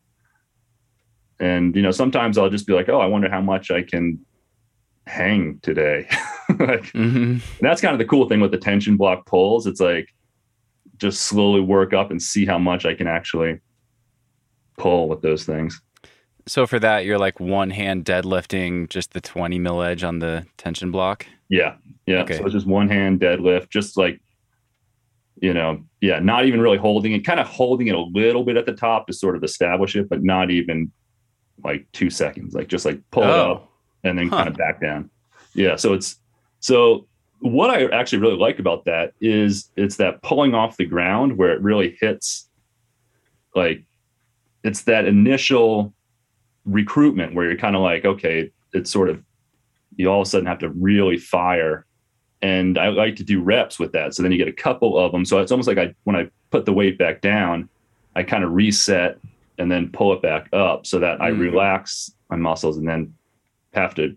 And, 1.38 1.76
you 1.76 1.82
know, 1.82 1.90
sometimes 1.90 2.38
I'll 2.38 2.50
just 2.50 2.66
be 2.66 2.72
like, 2.72 2.88
oh, 2.88 3.00
I 3.00 3.06
wonder 3.06 3.30
how 3.30 3.40
much 3.40 3.70
I 3.70 3.82
can 3.82 4.24
hang 5.06 5.60
today. 5.62 6.08
like, 6.58 6.84
mm-hmm. 6.92 7.38
That's 7.60 7.80
kind 7.80 7.92
of 7.92 7.98
the 7.98 8.04
cool 8.04 8.28
thing 8.28 8.40
with 8.40 8.50
the 8.50 8.58
tension 8.58 8.96
block 8.96 9.26
pulls. 9.26 9.66
It's 9.66 9.80
like 9.80 10.08
just 10.98 11.22
slowly 11.22 11.60
work 11.60 11.92
up 11.92 12.10
and 12.10 12.20
see 12.22 12.46
how 12.46 12.58
much 12.58 12.84
I 12.84 12.94
can 12.94 13.06
actually 13.06 13.60
pull 14.76 15.08
with 15.08 15.22
those 15.22 15.44
things. 15.44 15.80
So 16.46 16.66
for 16.66 16.78
that, 16.78 17.04
you're 17.04 17.18
like 17.18 17.40
one 17.40 17.70
hand 17.70 18.04
deadlifting 18.04 18.88
just 18.90 19.12
the 19.12 19.20
20 19.20 19.58
mil 19.58 19.82
edge 19.82 20.04
on 20.04 20.18
the 20.18 20.46
tension 20.58 20.90
block? 20.90 21.26
Yeah. 21.48 21.76
Yeah. 22.06 22.22
Okay. 22.22 22.36
So 22.36 22.44
it's 22.44 22.52
just 22.52 22.66
one 22.66 22.88
hand 22.88 23.20
deadlift, 23.20 23.70
just 23.70 23.96
like, 23.96 24.20
you 25.40 25.54
know, 25.54 25.82
yeah, 26.00 26.18
not 26.18 26.44
even 26.44 26.60
really 26.60 26.76
holding 26.76 27.12
it, 27.12 27.20
kind 27.20 27.40
of 27.40 27.46
holding 27.46 27.86
it 27.86 27.94
a 27.94 28.00
little 28.00 28.44
bit 28.44 28.56
at 28.56 28.66
the 28.66 28.72
top 28.72 29.06
to 29.06 29.12
sort 29.12 29.36
of 29.36 29.42
establish 29.42 29.96
it, 29.96 30.08
but 30.08 30.22
not 30.22 30.50
even 30.50 30.92
like 31.62 31.86
two 31.92 32.10
seconds, 32.10 32.54
like 32.54 32.68
just 32.68 32.84
like 32.84 33.00
pull 33.10 33.24
oh. 33.24 33.26
it 33.26 33.50
up 33.50 33.72
and 34.04 34.18
then 34.18 34.28
huh. 34.28 34.36
kind 34.36 34.48
of 34.48 34.56
back 34.56 34.80
down. 34.80 35.10
Yeah. 35.54 35.76
So 35.76 35.94
it's 35.94 36.16
so 36.64 37.06
what 37.40 37.68
I 37.68 37.84
actually 37.94 38.20
really 38.20 38.38
like 38.38 38.58
about 38.58 38.86
that 38.86 39.12
is 39.20 39.68
it's 39.76 39.96
that 39.96 40.22
pulling 40.22 40.54
off 40.54 40.78
the 40.78 40.86
ground 40.86 41.36
where 41.36 41.52
it 41.52 41.60
really 41.60 41.94
hits 42.00 42.48
like 43.54 43.82
it's 44.62 44.84
that 44.84 45.04
initial 45.04 45.92
recruitment 46.64 47.34
where 47.34 47.44
you're 47.44 47.58
kind 47.58 47.76
of 47.76 47.82
like, 47.82 48.06
okay, 48.06 48.50
it's 48.72 48.90
sort 48.90 49.10
of 49.10 49.22
you 49.96 50.08
all 50.08 50.22
of 50.22 50.26
a 50.26 50.30
sudden 50.30 50.46
have 50.46 50.60
to 50.60 50.70
really 50.70 51.18
fire. 51.18 51.84
And 52.40 52.78
I 52.78 52.88
like 52.88 53.16
to 53.16 53.24
do 53.24 53.42
reps 53.42 53.78
with 53.78 53.92
that. 53.92 54.14
So 54.14 54.22
then 54.22 54.32
you 54.32 54.38
get 54.38 54.48
a 54.48 54.52
couple 54.52 54.98
of 54.98 55.12
them. 55.12 55.26
So 55.26 55.40
it's 55.40 55.52
almost 55.52 55.68
like 55.68 55.76
I 55.76 55.94
when 56.04 56.16
I 56.16 56.30
put 56.50 56.64
the 56.64 56.72
weight 56.72 56.96
back 56.96 57.20
down, 57.20 57.68
I 58.16 58.22
kind 58.22 58.42
of 58.42 58.54
reset 58.54 59.18
and 59.58 59.70
then 59.70 59.90
pull 59.90 60.14
it 60.14 60.22
back 60.22 60.48
up 60.54 60.86
so 60.86 60.98
that 60.98 61.18
mm. 61.18 61.24
I 61.24 61.28
relax 61.28 62.10
my 62.30 62.36
muscles 62.36 62.78
and 62.78 62.88
then 62.88 63.12
have 63.74 63.94
to 63.96 64.16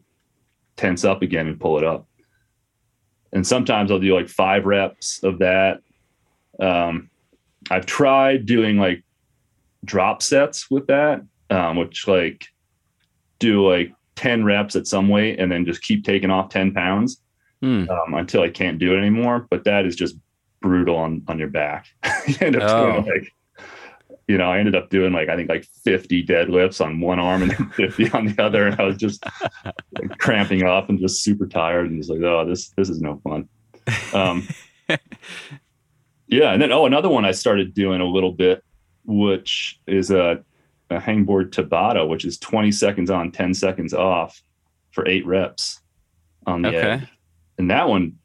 tense 0.78 1.04
up 1.04 1.22
again 1.22 1.48
and 1.48 1.60
pull 1.60 1.78
it 1.78 1.84
up 1.84 2.07
and 3.38 3.46
sometimes 3.46 3.92
I'll 3.92 4.00
do 4.00 4.16
like 4.16 4.30
five 4.30 4.66
reps 4.66 5.22
of 5.22 5.38
that. 5.38 5.82
Um, 6.60 7.08
I've 7.70 7.86
tried 7.86 8.48
doing 8.48 8.80
like 8.80 9.04
drop 9.86 10.24
sets 10.24 10.72
with 10.72 10.88
that, 10.88 11.22
um, 11.52 11.78
which 11.78 12.08
like 12.08 12.48
do 13.38 13.70
like 13.70 13.94
10 14.16 14.44
reps 14.44 14.76
at 14.76 14.88
some 14.88 15.08
weight 15.08 15.40
and 15.40 15.52
then 15.52 15.66
just 15.66 15.84
keep 15.84 16.04
taking 16.04 16.32
off 16.32 16.50
10 16.50 16.74
pounds 16.74 17.22
mm. 17.62 17.88
um, 17.88 18.16
until 18.16 18.42
I 18.42 18.50
can't 18.50 18.80
do 18.80 18.96
it 18.96 18.98
anymore. 18.98 19.46
But 19.52 19.66
that 19.66 19.86
is 19.86 19.96
just 19.96 20.16
brutal 20.60 20.96
on, 20.96 21.22
on 21.28 21.38
your 21.38 21.50
back. 21.50 21.86
you 22.28 22.38
end 22.42 22.56
up 22.56 22.64
oh. 22.64 22.92
doing 22.92 23.06
like 23.06 23.34
you 24.28 24.38
know, 24.38 24.52
I 24.52 24.60
ended 24.60 24.76
up 24.76 24.90
doing 24.90 25.14
like 25.14 25.30
I 25.30 25.36
think 25.36 25.50
like 25.50 25.66
50 25.84 26.26
deadlifts 26.26 26.84
on 26.84 27.00
one 27.00 27.20
arm 27.20 27.44
and 27.44 27.52
then 27.52 27.70
50 27.76 28.12
on 28.12 28.26
the 28.28 28.44
other, 28.44 28.68
and 28.68 28.80
I 28.80 28.84
was 28.84 28.98
just 28.98 29.24
like, 29.94 30.18
cramping 30.20 30.64
up 30.64 30.90
and 30.90 31.00
just 31.00 31.24
super 31.24 31.48
tired 31.48 31.90
and 31.90 31.98
just 32.00 32.10
like, 32.10 32.22
oh, 32.22 32.46
this 32.46 32.70
this 32.72 32.90
is 32.90 33.02
no 33.02 33.22
fun. 33.24 33.48
Um, 34.14 34.48
yeah, 36.28 36.52
and 36.52 36.62
then 36.62 36.72
oh, 36.72 36.86
another 36.86 37.10
one 37.10 37.26
I 37.26 37.32
started 37.32 37.74
doing 37.74 38.02
a 38.02 38.06
little 38.06 38.32
bit, 38.34 38.64
which 39.06 39.80
is 39.88 40.12
a, 40.12 40.44
a 40.90 40.98
hangboard 40.98 41.52
Tabata, 41.52 42.08
which 42.08 42.26
is 42.26 42.38
20 42.38 42.72
seconds 42.72 43.10
on, 43.10 43.32
10 43.32 43.54
seconds 43.54 43.94
off 43.94 44.42
for 44.92 45.08
eight 45.08 45.26
reps. 45.26 45.80
on 46.46 46.62
the 46.64 46.70
Okay. 46.70 46.80
edge. 47.04 47.08
And 47.58 47.72
that 47.72 47.88
one, 47.88 48.18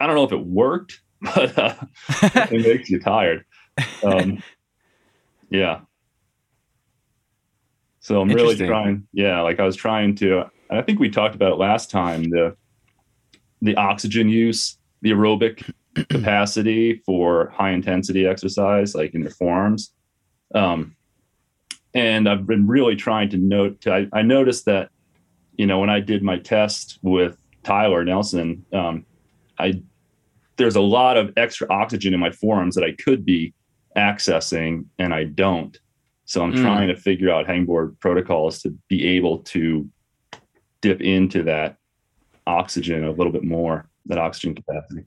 I 0.00 0.06
don't 0.06 0.14
know 0.14 0.24
if 0.24 0.32
it 0.32 0.46
worked, 0.46 1.00
but 1.20 1.58
uh, 1.58 1.74
it 2.22 2.64
makes 2.66 2.88
you 2.90 3.00
tired. 3.00 3.44
Um, 4.02 4.42
yeah. 5.50 5.80
So 8.00 8.20
I'm 8.20 8.28
really 8.28 8.56
trying. 8.56 9.06
Yeah, 9.12 9.40
like 9.40 9.60
I 9.60 9.64
was 9.64 9.76
trying 9.76 10.14
to. 10.16 10.42
and 10.68 10.78
I 10.78 10.82
think 10.82 11.00
we 11.00 11.08
talked 11.08 11.34
about 11.34 11.52
it 11.52 11.58
last 11.58 11.90
time. 11.90 12.24
The 12.24 12.56
the 13.62 13.74
oxygen 13.76 14.28
use, 14.28 14.76
the 15.00 15.10
aerobic 15.10 15.72
capacity 16.10 17.02
for 17.06 17.48
high 17.48 17.70
intensity 17.70 18.26
exercise, 18.26 18.94
like 18.94 19.14
in 19.14 19.22
your 19.22 19.30
forearms. 19.30 19.92
Um, 20.54 20.96
and 21.94 22.28
I've 22.28 22.46
been 22.46 22.66
really 22.66 22.96
trying 22.96 23.30
to 23.30 23.38
note. 23.38 23.86
I, 23.86 24.08
I 24.12 24.22
noticed 24.22 24.66
that, 24.66 24.90
you 25.56 25.66
know, 25.66 25.78
when 25.78 25.90
I 25.90 26.00
did 26.00 26.22
my 26.22 26.38
test 26.38 26.98
with 27.02 27.38
Tyler 27.62 28.04
Nelson, 28.04 28.66
um, 28.72 29.06
I 29.58 29.82
there's 30.56 30.76
a 30.76 30.80
lot 30.80 31.16
of 31.16 31.32
extra 31.36 31.66
oxygen 31.70 32.14
in 32.14 32.20
my 32.20 32.30
forearms 32.30 32.74
that 32.74 32.84
I 32.84 32.92
could 32.92 33.24
be 33.24 33.54
accessing, 33.96 34.86
and 34.98 35.14
I 35.14 35.24
don't. 35.24 35.78
So 36.24 36.42
I'm 36.42 36.52
Mm. 36.52 36.62
trying 36.62 36.88
to 36.88 36.96
figure 36.96 37.30
out 37.30 37.46
hangboard 37.46 37.98
protocols 38.00 38.62
to 38.62 38.76
be 38.88 39.06
able 39.16 39.38
to 39.40 39.88
dip 40.80 41.00
into 41.00 41.42
that 41.44 41.76
oxygen 42.46 43.04
a 43.04 43.10
little 43.10 43.32
bit 43.32 43.44
more, 43.44 43.88
that 44.06 44.18
oxygen 44.18 44.54
capacity. 44.54 45.04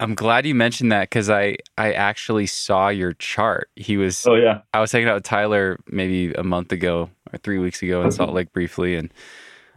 I'm 0.00 0.14
glad 0.14 0.46
you 0.46 0.54
mentioned 0.54 0.90
that 0.92 1.10
because 1.10 1.28
I 1.28 1.56
I 1.76 1.92
actually 1.92 2.46
saw 2.46 2.88
your 2.88 3.12
chart. 3.14 3.68
He 3.76 3.96
was 3.98 4.26
Oh 4.26 4.34
yeah, 4.34 4.62
I 4.72 4.80
was 4.80 4.90
hanging 4.92 5.08
out 5.08 5.16
with 5.16 5.24
Tyler 5.24 5.78
maybe 5.88 6.32
a 6.32 6.42
month 6.42 6.72
ago 6.72 7.10
or 7.32 7.38
three 7.38 7.58
weeks 7.58 7.82
ago 7.82 8.02
in 8.02 8.10
Salt 8.10 8.32
Lake 8.32 8.50
briefly, 8.52 8.96
and 8.96 9.12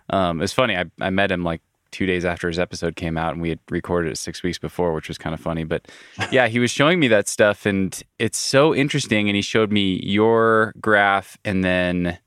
um, 0.09 0.41
it's 0.41 0.53
funny. 0.53 0.77
I 0.77 0.85
I 1.01 1.09
met 1.09 1.29
him 1.31 1.43
like 1.43 1.61
two 1.93 2.05
days 2.05 2.25
after 2.25 2.47
his 2.49 2.59
episode 2.59 2.97
came 2.97 3.17
out, 3.17 3.31
and 3.33 3.41
we 3.41 3.47
had 3.49 3.59
recorded 3.69 4.11
it 4.11 4.17
six 4.17 4.43
weeks 4.43 4.57
before, 4.59 4.91
which 4.93 5.07
was 5.07 5.17
kind 5.17 5.33
of 5.33 5.39
funny. 5.39 5.63
But 5.63 5.89
yeah, 6.31 6.47
he 6.49 6.59
was 6.59 6.69
showing 6.71 6.99
me 6.99 7.07
that 7.07 7.29
stuff, 7.29 7.65
and 7.65 8.01
it's 8.19 8.37
so 8.37 8.75
interesting. 8.75 9.29
And 9.29 9.35
he 9.37 9.41
showed 9.41 9.71
me 9.71 10.01
your 10.03 10.73
graph, 10.81 11.37
and 11.45 11.63
then 11.63 12.17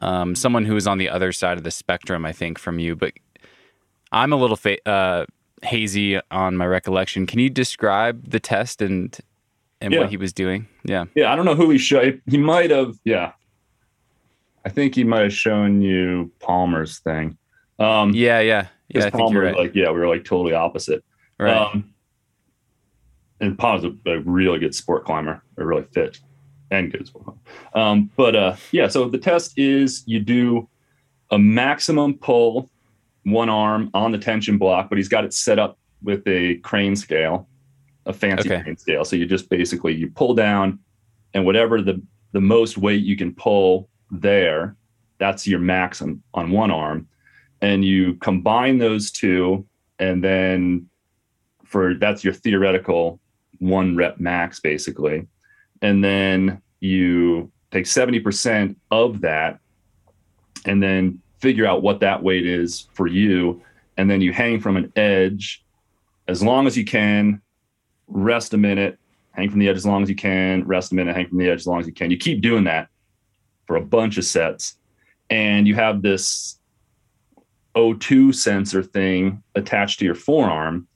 um, 0.00 0.34
someone 0.34 0.64
who 0.64 0.74
was 0.74 0.86
on 0.88 0.98
the 0.98 1.08
other 1.08 1.30
side 1.32 1.58
of 1.58 1.62
the 1.64 1.70
spectrum, 1.70 2.24
I 2.24 2.32
think, 2.32 2.58
from 2.58 2.80
you. 2.80 2.96
But 2.96 3.12
I'm 4.10 4.32
a 4.32 4.36
little 4.36 4.56
fa- 4.56 4.88
uh, 4.88 5.26
hazy 5.62 6.18
on 6.30 6.56
my 6.56 6.66
recollection. 6.66 7.26
Can 7.26 7.38
you 7.38 7.50
describe 7.50 8.30
the 8.30 8.40
test 8.40 8.82
and 8.82 9.16
and 9.80 9.92
Yeah. 9.92 10.00
what 10.00 10.10
he 10.10 10.16
was 10.16 10.32
doing? 10.32 10.66
Yeah. 10.84 11.04
yeah. 11.14 11.32
I 11.32 11.36
don't 11.36 11.44
know 11.44 11.54
who 11.54 11.70
he 11.70 11.78
showed. 11.78 12.20
He 12.26 12.36
might 12.38 12.70
have. 12.70 12.98
Yeah, 13.04 13.32
I 14.64 14.70
think 14.70 14.94
he 14.94 15.04
might 15.04 15.22
have 15.22 15.32
shown 15.32 15.82
you 15.82 16.32
Palmer's 16.40 16.98
thing. 16.98 17.36
Um, 17.78 18.12
Yeah, 18.12 18.40
yeah, 18.40 18.66
yeah. 18.88 19.00
I 19.00 19.02
think 19.10 19.14
Palmer, 19.14 19.34
you're 19.34 19.44
right. 19.52 19.56
like, 19.56 19.74
yeah, 19.74 19.90
we 19.90 19.98
were 20.00 20.08
like 20.08 20.24
totally 20.24 20.54
opposite. 20.54 21.04
right. 21.38 21.56
Um, 21.56 21.92
and 23.40 23.56
Palmer's 23.56 23.84
a, 23.84 24.10
a 24.10 24.20
really 24.20 24.58
good 24.58 24.74
sport 24.74 25.04
climber, 25.04 25.42
a 25.56 25.64
really 25.64 25.84
fit 25.92 26.18
and 26.70 26.90
good 26.90 27.06
sport 27.06 27.24
climber. 27.24 27.40
Um, 27.74 28.10
but 28.16 28.34
uh, 28.34 28.56
yeah, 28.72 28.88
so 28.88 29.08
the 29.08 29.18
test 29.18 29.56
is 29.56 30.02
you 30.06 30.18
do 30.20 30.68
a 31.30 31.38
maximum 31.38 32.14
pull, 32.14 32.68
one 33.24 33.48
arm 33.48 33.90
on 33.94 34.10
the 34.12 34.18
tension 34.18 34.58
block, 34.58 34.88
but 34.88 34.98
he's 34.98 35.08
got 35.08 35.24
it 35.24 35.32
set 35.32 35.58
up 35.58 35.78
with 36.02 36.26
a 36.26 36.56
crane 36.56 36.96
scale, 36.96 37.46
a 38.06 38.12
fancy 38.12 38.50
Okay. 38.52 38.62
crane 38.62 38.76
scale. 38.76 39.04
So 39.04 39.14
you 39.16 39.26
just 39.26 39.48
basically 39.50 39.94
you 39.94 40.10
pull 40.10 40.34
down, 40.34 40.78
and 41.34 41.44
whatever 41.44 41.80
the 41.80 42.02
the 42.32 42.40
most 42.40 42.76
weight 42.76 43.04
you 43.04 43.16
can 43.16 43.34
pull 43.34 43.88
there, 44.10 44.76
that's 45.18 45.46
your 45.46 45.60
maximum 45.60 46.22
on 46.34 46.50
one 46.50 46.70
arm, 46.70 47.06
and 47.60 47.84
you 47.84 48.14
combine 48.16 48.78
those 48.78 49.10
two, 49.10 49.66
and 49.98 50.22
then 50.22 50.88
for 51.64 51.94
that's 51.94 52.24
your 52.24 52.32
theoretical 52.32 53.20
one 53.58 53.96
rep 53.96 54.18
max 54.20 54.60
basically. 54.60 55.26
And 55.82 56.02
then 56.02 56.62
you 56.80 57.50
take 57.70 57.84
70% 57.84 58.76
of 58.90 59.20
that 59.20 59.58
and 60.64 60.82
then 60.82 61.20
figure 61.38 61.66
out 61.66 61.82
what 61.82 62.00
that 62.00 62.22
weight 62.22 62.46
is 62.46 62.88
for 62.94 63.06
you. 63.06 63.62
And 63.96 64.10
then 64.10 64.20
you 64.20 64.32
hang 64.32 64.60
from 64.60 64.76
an 64.76 64.92
edge 64.96 65.64
as 66.26 66.42
long 66.42 66.66
as 66.66 66.76
you 66.76 66.84
can 66.84 67.40
rest 68.06 68.54
a 68.54 68.58
minute 68.58 68.98
hang 69.38 69.50
from 69.50 69.60
the 69.60 69.68
edge 69.68 69.76
as 69.76 69.86
long 69.86 70.02
as 70.02 70.08
you 70.08 70.16
can 70.16 70.66
rest 70.66 70.90
a 70.90 70.94
minute 70.96 71.14
hang 71.14 71.28
from 71.28 71.38
the 71.38 71.48
edge 71.48 71.60
as 71.60 71.66
long 71.66 71.78
as 71.78 71.86
you 71.86 71.92
can. 71.92 72.10
You 72.10 72.16
keep 72.16 72.40
doing 72.40 72.64
that 72.64 72.88
for 73.66 73.76
a 73.76 73.80
bunch 73.80 74.18
of 74.18 74.24
sets. 74.24 74.76
And 75.30 75.68
you 75.68 75.76
have 75.76 76.02
this 76.02 76.57
O2 77.78 78.34
sensor 78.34 78.82
thing 78.82 79.40
attached 79.54 80.00
to 80.00 80.04
your 80.04 80.16
forearm 80.16 80.88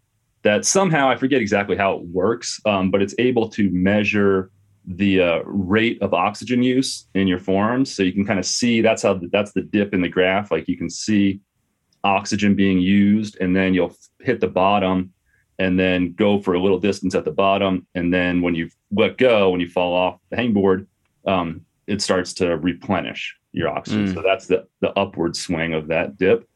that 0.42 0.64
somehow 0.64 1.09
I 1.09 1.16
forget 1.16 1.40
exactly 1.40 1.77
how 1.77 1.95
it 1.95 2.03
works, 2.07 2.61
um, 2.66 2.90
but 2.90 3.01
it's 3.01 3.14
able 3.18 3.49
to 3.51 3.71
measure 3.71 4.51
the 4.85 5.21
uh, 5.21 5.38
rate 5.45 6.03
of 6.03 6.12
oxygen 6.12 6.61
use 6.61 7.07
in 7.14 7.29
your 7.29 7.38
forearms. 7.38 7.95
So 7.95 8.03
you 8.03 8.12
can 8.12 8.27
kind 8.27 8.40
of 8.40 8.47
see 8.47 8.81
that's 8.81 9.03
how 9.03 9.21
that's 9.31 9.53
the 9.53 9.62
dip 9.62 9.95
in 9.95 10.03
the 10.03 10.09
graph. 10.09 10.51
Like 10.51 10.66
you 10.66 10.77
can 10.77 10.90
see 10.90 11.40
oxygen 12.03 12.57
being 12.57 12.81
used, 12.81 13.38
and 13.40 13.55
then 13.55 13.75
you'll 13.75 13.97
hit 14.21 14.40
the 14.40 14.49
bottom, 14.49 15.12
and 15.61 15.79
then 15.79 16.14
go 16.14 16.40
for 16.40 16.55
a 16.55 16.61
little 16.61 16.81
distance 16.81 17.14
at 17.14 17.25
the 17.25 17.31
bottom, 17.31 17.87
and 17.95 18.12
then 18.12 18.42
when 18.42 18.57
you 18.57 18.68
let 18.90 19.18
go, 19.18 19.51
when 19.51 19.61
you 19.61 19.68
fall 19.68 19.95
off 19.95 20.18
the 20.31 20.37
hangboard, 20.37 20.87
um, 21.29 21.64
it 21.87 22.03
starts 22.03 22.33
to 22.35 22.57
replenish 22.57 23.37
your 23.53 23.68
oxygen. 23.68 24.09
Mm. 24.09 24.14
So 24.14 24.23
that's 24.23 24.49
the 24.49 24.66
the 24.81 24.90
upward 24.99 25.37
swing 25.37 25.75
of 25.75 25.87
that 25.87 26.16
dip. 26.16 26.49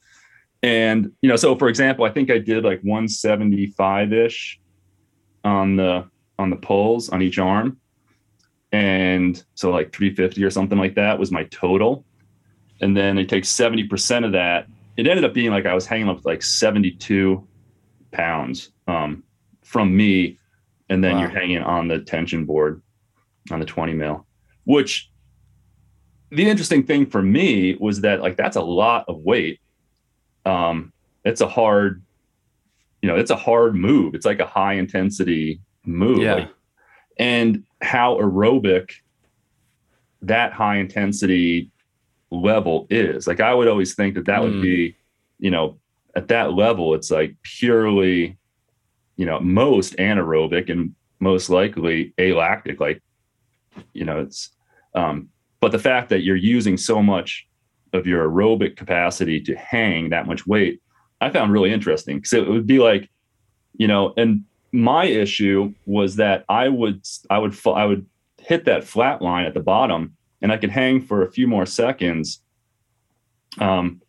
And 0.62 1.12
you 1.20 1.28
know, 1.28 1.36
so 1.36 1.54
for 1.56 1.68
example, 1.68 2.04
I 2.04 2.10
think 2.10 2.30
I 2.30 2.38
did 2.38 2.64
like 2.64 2.80
175 2.82 4.12
ish 4.12 4.60
on 5.44 5.76
the 5.76 6.08
on 6.38 6.50
the 6.50 6.56
pulls 6.56 7.08
on 7.08 7.22
each 7.22 7.38
arm, 7.38 7.78
and 8.72 9.42
so 9.54 9.70
like 9.70 9.92
350 9.92 10.42
or 10.44 10.50
something 10.50 10.78
like 10.78 10.94
that 10.94 11.18
was 11.18 11.30
my 11.30 11.44
total. 11.44 12.04
And 12.80 12.96
then 12.96 13.16
it 13.16 13.28
takes 13.28 13.48
70 13.48 13.84
percent 13.84 14.24
of 14.24 14.32
that. 14.32 14.66
It 14.96 15.06
ended 15.06 15.24
up 15.24 15.34
being 15.34 15.50
like 15.50 15.66
I 15.66 15.74
was 15.74 15.86
hanging 15.86 16.08
up 16.08 16.24
like 16.24 16.42
72 16.42 17.46
pounds 18.12 18.70
um, 18.88 19.22
from 19.62 19.94
me, 19.96 20.38
and 20.88 21.04
then 21.04 21.16
Wow. 21.16 21.20
you're 21.22 21.30
hanging 21.30 21.58
on 21.62 21.88
the 21.88 22.00
tension 22.00 22.44
board 22.44 22.82
on 23.50 23.60
the 23.60 23.66
20 23.66 23.92
mil, 23.94 24.26
which 24.64 25.10
the 26.30 26.48
interesting 26.48 26.82
thing 26.82 27.06
for 27.06 27.22
me 27.22 27.76
was 27.78 28.00
that 28.00 28.20
like 28.20 28.36
that's 28.36 28.56
a 28.56 28.62
lot 28.62 29.04
of 29.06 29.18
weight 29.20 29.60
um, 30.46 30.92
it's 31.24 31.40
a 31.40 31.48
hard, 31.48 32.02
you 33.02 33.08
know, 33.08 33.16
it's 33.16 33.30
a 33.30 33.36
hard 33.36 33.74
move. 33.74 34.14
It's 34.14 34.24
like 34.24 34.40
a 34.40 34.46
high 34.46 34.74
intensity 34.74 35.60
move. 35.84 36.22
Yeah. 36.22 36.34
Like, 36.34 36.50
and 37.18 37.64
how 37.82 38.16
aerobic 38.16 38.92
that 40.22 40.52
high 40.52 40.76
intensity 40.76 41.70
level 42.30 42.86
is. 42.90 43.26
Like 43.26 43.40
I 43.40 43.52
would 43.52 43.68
always 43.68 43.94
think 43.94 44.14
that 44.14 44.26
that 44.26 44.42
would 44.42 44.54
Mm. 44.54 44.62
be, 44.62 44.96
you 45.38 45.50
know, 45.50 45.78
at 46.14 46.28
that 46.28 46.54
level, 46.54 46.94
it's 46.94 47.10
like 47.10 47.36
purely, 47.42 48.36
you 49.16 49.26
know, 49.26 49.38
most 49.40 49.94
anaerobic 49.96 50.70
and 50.70 50.94
most 51.20 51.50
likely 51.50 52.14
alactic. 52.18 52.80
Like, 52.80 53.02
you 53.92 54.04
know, 54.04 54.20
it's, 54.20 54.50
um, 54.94 55.28
but 55.60 55.72
the 55.72 55.78
fact 55.78 56.08
that 56.10 56.22
you're 56.22 56.36
using 56.36 56.76
so 56.76 57.02
much 57.02 57.46
of 57.92 58.06
your 58.06 58.28
aerobic 58.28 58.76
capacity 58.76 59.40
to 59.40 59.54
hang 59.56 60.10
that 60.10 60.26
much 60.26 60.46
weight, 60.46 60.80
I 61.20 61.30
found 61.30 61.52
really 61.52 61.72
interesting 61.72 62.16
because 62.18 62.32
it 62.32 62.48
would 62.48 62.66
be 62.66 62.78
like, 62.78 63.08
you 63.76 63.86
know, 63.86 64.12
and 64.16 64.44
my 64.72 65.04
issue 65.04 65.72
was 65.86 66.16
that 66.16 66.44
I 66.48 66.68
would 66.68 67.02
I 67.30 67.38
would 67.38 67.56
I 67.66 67.84
would 67.86 68.06
hit 68.38 68.64
that 68.66 68.84
flat 68.84 69.22
line 69.22 69.46
at 69.46 69.54
the 69.54 69.60
bottom 69.60 70.16
and 70.42 70.52
I 70.52 70.56
could 70.58 70.70
hang 70.70 71.00
for 71.00 71.22
a 71.22 71.30
few 71.30 71.46
more 71.46 71.64
seconds, 71.66 72.42
um, 73.58 74.02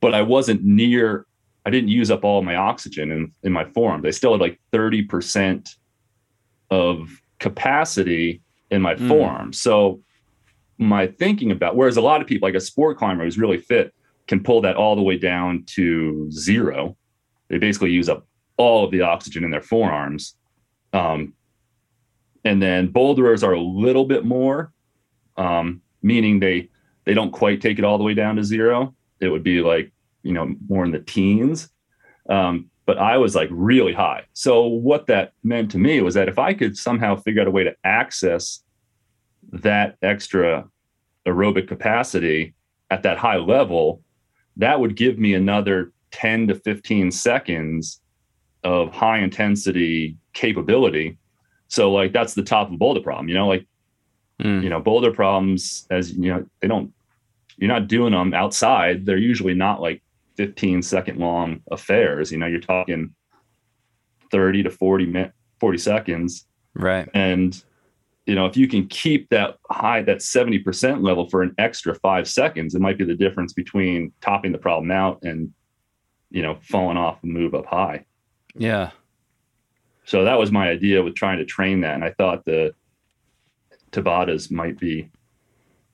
but 0.00 0.14
I 0.14 0.22
wasn't 0.22 0.62
near. 0.64 1.26
I 1.64 1.70
didn't 1.70 1.90
use 1.90 2.10
up 2.10 2.24
all 2.24 2.42
my 2.42 2.56
oxygen 2.56 3.10
in 3.12 3.32
in 3.42 3.52
my 3.52 3.64
forearms. 3.64 4.04
I 4.04 4.10
still 4.10 4.32
had 4.32 4.40
like 4.40 4.60
thirty 4.72 5.02
percent 5.02 5.76
of 6.70 7.22
capacity 7.38 8.42
in 8.70 8.82
my 8.82 8.94
Mm. 8.94 9.08
forearms. 9.08 9.60
So 9.60 10.00
my 10.86 11.06
thinking 11.06 11.50
about 11.50 11.76
whereas 11.76 11.96
a 11.96 12.00
lot 12.00 12.20
of 12.20 12.26
people 12.26 12.46
like 12.46 12.54
a 12.54 12.60
sport 12.60 12.98
climber 12.98 13.24
who's 13.24 13.38
really 13.38 13.58
fit 13.58 13.94
can 14.26 14.42
pull 14.42 14.60
that 14.60 14.76
all 14.76 14.96
the 14.96 15.02
way 15.02 15.16
down 15.16 15.64
to 15.66 16.30
zero. 16.30 16.96
They 17.48 17.58
basically 17.58 17.90
use 17.90 18.08
up 18.08 18.26
all 18.56 18.84
of 18.84 18.90
the 18.90 19.02
oxygen 19.02 19.44
in 19.44 19.50
their 19.50 19.62
forearms. 19.62 20.36
Um, 20.92 21.34
and 22.44 22.62
then 22.62 22.88
boulderers 22.88 23.42
are 23.42 23.52
a 23.52 23.60
little 23.60 24.04
bit 24.04 24.24
more 24.24 24.72
um, 25.36 25.82
meaning 26.02 26.40
they 26.40 26.68
they 27.04 27.14
don't 27.14 27.32
quite 27.32 27.60
take 27.60 27.78
it 27.78 27.84
all 27.84 27.98
the 27.98 28.04
way 28.04 28.14
down 28.14 28.36
to 28.36 28.44
zero. 28.44 28.94
It 29.20 29.28
would 29.28 29.42
be 29.42 29.60
like 29.60 29.92
you 30.22 30.32
know 30.32 30.54
more 30.68 30.84
in 30.84 30.92
the 30.92 31.00
teens. 31.00 31.68
Um, 32.28 32.68
but 32.84 32.98
i 32.98 33.16
was 33.16 33.34
like 33.34 33.48
really 33.52 33.92
high. 33.92 34.24
So 34.32 34.66
what 34.66 35.06
that 35.06 35.32
meant 35.42 35.70
to 35.72 35.78
me 35.78 36.00
was 36.00 36.14
that 36.14 36.28
if 36.28 36.38
i 36.38 36.52
could 36.54 36.76
somehow 36.76 37.16
figure 37.16 37.42
out 37.42 37.48
a 37.48 37.50
way 37.50 37.64
to 37.64 37.74
access 37.84 38.62
that 39.52 39.96
extra 40.02 40.68
aerobic 41.26 41.68
capacity 41.68 42.54
at 42.90 43.02
that 43.02 43.18
high 43.18 43.36
level, 43.36 44.02
that 44.56 44.78
would 44.78 44.96
give 44.96 45.18
me 45.18 45.34
another 45.34 45.92
10 46.10 46.48
to 46.48 46.54
15 46.54 47.10
seconds 47.10 48.00
of 48.64 48.92
high 48.92 49.18
intensity 49.18 50.16
capability. 50.34 51.18
So 51.68 51.90
like 51.92 52.12
that's 52.12 52.34
the 52.34 52.42
top 52.42 52.70
of 52.70 52.78
boulder 52.78 53.00
problem, 53.00 53.28
you 53.28 53.34
know, 53.34 53.48
like 53.48 53.66
Mm. 54.40 54.62
you 54.62 54.68
know, 54.68 54.80
boulder 54.80 55.12
problems 55.12 55.86
as 55.90 56.12
you 56.14 56.32
know, 56.32 56.44
they 56.60 56.66
don't 56.66 56.92
you're 57.58 57.68
not 57.68 57.86
doing 57.86 58.12
them 58.12 58.34
outside. 58.34 59.06
They're 59.06 59.16
usually 59.16 59.54
not 59.54 59.80
like 59.80 60.02
15 60.36 60.82
second 60.82 61.18
long 61.18 61.60
affairs. 61.70 62.32
You 62.32 62.38
know, 62.38 62.46
you're 62.46 62.58
talking 62.58 63.14
30 64.30 64.64
to 64.64 64.70
40 64.70 65.06
minute 65.06 65.32
40 65.60 65.78
seconds. 65.78 66.46
Right. 66.74 67.08
And 67.14 67.62
you 68.26 68.34
know, 68.34 68.46
if 68.46 68.56
you 68.56 68.68
can 68.68 68.86
keep 68.86 69.28
that 69.30 69.56
high, 69.70 70.02
that 70.02 70.18
70% 70.18 71.02
level 71.02 71.28
for 71.28 71.42
an 71.42 71.54
extra 71.58 71.94
five 71.96 72.28
seconds, 72.28 72.74
it 72.74 72.80
might 72.80 72.98
be 72.98 73.04
the 73.04 73.16
difference 73.16 73.52
between 73.52 74.12
topping 74.20 74.52
the 74.52 74.58
problem 74.58 74.90
out 74.90 75.18
and, 75.22 75.52
you 76.30 76.42
know, 76.42 76.58
falling 76.62 76.96
off 76.96 77.18
and 77.22 77.32
move 77.32 77.54
up 77.54 77.66
high. 77.66 78.04
Yeah. 78.54 78.90
So 80.04 80.24
that 80.24 80.38
was 80.38 80.52
my 80.52 80.68
idea 80.68 81.02
with 81.02 81.14
trying 81.14 81.38
to 81.38 81.44
train 81.44 81.80
that. 81.80 81.94
And 81.94 82.04
I 82.04 82.10
thought 82.10 82.44
the 82.44 82.74
Tabatas 83.90 84.50
might 84.50 84.78
be 84.78 85.10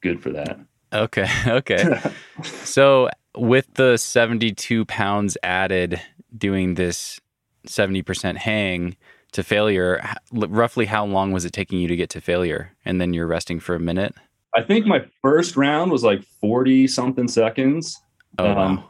good 0.00 0.22
for 0.22 0.30
that. 0.30 0.58
Okay. 0.92 1.28
Okay. 1.46 2.00
so 2.42 3.08
with 3.36 3.72
the 3.74 3.96
72 3.96 4.84
pounds 4.84 5.36
added 5.42 6.00
doing 6.36 6.74
this 6.74 7.20
70% 7.66 8.36
hang 8.36 8.96
to 9.32 9.42
failure, 9.42 10.02
roughly 10.32 10.86
how 10.86 11.04
long 11.04 11.32
was 11.32 11.44
it 11.44 11.52
taking 11.52 11.78
you 11.80 11.88
to 11.88 11.96
get 11.96 12.10
to 12.10 12.20
failure? 12.20 12.72
And 12.84 13.00
then 13.00 13.12
you're 13.12 13.26
resting 13.26 13.60
for 13.60 13.74
a 13.74 13.80
minute? 13.80 14.14
I 14.54 14.62
think 14.62 14.86
my 14.86 15.04
first 15.22 15.56
round 15.56 15.90
was 15.92 16.02
like 16.02 16.22
40 16.40 16.86
something 16.88 17.28
seconds. 17.28 18.00
Oh, 18.38 18.46
Um, 18.46 18.76
wow. 18.78 18.84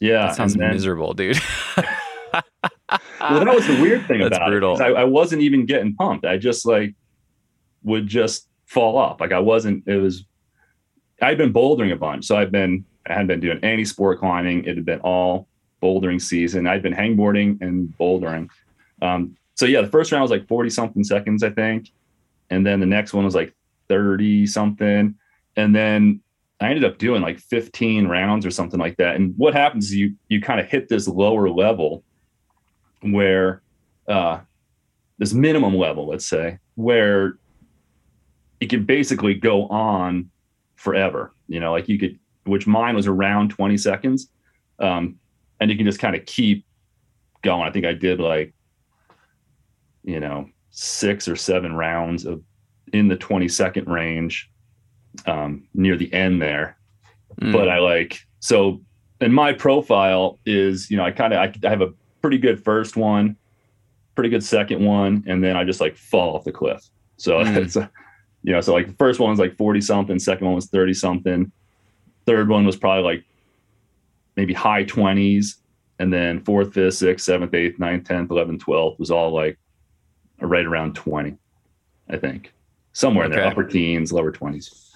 Yeah. 0.00 0.26
that 0.26 0.34
sounds 0.36 0.54
then- 0.54 0.72
miserable, 0.72 1.14
dude. 1.14 1.38
well, 3.20 3.44
that 3.44 3.54
was 3.54 3.66
the 3.66 3.78
weird 3.80 4.06
thing 4.06 4.20
That's 4.22 4.36
about 4.36 4.48
brutal. 4.50 4.74
it. 4.80 4.82
I, 4.82 5.02
I 5.02 5.04
wasn't 5.04 5.42
even 5.42 5.66
getting 5.66 5.94
pumped. 5.94 6.26
I 6.26 6.36
just 6.36 6.66
like 6.66 6.94
would 7.82 8.06
just 8.06 8.48
fall 8.66 8.96
off. 8.96 9.20
Like 9.20 9.32
I 9.32 9.38
wasn't. 9.38 9.84
It 9.86 9.96
was. 9.96 10.24
I'd 11.22 11.38
been 11.38 11.52
bouldering 11.52 11.92
a 11.92 11.96
bunch, 11.96 12.24
so 12.26 12.36
I've 12.36 12.50
been. 12.50 12.84
I 13.06 13.12
hadn't 13.12 13.28
been 13.28 13.40
doing 13.40 13.58
any 13.62 13.84
sport 13.84 14.18
climbing. 14.18 14.64
It 14.64 14.76
had 14.76 14.84
been 14.84 15.00
all 15.00 15.46
bouldering 15.82 16.20
season. 16.20 16.66
I'd 16.66 16.82
been 16.82 16.94
hangboarding 16.94 17.60
and 17.60 17.92
bouldering. 18.00 18.48
Um, 19.02 19.36
so 19.54 19.66
yeah, 19.66 19.80
the 19.80 19.88
first 19.88 20.12
round 20.12 20.22
was 20.22 20.30
like 20.30 20.46
forty 20.48 20.70
something 20.70 21.04
seconds, 21.04 21.42
I 21.42 21.50
think, 21.50 21.90
and 22.50 22.66
then 22.66 22.80
the 22.80 22.86
next 22.86 23.12
one 23.12 23.24
was 23.24 23.34
like 23.34 23.54
thirty 23.88 24.46
something, 24.46 25.14
and 25.56 25.74
then 25.74 26.20
I 26.60 26.68
ended 26.68 26.84
up 26.84 26.98
doing 26.98 27.22
like 27.22 27.38
fifteen 27.38 28.06
rounds 28.06 28.46
or 28.46 28.50
something 28.50 28.80
like 28.80 28.96
that. 28.96 29.16
And 29.16 29.34
what 29.36 29.54
happens 29.54 29.86
is 29.86 29.94
you 29.94 30.14
you 30.28 30.40
kind 30.40 30.60
of 30.60 30.66
hit 30.66 30.88
this 30.88 31.08
lower 31.08 31.48
level 31.48 32.04
where 33.02 33.62
uh, 34.08 34.40
this 35.18 35.32
minimum 35.32 35.76
level, 35.76 36.08
let's 36.08 36.26
say, 36.26 36.58
where 36.74 37.38
it 38.60 38.70
can 38.70 38.84
basically 38.84 39.34
go 39.34 39.66
on 39.68 40.30
forever. 40.76 41.32
You 41.48 41.60
know, 41.60 41.72
like 41.72 41.88
you 41.88 41.98
could, 41.98 42.18
which 42.44 42.66
mine 42.66 42.94
was 42.96 43.06
around 43.06 43.50
20 43.50 43.76
seconds. 43.76 44.28
Um, 44.78 45.18
and 45.60 45.70
you 45.70 45.76
can 45.76 45.86
just 45.86 45.98
kind 45.98 46.16
of 46.16 46.24
keep 46.26 46.66
going. 47.42 47.62
I 47.62 47.70
think 47.70 47.86
I 47.86 47.92
did 47.92 48.20
like, 48.20 48.54
you 50.04 50.20
know, 50.20 50.48
six 50.70 51.26
or 51.28 51.36
seven 51.36 51.74
rounds 51.74 52.24
of 52.24 52.42
in 52.92 53.08
the 53.08 53.16
20 53.16 53.48
second 53.48 53.88
range 53.88 54.50
um, 55.26 55.66
near 55.74 55.96
the 55.96 56.12
end 56.12 56.40
there 56.42 56.76
Mm. 57.40 57.52
but 57.52 57.68
I 57.68 57.78
like 57.78 58.20
so 58.38 58.80
and 59.20 59.34
my 59.34 59.52
profile 59.52 60.38
is 60.46 60.88
you 60.88 60.96
know 60.96 61.02
I 61.04 61.10
kind 61.10 61.32
of 61.32 61.40
I, 61.40 61.52
I 61.66 61.68
have 61.70 61.80
a 61.80 61.92
pretty 62.22 62.38
good 62.38 62.62
first 62.62 62.96
one, 62.96 63.34
pretty 64.14 64.30
good 64.30 64.44
second 64.44 64.84
one, 64.84 65.24
and 65.26 65.42
then 65.42 65.56
I 65.56 65.64
just 65.64 65.80
like 65.80 65.96
fall 65.96 66.36
off 66.36 66.44
the 66.44 66.52
cliff. 66.52 66.88
So 67.16 67.38
Mm. 67.38 67.56
it's 67.64 67.76
uh, 67.76 67.88
you 68.44 68.52
know 68.52 68.60
so 68.60 68.72
like 68.72 68.86
the 68.86 68.92
first 68.94 69.18
one 69.18 69.30
was 69.30 69.40
like 69.40 69.56
forty 69.56 69.80
something, 69.80 70.16
second 70.20 70.46
one 70.46 70.54
was 70.54 70.66
thirty 70.66 70.94
something, 70.94 71.50
third 72.24 72.48
one 72.48 72.64
was 72.64 72.76
probably 72.76 73.02
like 73.02 73.24
maybe 74.36 74.52
high 74.54 74.84
twenties, 74.84 75.56
and 75.98 76.12
then 76.12 76.38
fourth, 76.44 76.72
fifth, 76.72 76.94
sixth, 76.94 77.24
seventh, 77.26 77.52
eighth, 77.52 77.80
ninth, 77.80 78.06
tenth, 78.06 78.30
eleventh, 78.30 78.62
twelfth 78.62 79.00
was 79.00 79.10
all 79.10 79.32
like 79.32 79.58
right 80.40 80.64
around 80.64 80.94
twenty, 80.94 81.36
I 82.08 82.16
think 82.16 82.52
somewhere 82.92 83.26
in 83.26 83.32
there, 83.32 83.44
upper 83.44 83.64
teens, 83.64 84.12
lower 84.12 84.30
twenties. 84.30 84.92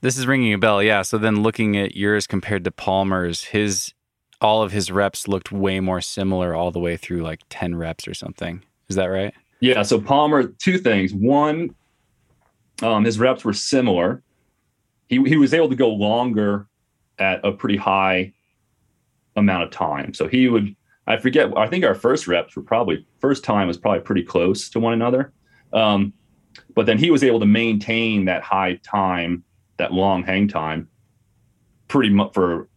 This 0.00 0.16
is 0.16 0.26
ringing 0.26 0.52
a 0.52 0.58
bell. 0.58 0.82
Yeah. 0.82 1.02
So 1.02 1.18
then 1.18 1.42
looking 1.42 1.76
at 1.76 1.96
yours 1.96 2.26
compared 2.26 2.64
to 2.64 2.70
Palmer's, 2.70 3.44
his 3.44 3.92
all 4.40 4.62
of 4.62 4.70
his 4.70 4.90
reps 4.90 5.26
looked 5.26 5.50
way 5.50 5.80
more 5.80 6.00
similar 6.00 6.54
all 6.54 6.70
the 6.70 6.78
way 6.78 6.96
through 6.96 7.22
like 7.22 7.40
10 7.50 7.74
reps 7.74 8.06
or 8.06 8.14
something. 8.14 8.62
Is 8.88 8.96
that 8.96 9.06
right? 9.06 9.34
Yeah. 9.60 9.82
So 9.82 10.00
Palmer, 10.00 10.44
two 10.44 10.78
things. 10.78 11.12
One, 11.12 11.74
um, 12.82 13.04
his 13.04 13.18
reps 13.18 13.44
were 13.44 13.52
similar. 13.52 14.22
He 15.08 15.22
he 15.24 15.36
was 15.36 15.52
able 15.52 15.68
to 15.68 15.74
go 15.74 15.88
longer 15.88 16.66
at 17.18 17.44
a 17.44 17.50
pretty 17.50 17.76
high 17.76 18.32
amount 19.36 19.64
of 19.64 19.70
time. 19.70 20.14
So 20.14 20.28
he 20.28 20.48
would. 20.48 20.74
I 21.08 21.16
forget. 21.16 21.50
I 21.56 21.66
think 21.66 21.84
our 21.84 21.94
first 21.94 22.28
reps 22.28 22.54
were 22.54 22.62
probably 22.62 23.06
first 23.18 23.42
time 23.42 23.66
was 23.66 23.78
probably 23.78 24.00
pretty 24.00 24.22
close 24.22 24.68
to 24.70 24.78
one 24.80 24.92
another. 24.92 25.32
Um, 25.72 26.12
but 26.74 26.86
then 26.86 26.98
he 26.98 27.10
was 27.10 27.24
able 27.24 27.40
to 27.40 27.46
maintain 27.46 28.26
that 28.26 28.42
high 28.42 28.78
time, 28.84 29.42
that 29.78 29.92
long 29.92 30.22
hang 30.22 30.46
time, 30.48 30.88
pretty 31.88 32.10
much 32.10 32.34
for 32.34 32.68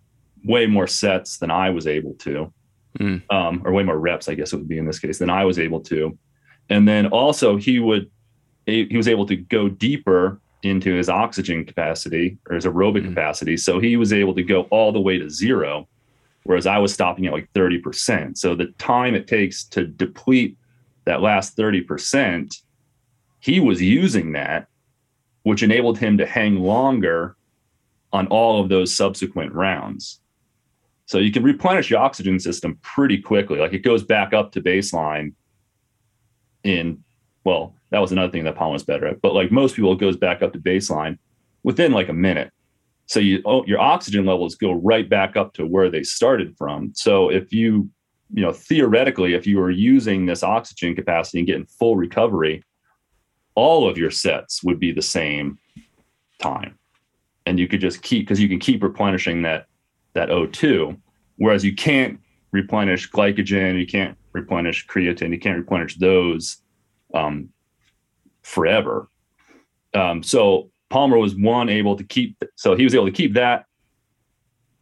way 0.45 0.65
more 0.65 0.87
sets 0.87 1.37
than 1.37 1.51
I 1.51 1.69
was 1.69 1.85
able 1.87 2.13
to, 2.15 2.51
Mm. 2.99 3.21
um, 3.29 3.61
or 3.65 3.71
way 3.71 3.83
more 3.83 3.97
reps, 3.99 4.27
I 4.27 4.33
guess 4.35 4.51
it 4.51 4.57
would 4.57 4.67
be 4.67 4.77
in 4.77 4.85
this 4.85 4.99
case 4.99 5.17
than 5.19 5.29
I 5.29 5.45
was 5.45 5.57
able 5.59 5.79
to. 5.81 6.17
And 6.69 6.87
then 6.87 7.07
also 7.07 7.57
he 7.57 7.79
would 7.79 8.09
he 8.65 8.95
was 8.95 9.07
able 9.07 9.25
to 9.25 9.35
go 9.35 9.67
deeper 9.69 10.39
into 10.63 10.93
his 10.93 11.09
oxygen 11.09 11.65
capacity 11.65 12.37
or 12.47 12.55
his 12.55 12.65
aerobic 12.65 13.01
Mm. 13.03 13.09
capacity. 13.09 13.57
So 13.57 13.79
he 13.79 13.97
was 13.97 14.13
able 14.13 14.33
to 14.35 14.43
go 14.43 14.63
all 14.69 14.91
the 14.91 15.01
way 15.01 15.17
to 15.17 15.29
zero, 15.29 15.87
whereas 16.43 16.67
I 16.67 16.77
was 16.77 16.93
stopping 16.93 17.25
at 17.25 17.33
like 17.33 17.51
30%. 17.53 18.37
So 18.37 18.55
the 18.55 18.67
time 18.77 19.15
it 19.15 19.27
takes 19.27 19.63
to 19.65 19.85
deplete 19.85 20.57
that 21.05 21.21
last 21.21 21.57
30%, 21.57 22.55
he 23.39 23.59
was 23.59 23.81
using 23.81 24.33
that, 24.33 24.67
which 25.43 25.63
enabled 25.63 25.97
him 25.97 26.17
to 26.17 26.25
hang 26.25 26.57
longer 26.59 27.35
on 28.13 28.27
all 28.27 28.61
of 28.61 28.69
those 28.69 28.93
subsequent 28.93 29.53
rounds. 29.53 30.19
So 31.05 31.17
you 31.17 31.31
can 31.31 31.43
replenish 31.43 31.89
your 31.89 31.99
oxygen 31.99 32.39
system 32.39 32.77
pretty 32.81 33.17
quickly. 33.17 33.59
Like 33.59 33.73
it 33.73 33.79
goes 33.79 34.03
back 34.03 34.33
up 34.33 34.51
to 34.53 34.61
baseline 34.61 35.33
in, 36.63 37.03
well, 37.43 37.75
that 37.89 37.99
was 37.99 38.11
another 38.11 38.31
thing 38.31 38.43
that 38.45 38.55
Palm 38.55 38.73
was 38.73 38.83
better 38.83 39.07
at. 39.07 39.21
But 39.21 39.33
like 39.33 39.51
most 39.51 39.75
people, 39.75 39.91
it 39.91 39.99
goes 39.99 40.15
back 40.15 40.41
up 40.41 40.53
to 40.53 40.59
baseline 40.59 41.17
within 41.63 41.91
like 41.91 42.09
a 42.09 42.13
minute. 42.13 42.51
So 43.11 43.19
you 43.19 43.41
oh, 43.43 43.65
your 43.65 43.81
oxygen 43.81 44.25
levels 44.25 44.55
go 44.55 44.71
right 44.71 45.09
back 45.09 45.35
up 45.35 45.53
to 45.55 45.67
where 45.67 45.89
they 45.89 46.01
started 46.01 46.55
from. 46.57 46.93
So 46.95 47.27
if 47.27 47.51
you, 47.51 47.89
you 48.33 48.41
know, 48.41 48.53
theoretically, 48.53 49.33
if 49.33 49.45
you 49.45 49.57
were 49.57 49.69
using 49.69 50.27
this 50.27 50.43
oxygen 50.43 50.95
capacity 50.95 51.39
and 51.39 51.47
getting 51.47 51.65
full 51.65 51.97
recovery, 51.97 52.63
all 53.53 53.89
of 53.89 53.97
your 53.97 54.11
sets 54.11 54.63
would 54.63 54.79
be 54.79 54.93
the 54.93 55.01
same 55.01 55.59
time. 56.39 56.79
And 57.45 57.59
you 57.59 57.67
could 57.67 57.81
just 57.81 58.01
keep 58.01 58.25
because 58.25 58.39
you 58.39 58.47
can 58.47 58.59
keep 58.59 58.81
replenishing 58.81 59.41
that 59.41 59.65
that 60.13 60.29
O2, 60.29 60.97
whereas 61.35 61.65
you 61.65 61.75
can't 61.75 62.17
replenish 62.53 63.11
glycogen, 63.11 63.77
you 63.77 63.87
can't 63.87 64.17
replenish 64.31 64.87
creatine, 64.87 65.33
you 65.33 65.39
can't 65.39 65.57
replenish 65.57 65.97
those 65.97 66.61
um, 67.13 67.49
forever. 68.41 69.09
Um, 69.93 70.23
so 70.23 70.70
Palmer 70.91 71.17
was 71.17 71.35
one 71.35 71.69
able 71.69 71.95
to 71.95 72.03
keep, 72.03 72.43
so 72.55 72.75
he 72.75 72.83
was 72.83 72.93
able 72.93 73.05
to 73.05 73.11
keep 73.11 73.33
that 73.33 73.65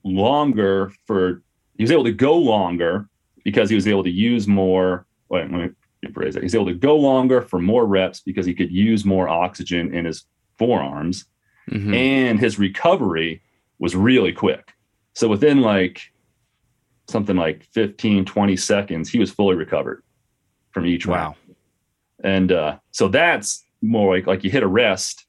longer 0.04 0.92
for, 1.06 1.44
he 1.78 1.84
was 1.84 1.92
able 1.92 2.04
to 2.04 2.12
go 2.12 2.36
longer 2.36 3.08
because 3.44 3.70
he 3.70 3.76
was 3.76 3.88
able 3.88 4.04
to 4.04 4.10
use 4.10 4.48
more. 4.48 5.06
Wait, 5.30 5.50
let 5.50 5.52
me 5.52 5.70
rephrase 6.06 6.34
that. 6.34 6.44
He's 6.44 6.56
able 6.56 6.66
to 6.66 6.74
go 6.74 6.98
longer 6.98 7.42
for 7.42 7.60
more 7.60 7.86
reps 7.86 8.22
because 8.22 8.46
he 8.46 8.54
could 8.54 8.72
use 8.72 9.06
more 9.06 9.30
oxygen 9.30 9.94
in 9.94 10.06
his 10.06 10.26
forearms 10.58 11.26
Mhm. 11.70 11.96
and 11.96 12.40
his 12.40 12.58
recovery 12.60 13.42
was 13.80 13.96
really 13.96 14.34
quick. 14.34 14.74
So 15.14 15.28
within 15.28 15.62
like 15.62 16.02
something 17.08 17.36
like 17.36 17.64
15, 17.74 18.26
20 18.26 18.56
seconds, 18.56 19.10
he 19.10 19.20
was 19.20 19.32
fully 19.32 19.56
recovered 19.56 20.04
from 20.72 20.86
each 20.86 21.06
round. 21.06 21.36
Wow. 21.48 21.56
And 22.24 22.52
uh, 22.52 22.80
so 22.92 23.08
that's 23.08 23.64
more 23.82 24.16
like 24.16 24.28
like 24.28 24.44
you 24.44 24.50
hit 24.50 24.64
a 24.64 24.68
rest 24.68 25.26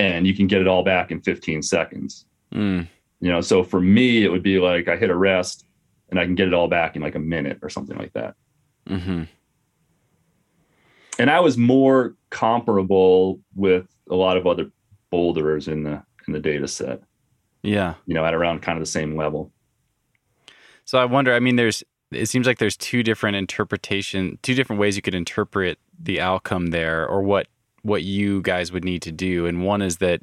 and 0.00 0.26
you 0.26 0.34
can 0.34 0.46
get 0.46 0.62
it 0.62 0.66
all 0.66 0.82
back 0.82 1.10
in 1.10 1.20
15 1.20 1.62
seconds. 1.62 2.24
Mm. 2.54 2.88
You 3.20 3.30
know, 3.30 3.42
so 3.42 3.62
for 3.62 3.80
me, 3.80 4.24
it 4.24 4.28
would 4.30 4.42
be 4.42 4.58
like 4.58 4.88
I 4.88 4.96
hit 4.96 5.10
a 5.10 5.16
rest 5.16 5.66
and 6.08 6.18
I 6.18 6.24
can 6.24 6.34
get 6.34 6.48
it 6.48 6.54
all 6.54 6.68
back 6.68 6.96
in 6.96 7.02
like 7.02 7.14
a 7.14 7.20
minute 7.20 7.58
or 7.60 7.68
something 7.68 7.98
like 7.98 8.14
that. 8.14 8.34
Mm-hmm. 8.88 9.24
And 11.18 11.30
I 11.30 11.40
was 11.40 11.58
more 11.58 12.16
comparable 12.30 13.40
with 13.54 13.86
a 14.10 14.14
lot 14.14 14.38
of 14.38 14.46
other 14.46 14.70
boulderers 15.10 15.68
in 15.68 15.82
the 15.82 16.02
in 16.26 16.32
the 16.32 16.40
data 16.40 16.66
set, 16.66 17.02
Yeah. 17.62 17.94
you 18.06 18.14
know, 18.14 18.24
at 18.24 18.32
around 18.32 18.62
kind 18.62 18.78
of 18.78 18.82
the 18.82 18.90
same 18.90 19.16
level. 19.16 19.52
So 20.86 20.98
I 20.98 21.04
wonder. 21.04 21.34
I 21.34 21.40
mean, 21.40 21.56
there's. 21.56 21.84
It 22.10 22.26
seems 22.26 22.46
like 22.46 22.58
there's 22.58 22.76
two 22.76 23.04
different 23.04 23.36
interpretation, 23.36 24.38
two 24.42 24.54
different 24.54 24.80
ways 24.80 24.96
you 24.96 25.02
could 25.02 25.14
interpret 25.14 25.78
the 25.96 26.20
outcome 26.20 26.68
there, 26.68 27.06
or 27.06 27.22
what 27.22 27.46
what 27.82 28.02
you 28.02 28.42
guys 28.42 28.72
would 28.72 28.84
need 28.84 29.02
to 29.02 29.12
do. 29.12 29.46
And 29.46 29.64
one 29.64 29.82
is 29.82 29.98
that 29.98 30.22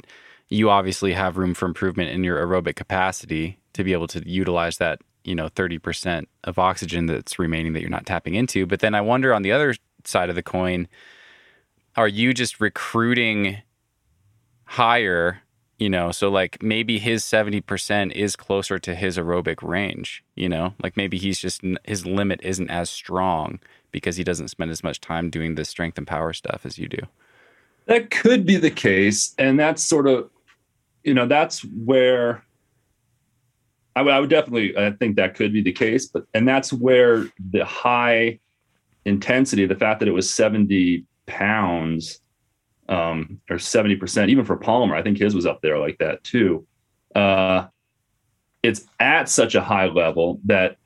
you 0.50 0.70
obviously 0.70 1.13
have 1.13 1.38
room 1.38 1.54
for 1.54 1.65
improvement 1.65 2.12
in 2.12 2.24
your 2.24 2.38
aerobic 2.46 2.76
capacity 2.76 3.60
to 3.74 3.84
be 3.84 3.93
able 3.93 4.08
to 4.08 4.28
utilize 4.28 4.78
that, 4.78 5.00
you 5.24 5.36
know, 5.36 5.50
30% 5.50 6.26
of 6.46 6.58
oxygen 6.58 7.06
that's 7.06 7.38
remaining 7.38 7.74
that 7.74 7.82
you're 7.82 7.89
not 7.89 8.06
tapping 8.06 8.36
into. 8.36 8.65
But 8.65 8.80
then 8.80 8.96
I 8.96 9.02
wonder 9.02 9.34
on 9.34 9.41
the 9.41 9.52
other 9.52 9.76
side 10.04 10.30
of 10.30 10.36
the 10.36 10.43
coin, 10.43 10.88
are 11.96 12.08
you 12.08 12.34
just 12.34 12.62
recruiting 12.62 13.58
higher 14.65 15.41
you 15.78 15.89
know 15.89 16.12
so 16.12 16.30
like 16.30 16.62
maybe 16.62 17.00
his 17.00 17.24
70% 17.24 18.12
is 18.12 18.36
closer 18.36 18.78
to 18.80 18.93
his 18.96 19.17
aerobic 19.17 19.67
range 19.67 20.24
you 20.36 20.50
know 20.50 20.74
like 20.84 20.98
maybe 20.98 21.17
he's 21.17 21.39
just 21.39 21.62
his 21.86 22.06
limit 22.06 22.39
isn't 22.43 22.70
as 22.70 22.89
strong 22.89 23.60
because 23.91 24.17
he 24.17 24.24
doesn't 24.24 24.50
spend 24.50 24.72
as 24.72 24.84
much 24.84 25.00
time 25.00 25.30
doing 25.30 25.56
the 25.56 25.63
strength 25.63 25.98
and 25.98 26.06
power 26.06 26.34
stuff 26.34 26.65
as 26.65 26.78
you 26.78 26.88
do 26.89 27.00
that 27.88 28.12
could 28.12 28.45
be 28.45 28.58
the 28.58 28.71
case 28.71 29.34
and 29.38 29.60
that's 29.60 29.84
sort 29.84 30.08
of 30.08 30.30
you 31.04 31.13
know 31.13 31.26
that's 31.26 31.62
where 31.62 32.43
I 33.95 34.02
would, 34.02 34.13
I 34.13 34.19
would 34.19 34.30
definitely 34.30 34.78
i 34.78 34.91
think 34.91 35.15
that 35.15 35.36
could 35.36 35.52
be 35.52 35.62
the 35.62 35.71
case 35.71 36.06
but 36.08 36.26
and 36.34 36.47
that's 36.47 36.71
where 36.71 37.26
the 37.52 37.65
high 37.65 38.39
intensity 39.06 39.65
the 39.65 39.76
fact 39.76 40.00
that 40.00 40.08
it 40.08 40.13
was 40.13 40.30
70 40.30 41.06
pounds 41.26 42.21
um, 42.89 43.39
or 43.50 43.58
70%, 43.58 44.30
even 44.30 44.45
for 44.45 44.58
Palmer. 44.58 44.95
I 44.95 45.02
think 45.02 45.17
his 45.17 45.36
was 45.36 45.45
up 45.45 45.62
there 45.62 45.78
like 45.78 45.97
that 46.00 46.23
too. 46.23 46.65
Uh, 47.13 47.67
it's 48.63 48.86
at 49.00 49.30
such 49.30 49.56
a 49.56 49.62
high 49.62 49.88
level 49.88 50.39
that, 50.45 50.78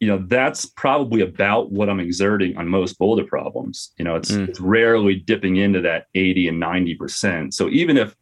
you 0.00 0.08
know, 0.08 0.24
that's 0.26 0.64
probably 0.64 1.20
about 1.20 1.70
what 1.70 1.90
I'm 1.90 2.00
exerting 2.00 2.56
on 2.56 2.66
most 2.66 2.98
boulder 2.98 3.24
problems. 3.24 3.92
You 3.98 4.04
know, 4.06 4.16
it's, 4.16 4.32
mm. 4.32 4.48
it's 4.48 4.58
rarely 4.58 5.14
dipping 5.14 5.56
into 5.56 5.82
that 5.82 6.06
80 6.14 6.48
and 6.48 6.62
90%. 6.62 7.52
So 7.52 7.68
even 7.68 7.98
if 7.98 8.16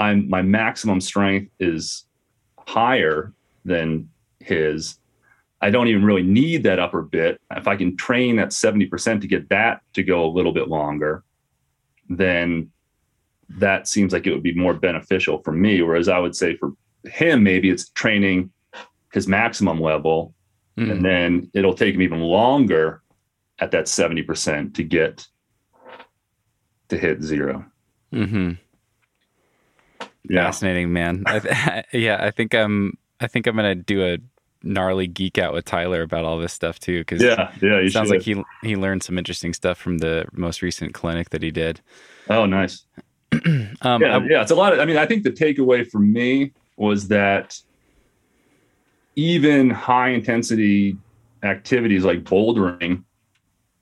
I'm 0.00 0.28
my 0.28 0.42
maximum 0.42 1.00
strength 1.00 1.52
is 1.60 2.04
higher 2.58 3.32
than 3.64 4.10
his, 4.40 4.98
I 5.60 5.70
don't 5.70 5.86
even 5.86 6.04
really 6.04 6.24
need 6.24 6.64
that 6.64 6.80
upper 6.80 7.02
bit. 7.02 7.40
If 7.52 7.68
I 7.68 7.76
can 7.76 7.96
train 7.96 8.36
that 8.36 8.48
70% 8.48 9.20
to 9.20 9.26
get 9.28 9.48
that 9.50 9.82
to 9.94 10.02
go 10.02 10.24
a 10.24 10.30
little 10.30 10.52
bit 10.52 10.68
longer, 10.68 11.22
then 12.08 12.70
that 13.48 13.86
seems 13.86 14.12
like 14.12 14.26
it 14.26 14.32
would 14.32 14.42
be 14.42 14.54
more 14.54 14.74
beneficial 14.74 15.38
for 15.42 15.52
me. 15.52 15.80
Whereas 15.80 16.08
I 16.08 16.18
would 16.18 16.34
say 16.34 16.56
for 16.56 16.72
him, 17.04 17.44
maybe 17.44 17.70
it's 17.70 17.88
training 17.90 18.50
his 19.12 19.28
maximum 19.28 19.80
level, 19.80 20.34
mm. 20.78 20.90
and 20.90 21.04
then 21.04 21.50
it'll 21.54 21.74
take 21.74 21.94
him 21.94 22.02
even 22.02 22.20
longer 22.20 23.02
at 23.58 23.70
that 23.70 23.86
70% 23.86 24.74
to 24.74 24.82
get 24.82 25.26
to 26.88 26.98
hit 26.98 27.22
0 27.22 27.64
mm-hmm. 28.12 28.52
yeah. 30.28 30.44
Fascinating, 30.44 30.92
man. 30.92 31.22
I 31.26 31.38
th- 31.38 31.84
yeah, 31.92 32.18
I 32.20 32.30
think 32.30 32.54
I'm. 32.54 32.98
I 33.20 33.26
think 33.26 33.46
I'm 33.46 33.56
gonna 33.56 33.76
do 33.76 34.04
a 34.04 34.18
gnarly 34.64 35.06
geek 35.06 35.38
out 35.38 35.52
with 35.52 35.64
Tyler 35.64 36.02
about 36.02 36.24
all 36.24 36.38
this 36.38 36.52
stuff 36.52 36.80
too. 36.80 37.00
Because 37.00 37.22
yeah, 37.22 37.52
yeah, 37.62 37.76
it 37.76 37.92
sounds 37.92 38.08
should. 38.08 38.16
like 38.16 38.22
he 38.22 38.42
he 38.62 38.76
learned 38.76 39.02
some 39.02 39.18
interesting 39.18 39.52
stuff 39.52 39.78
from 39.78 39.98
the 39.98 40.26
most 40.32 40.62
recent 40.62 40.94
clinic 40.94 41.30
that 41.30 41.42
he 41.42 41.50
did. 41.50 41.80
Oh, 42.28 42.46
nice. 42.46 42.84
um, 43.32 44.02
yeah, 44.02 44.16
I, 44.16 44.24
yeah, 44.24 44.42
it's 44.42 44.50
a 44.50 44.56
lot 44.56 44.72
of. 44.72 44.80
I 44.80 44.84
mean, 44.84 44.96
I 44.96 45.06
think 45.06 45.22
the 45.22 45.30
takeaway 45.30 45.88
for 45.88 46.00
me 46.00 46.52
was 46.76 47.08
that 47.08 47.58
even 49.16 49.70
high 49.70 50.10
intensity 50.10 50.96
activities 51.42 52.04
like 52.04 52.24
bouldering 52.24 53.04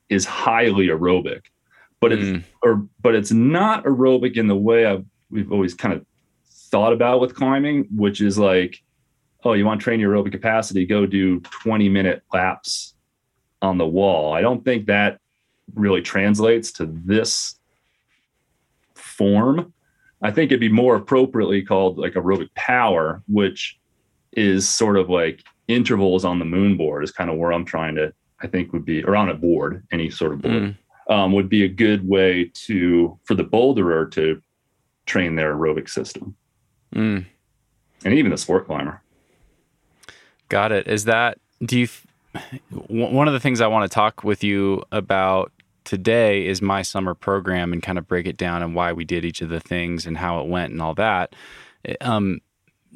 is 0.08 0.24
highly 0.24 0.88
aerobic, 0.88 1.42
but 2.00 2.12
it's 2.12 2.22
mm. 2.22 2.42
or 2.62 2.86
but 3.00 3.14
it's 3.14 3.32
not 3.32 3.84
aerobic 3.84 4.36
in 4.36 4.46
the 4.46 4.56
way 4.56 4.86
I've, 4.86 5.04
we've 5.30 5.50
always 5.50 5.74
kind 5.74 5.94
of 5.94 6.04
thought 6.70 6.92
about 6.92 7.20
with 7.20 7.34
climbing, 7.34 7.86
which 7.94 8.20
is 8.20 8.38
like 8.38 8.82
oh, 9.44 9.54
you 9.54 9.66
want 9.66 9.80
to 9.80 9.84
train 9.84 10.00
your 10.00 10.14
aerobic 10.14 10.32
capacity, 10.32 10.86
go 10.86 11.06
do 11.06 11.40
20 11.40 11.88
minute 11.88 12.22
laps 12.32 12.94
on 13.60 13.78
the 13.78 13.86
wall. 13.86 14.32
I 14.32 14.40
don't 14.40 14.64
think 14.64 14.86
that 14.86 15.18
really 15.74 16.02
translates 16.02 16.72
to 16.72 16.86
this 16.86 17.58
form. 18.94 19.72
I 20.22 20.30
think 20.30 20.50
it'd 20.50 20.60
be 20.60 20.68
more 20.68 20.96
appropriately 20.96 21.62
called 21.62 21.98
like 21.98 22.14
aerobic 22.14 22.54
power, 22.54 23.22
which 23.26 23.78
is 24.32 24.68
sort 24.68 24.96
of 24.96 25.10
like 25.10 25.42
intervals 25.68 26.24
on 26.24 26.38
the 26.38 26.44
moon 26.44 26.76
board, 26.76 27.04
is 27.04 27.10
kind 27.10 27.30
of 27.30 27.36
where 27.36 27.52
I'm 27.52 27.64
trying 27.64 27.94
to, 27.96 28.12
I 28.40 28.46
think 28.46 28.72
would 28.72 28.84
be, 28.84 29.02
or 29.04 29.16
on 29.16 29.28
a 29.28 29.34
board, 29.34 29.86
any 29.92 30.10
sort 30.10 30.32
of 30.32 30.42
board, 30.42 30.76
mm. 31.08 31.12
um, 31.12 31.32
would 31.32 31.48
be 31.48 31.64
a 31.64 31.68
good 31.68 32.08
way 32.08 32.50
to, 32.66 33.18
for 33.24 33.34
the 33.34 33.44
boulderer 33.44 34.10
to 34.12 34.42
train 35.06 35.36
their 35.36 35.54
aerobic 35.54 35.88
system. 35.88 36.36
Mm. 36.94 37.24
And 38.04 38.14
even 38.14 38.30
the 38.30 38.38
sport 38.38 38.66
climber. 38.66 39.02
Got 40.48 40.72
it. 40.72 40.86
Is 40.86 41.04
that 41.04 41.38
do 41.64 41.78
you? 41.78 41.88
One 42.88 43.28
of 43.28 43.34
the 43.34 43.40
things 43.40 43.60
I 43.60 43.66
want 43.66 43.90
to 43.90 43.94
talk 43.94 44.24
with 44.24 44.42
you 44.42 44.82
about 44.90 45.52
today 45.84 46.46
is 46.46 46.62
my 46.62 46.82
summer 46.82 47.14
program 47.14 47.72
and 47.72 47.82
kind 47.82 47.98
of 47.98 48.06
break 48.06 48.26
it 48.26 48.36
down 48.36 48.62
and 48.62 48.74
why 48.74 48.92
we 48.92 49.04
did 49.04 49.24
each 49.24 49.42
of 49.42 49.48
the 49.48 49.60
things 49.60 50.06
and 50.06 50.16
how 50.16 50.40
it 50.40 50.48
went 50.48 50.72
and 50.72 50.80
all 50.80 50.94
that. 50.94 51.34
Um, 52.00 52.40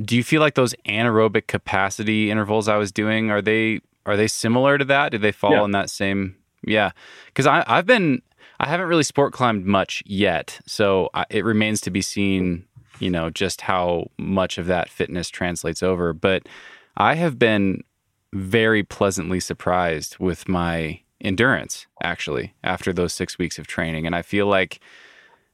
do 0.02 0.16
you 0.16 0.24
feel 0.24 0.40
like 0.40 0.54
those 0.54 0.74
anaerobic 0.86 1.46
capacity 1.46 2.30
intervals 2.30 2.68
I 2.68 2.76
was 2.76 2.92
doing 2.92 3.30
are 3.30 3.42
they 3.42 3.80
are 4.04 4.16
they 4.16 4.28
similar 4.28 4.78
to 4.78 4.84
that? 4.84 5.12
Do 5.12 5.18
they 5.18 5.32
fall 5.32 5.52
yeah. 5.52 5.64
in 5.64 5.72
that 5.72 5.90
same? 5.90 6.36
Yeah, 6.62 6.90
because 7.26 7.46
I 7.46 7.64
I've 7.66 7.86
been 7.86 8.22
I 8.58 8.68
haven't 8.68 8.88
really 8.88 9.02
sport 9.02 9.32
climbed 9.32 9.66
much 9.66 10.02
yet, 10.06 10.60
so 10.66 11.10
I, 11.14 11.24
it 11.30 11.44
remains 11.44 11.80
to 11.82 11.90
be 11.90 12.02
seen. 12.02 12.64
You 12.98 13.10
know 13.10 13.28
just 13.28 13.60
how 13.60 14.10
much 14.16 14.56
of 14.56 14.66
that 14.66 14.88
fitness 14.88 15.28
translates 15.28 15.82
over, 15.82 16.14
but 16.14 16.48
I 16.96 17.14
have 17.14 17.38
been 17.38 17.84
very 18.32 18.82
pleasantly 18.82 19.38
surprised 19.38 20.18
with 20.18 20.48
my 20.48 21.00
endurance 21.20 21.86
actually 22.02 22.54
after 22.62 22.92
those 22.92 23.12
six 23.12 23.38
weeks 23.38 23.58
of 23.58 23.66
training. 23.66 24.06
And 24.06 24.14
I 24.14 24.22
feel 24.22 24.46
like 24.46 24.80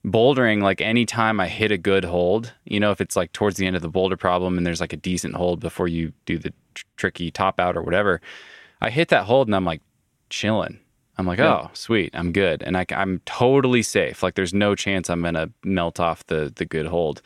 bouldering, 0.04 0.62
like 0.62 0.80
anytime 0.80 1.38
I 1.40 1.48
hit 1.48 1.70
a 1.70 1.78
good 1.78 2.04
hold, 2.04 2.52
you 2.64 2.80
know, 2.80 2.90
if 2.90 3.00
it's 3.00 3.16
like 3.16 3.32
towards 3.32 3.56
the 3.56 3.66
end 3.66 3.76
of 3.76 3.82
the 3.82 3.88
boulder 3.88 4.16
problem 4.16 4.56
and 4.56 4.66
there's 4.66 4.80
like 4.80 4.92
a 4.92 4.96
decent 4.96 5.34
hold 5.34 5.60
before 5.60 5.88
you 5.88 6.12
do 6.26 6.38
the 6.38 6.52
tr- 6.74 6.84
tricky 6.96 7.30
top 7.30 7.60
out 7.60 7.76
or 7.76 7.82
whatever, 7.82 8.20
I 8.80 8.90
hit 8.90 9.08
that 9.08 9.24
hold 9.24 9.48
and 9.48 9.54
I'm 9.54 9.64
like 9.64 9.82
chilling. 10.30 10.78
I'm 11.18 11.26
like, 11.26 11.38
yeah. 11.38 11.54
oh, 11.54 11.70
sweet, 11.74 12.10
I'm 12.14 12.32
good, 12.32 12.62
and 12.62 12.74
I, 12.76 12.86
am 12.88 13.20
totally 13.26 13.82
safe. 13.82 14.22
Like, 14.22 14.34
there's 14.34 14.54
no 14.54 14.74
chance 14.74 15.10
I'm 15.10 15.22
gonna 15.22 15.50
melt 15.62 16.00
off 16.00 16.26
the 16.26 16.52
the 16.54 16.64
good 16.64 16.86
hold 16.86 17.20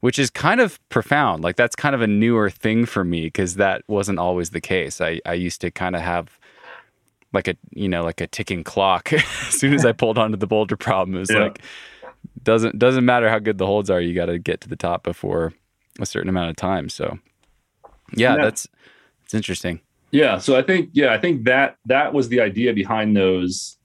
which 0.00 0.18
is 0.18 0.30
kind 0.30 0.60
of 0.60 0.78
profound. 0.88 1.42
Like 1.42 1.56
that's 1.56 1.74
kind 1.74 1.94
of 1.94 2.00
a 2.00 2.06
newer 2.06 2.50
thing 2.50 2.86
for 2.86 3.04
me 3.04 3.22
because 3.22 3.56
that 3.56 3.82
wasn't 3.88 4.18
always 4.18 4.50
the 4.50 4.60
case. 4.60 5.00
I, 5.00 5.20
I 5.24 5.34
used 5.34 5.60
to 5.62 5.70
kind 5.70 5.96
of 5.96 6.02
have 6.02 6.38
like 7.32 7.48
a 7.48 7.56
you 7.70 7.88
know 7.88 8.04
like 8.04 8.20
a 8.20 8.26
ticking 8.26 8.62
clock. 8.62 9.12
as 9.12 9.24
soon 9.48 9.74
as 9.74 9.84
I 9.84 9.92
pulled 10.02 10.18
onto 10.18 10.36
the 10.36 10.46
boulder 10.46 10.76
problem, 10.76 11.16
it 11.16 11.20
was 11.20 11.30
yeah. 11.30 11.38
like 11.38 11.60
doesn't 12.42 12.78
doesn't 12.78 13.04
matter 13.04 13.28
how 13.28 13.38
good 13.38 13.58
the 13.58 13.66
holds 13.66 13.90
are. 13.90 14.00
You 14.00 14.14
got 14.14 14.26
to 14.26 14.38
get 14.38 14.60
to 14.62 14.68
the 14.68 14.76
top 14.76 15.02
before 15.02 15.52
a 16.00 16.06
certain 16.06 16.28
amount 16.28 16.50
of 16.50 16.56
time. 16.56 16.88
So 16.88 17.18
yeah, 18.14 18.36
yeah, 18.36 18.42
that's 18.42 18.68
it's 19.24 19.34
interesting. 19.34 19.80
Yeah, 20.10 20.38
so 20.38 20.56
I 20.56 20.62
think 20.62 20.90
yeah, 20.92 21.12
I 21.12 21.18
think 21.18 21.44
that 21.44 21.76
that 21.86 22.14
was 22.14 22.28
the 22.28 22.40
idea 22.40 22.72
behind 22.72 23.16
those 23.16 23.76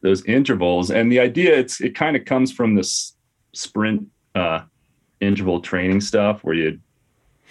those 0.00 0.24
intervals, 0.24 0.90
and 0.90 1.10
the 1.10 1.20
idea 1.20 1.56
it's 1.56 1.80
it 1.80 1.94
kind 1.94 2.16
of 2.16 2.24
comes 2.24 2.52
from 2.52 2.74
this 2.74 3.14
sprint 3.52 4.06
uh, 4.34 4.62
interval 5.20 5.60
training 5.60 6.00
stuff 6.00 6.44
where 6.44 6.54
you 6.54 6.78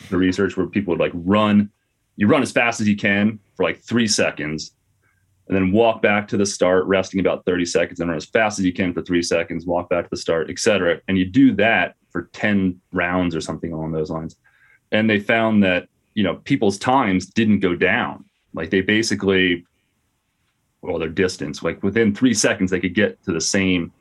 the 0.10 0.18
research 0.18 0.56
where 0.56 0.68
people 0.68 0.92
would 0.92 1.00
like 1.00 1.12
run 1.14 1.70
you 2.18 2.28
run 2.28 2.42
as 2.42 2.52
fast 2.52 2.80
as 2.80 2.88
you 2.88 2.96
can 2.96 3.40
for 3.56 3.64
like 3.64 3.80
three 3.82 4.08
seconds 4.08 4.72
and 5.48 5.56
then 5.56 5.72
walk 5.72 6.02
back 6.02 6.28
to 6.28 6.38
the 6.38 6.46
start 6.46 6.86
resting 6.86 7.20
about 7.20 7.46
30 7.46 7.66
seconds 7.66 8.00
and 8.00 8.10
run 8.10 8.18
as 8.18 8.26
fast 8.26 8.60
as 8.60 8.66
you 8.66 8.74
can 8.74 8.94
for 8.94 9.02
three 9.02 9.24
seconds 9.24 9.66
walk 9.66 9.90
back 9.90 10.06
to 10.06 10.10
the 10.10 10.18
start 10.18 10.50
etc 10.50 11.00
and 11.08 11.18
you 11.18 11.26
do 11.26 11.54
that 11.54 11.96
for 12.12 12.30
10 12.34 12.80
rounds 12.92 13.36
or 13.36 13.42
something 13.42 13.74
along 13.74 13.92
those 13.92 14.10
lines 14.10 14.36
and 14.92 15.10
they 15.10 15.20
found 15.20 15.64
that 15.64 15.88
you 16.14 16.24
know 16.24 16.36
people's 16.36 16.78
times 16.78 17.26
didn't 17.26 17.60
go 17.60 17.76
down 17.76 18.26
like 18.54 18.70
they 18.70 18.82
basically 18.82 19.66
well 20.82 21.00
their 21.00 21.10
distance 21.10 21.64
like 21.64 21.82
within 21.84 22.14
three 22.14 22.34
seconds 22.34 22.72
they 22.72 22.80
could 22.80 22.96
get 22.96 23.22
to 23.24 23.32
the 23.32 23.42
same 23.42 23.92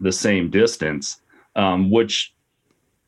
the 0.00 0.12
same 0.12 0.50
distance 0.50 1.20
um, 1.56 1.90
which 1.90 2.34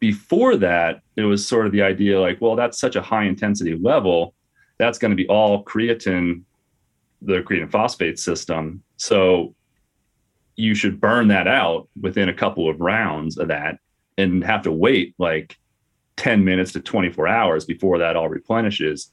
before 0.01 0.57
that, 0.57 1.03
it 1.16 1.22
was 1.22 1.46
sort 1.46 1.66
of 1.66 1.72
the 1.72 1.82
idea 1.82 2.20
like, 2.20 2.40
well, 2.40 2.57
that's 2.57 2.80
such 2.80 2.96
a 2.96 3.03
high 3.03 3.24
intensity 3.24 3.76
level. 3.76 4.34
That's 4.78 4.98
going 4.98 5.11
to 5.11 5.16
be 5.16 5.28
all 5.28 5.62
creatine, 5.62 6.42
the 7.22 7.40
creatine 7.42 7.70
phosphate 7.70 8.18
system. 8.18 8.82
So 8.96 9.54
you 10.56 10.74
should 10.74 11.00
burn 11.00 11.28
that 11.28 11.46
out 11.46 11.88
within 12.00 12.28
a 12.28 12.34
couple 12.34 12.68
of 12.68 12.80
rounds 12.80 13.38
of 13.38 13.48
that 13.48 13.78
and 14.18 14.44
have 14.44 14.62
to 14.62 14.72
wait 14.72 15.14
like 15.18 15.56
10 16.16 16.44
minutes 16.44 16.72
to 16.72 16.80
24 16.80 17.26
hours 17.26 17.64
before 17.64 17.98
that 17.98 18.16
all 18.16 18.28
replenishes. 18.28 19.12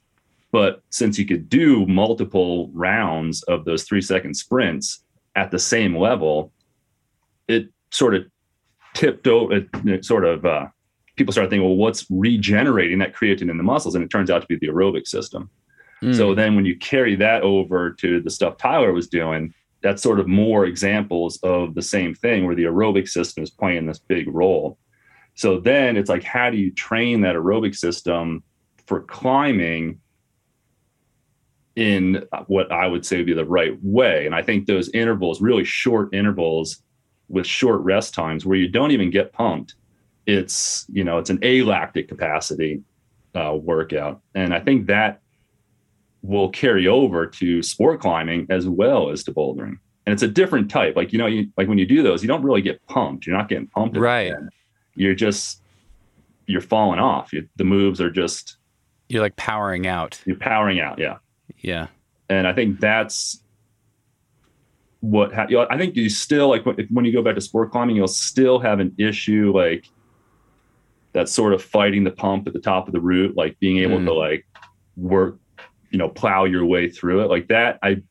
But 0.52 0.82
since 0.90 1.18
you 1.18 1.26
could 1.26 1.50
do 1.50 1.86
multiple 1.86 2.70
rounds 2.74 3.44
of 3.44 3.66
those 3.66 3.84
three 3.84 4.02
second 4.02 4.36
sprints 4.36 5.04
at 5.36 5.52
the 5.52 5.60
same 5.60 5.96
level, 5.96 6.52
it 7.48 7.70
sort 7.92 8.16
of 8.16 8.26
tipped 8.94 9.28
over, 9.28 9.66
it, 9.86 10.06
sort 10.06 10.26
of, 10.26 10.46
uh, 10.46 10.68
people 11.16 11.32
started 11.32 11.50
thinking, 11.50 11.68
well, 11.68 11.78
what's 11.78 12.06
regenerating 12.10 13.00
that 13.00 13.16
creatine 13.16 13.50
in 13.50 13.58
the 13.58 13.64
muscles? 13.64 13.96
And 13.96 14.04
it 14.04 14.10
turns 14.10 14.30
out 14.30 14.42
to 14.42 14.48
be 14.48 14.58
the 14.58 14.68
aerobic 14.68 15.08
system. 15.08 15.50
Mm. 16.02 16.16
So 16.16 16.36
then 16.36 16.56
when 16.56 16.66
you 16.66 16.78
carry 16.78 17.16
that 17.16 17.42
over 17.44 17.92
to 17.92 18.22
the 18.22 18.30
stuff 18.30 18.58
Tyler 18.58 18.94
was 18.94 19.08
doing, 19.08 19.54
that's 19.82 20.02
sort 20.02 20.20
of 20.20 20.28
more 20.28 20.66
examples 20.66 21.38
of 21.44 21.76
the 21.76 21.82
same 21.82 22.14
thing 22.14 22.46
where 22.46 22.56
the 22.56 22.64
aerobic 22.64 23.08
system 23.08 23.44
is 23.44 23.50
playing 23.50 23.86
this 23.86 24.00
big 24.00 24.28
role. 24.28 24.78
So 25.36 25.60
then 25.60 25.98
it's 25.98 26.10
like, 26.10 26.24
how 26.24 26.50
do 26.50 26.58
you 26.58 26.72
train 26.72 27.22
that 27.22 27.36
aerobic 27.36 27.76
system 27.76 28.44
for 28.88 29.02
climbing 29.02 30.00
in 31.76 32.26
what 32.48 32.72
I 32.72 32.88
would 32.88 33.06
say 33.06 33.18
would 33.18 33.28
be 33.28 33.34
the 33.34 33.46
right 33.46 33.78
way? 33.84 34.26
And 34.26 34.34
I 34.34 34.42
think 34.42 34.66
those 34.66 34.90
intervals, 34.90 35.42
really 35.42 35.64
short 35.64 36.14
intervals 36.14 36.82
with 37.30 37.46
short 37.46 37.82
rest 37.82 38.16
times 38.16 38.46
where 38.46 38.58
you 38.58 38.68
don't 38.68 38.92
even 38.92 39.12
get 39.12 39.32
pumped, 39.32 39.76
it's, 40.26 40.86
you 40.90 41.04
know, 41.04 41.20
it's 41.20 41.30
an 41.30 41.40
alactic 41.44 42.08
capacity 42.08 42.82
uh, 43.36 43.54
workout. 43.54 44.22
And 44.34 44.56
I 44.56 44.60
think 44.60 44.88
that 44.88 45.22
will 46.22 46.50
carry 46.50 46.88
over 46.88 47.26
to 47.26 47.62
sport 47.62 48.02
climbing 48.02 48.48
as 48.50 48.68
well 48.68 49.10
as 49.10 49.24
to 49.24 49.32
bouldering. 49.32 49.78
And 50.06 50.14
it's 50.14 50.24
a 50.24 50.28
different 50.28 50.72
type. 50.72 50.96
Like, 50.96 51.12
you 51.12 51.20
know, 51.20 51.28
you, 51.28 51.50
like 51.58 51.68
when 51.68 51.78
you 51.78 51.86
do 51.86 52.02
those, 52.02 52.22
you 52.22 52.28
don't 52.28 52.44
really 52.44 52.62
get 52.62 52.86
pumped. 52.88 53.28
You're 53.28 53.38
not 53.38 53.50
getting 53.50 53.68
pumped. 53.68 53.98
Right. 53.98 54.34
You're 54.96 55.16
just, 55.16 55.62
you're 56.48 56.62
falling 56.62 57.00
off. 57.00 57.34
You, 57.34 57.48
the 57.58 57.64
moves 57.64 58.00
are 58.00 58.10
just, 58.10 58.58
you're 59.10 59.22
like 59.22 59.36
powering 59.36 59.86
out. 59.86 60.22
You're 60.26 60.38
powering 60.38 60.80
out. 60.80 60.98
Yeah. 60.98 61.18
Yeah. 61.60 61.88
And 62.30 62.48
I 62.48 62.54
think 62.54 62.80
that's 62.80 63.44
what, 65.02 65.34
ha- 65.34 65.48
you 65.50 65.58
know, 65.58 65.68
I 65.70 65.78
think 65.78 65.96
you 65.96 66.10
still 66.10 66.50
like 66.50 66.66
when, 66.66 66.76
when 66.90 67.06
you 67.06 67.14
go 67.14 67.22
back 67.22 67.36
to 67.36 67.42
sport 67.42 67.72
climbing, 67.72 67.96
you'll 67.96 68.08
still 68.08 68.60
have 68.60 68.80
an 68.80 68.94
issue 68.98 69.52
like 69.54 69.86
that 71.14 71.30
sort 71.30 71.54
of 71.54 71.64
fighting 71.64 72.04
the 72.04 72.12
pump 72.12 72.48
at 72.48 72.54
the 72.54 72.60
top 72.60 72.88
of 72.88 72.94
the 72.94 73.00
route, 73.00 73.36
like 73.36 73.60
being 73.60 73.78
able 73.78 73.98
mm. 73.98 74.06
to 74.06 74.14
like 74.14 74.46
work 74.96 75.38
you 75.92 75.98
know 75.98 76.10
plow 76.10 76.46
your 76.46 76.66
way 76.66 76.90
through 76.90 77.22
it. 77.22 77.30
Like 77.30 77.48
that 77.48 77.80
i 77.84 78.02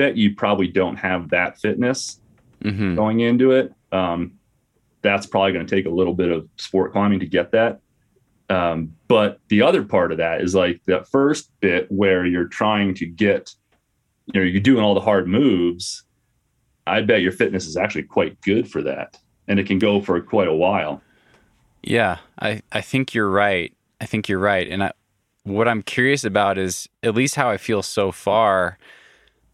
bet 0.00 0.16
you 0.16 0.34
probably 0.34 0.66
don't 0.66 0.96
have 0.96 1.28
that 1.28 1.58
fitness 1.58 2.20
mm-hmm. 2.64 2.94
going 2.94 3.20
into 3.20 3.52
it. 3.52 3.70
Um, 3.92 4.32
that's 5.02 5.26
probably 5.26 5.52
going 5.52 5.66
to 5.66 5.76
take 5.76 5.84
a 5.84 5.90
little 5.90 6.14
bit 6.14 6.30
of 6.30 6.48
sport 6.56 6.92
climbing 6.92 7.20
to 7.20 7.26
get 7.26 7.52
that. 7.52 7.80
Um, 8.48 8.94
but 9.08 9.40
the 9.48 9.60
other 9.60 9.82
part 9.82 10.10
of 10.10 10.16
that 10.16 10.40
is 10.40 10.54
like 10.54 10.80
that 10.86 11.06
first 11.06 11.50
bit 11.60 11.86
where 11.92 12.24
you're 12.24 12.48
trying 12.48 12.94
to 12.94 13.06
get 13.06 13.54
you 14.26 14.40
know 14.40 14.46
you're 14.46 14.60
doing 14.60 14.82
all 14.82 14.94
the 14.94 15.00
hard 15.00 15.28
moves 15.28 16.04
i 16.86 17.00
bet 17.00 17.20
your 17.20 17.32
fitness 17.32 17.66
is 17.66 17.76
actually 17.76 18.04
quite 18.04 18.40
good 18.40 18.70
for 18.70 18.82
that. 18.82 19.18
And 19.48 19.60
it 19.60 19.66
can 19.66 19.78
go 19.78 20.00
for 20.00 20.18
quite 20.22 20.48
a 20.48 20.54
while. 20.54 21.02
Yeah 21.82 22.18
i 22.40 22.62
i 22.72 22.80
think 22.80 23.14
you're 23.14 23.30
right. 23.30 23.76
I 24.00 24.06
think 24.06 24.30
you're 24.30 24.38
right. 24.38 24.66
And 24.66 24.82
i 24.82 24.92
what 25.44 25.68
I'm 25.68 25.82
curious 25.82 26.24
about 26.24 26.58
is 26.58 26.88
at 27.02 27.14
least 27.14 27.34
how 27.34 27.48
I 27.50 27.56
feel 27.56 27.82
so 27.82 28.12
far. 28.12 28.78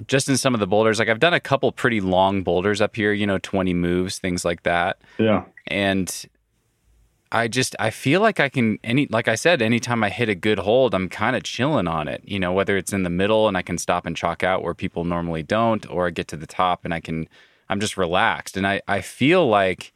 Just 0.06 0.28
in 0.28 0.36
some 0.36 0.52
of 0.52 0.60
the 0.60 0.66
boulders, 0.66 0.98
like 0.98 1.08
I've 1.08 1.20
done 1.20 1.32
a 1.32 1.40
couple 1.40 1.72
pretty 1.72 2.00
long 2.00 2.42
boulders 2.42 2.80
up 2.80 2.96
here, 2.96 3.12
you 3.12 3.26
know, 3.26 3.38
20 3.38 3.72
moves, 3.72 4.18
things 4.18 4.44
like 4.44 4.62
that. 4.64 5.00
Yeah. 5.18 5.44
And 5.68 6.26
I 7.32 7.48
just 7.48 7.74
I 7.78 7.90
feel 7.90 8.20
like 8.20 8.38
I 8.38 8.48
can 8.48 8.78
any 8.84 9.06
like 9.10 9.26
I 9.26 9.34
said, 9.34 9.62
anytime 9.62 10.04
I 10.04 10.10
hit 10.10 10.28
a 10.28 10.34
good 10.34 10.58
hold, 10.58 10.94
I'm 10.94 11.08
kind 11.08 11.34
of 11.34 11.42
chilling 11.42 11.88
on 11.88 12.08
it. 12.08 12.22
You 12.24 12.38
know, 12.38 12.52
whether 12.52 12.76
it's 12.76 12.92
in 12.92 13.04
the 13.04 13.10
middle 13.10 13.48
and 13.48 13.56
I 13.56 13.62
can 13.62 13.78
stop 13.78 14.06
and 14.06 14.16
chalk 14.16 14.42
out 14.44 14.62
where 14.62 14.74
people 14.74 15.04
normally 15.04 15.42
don't, 15.42 15.88
or 15.90 16.06
I 16.06 16.10
get 16.10 16.28
to 16.28 16.36
the 16.36 16.46
top 16.46 16.84
and 16.84 16.92
I 16.92 17.00
can 17.00 17.28
I'm 17.68 17.80
just 17.80 17.96
relaxed. 17.96 18.56
And 18.56 18.66
I, 18.66 18.80
I 18.86 19.00
feel 19.00 19.46
like 19.48 19.92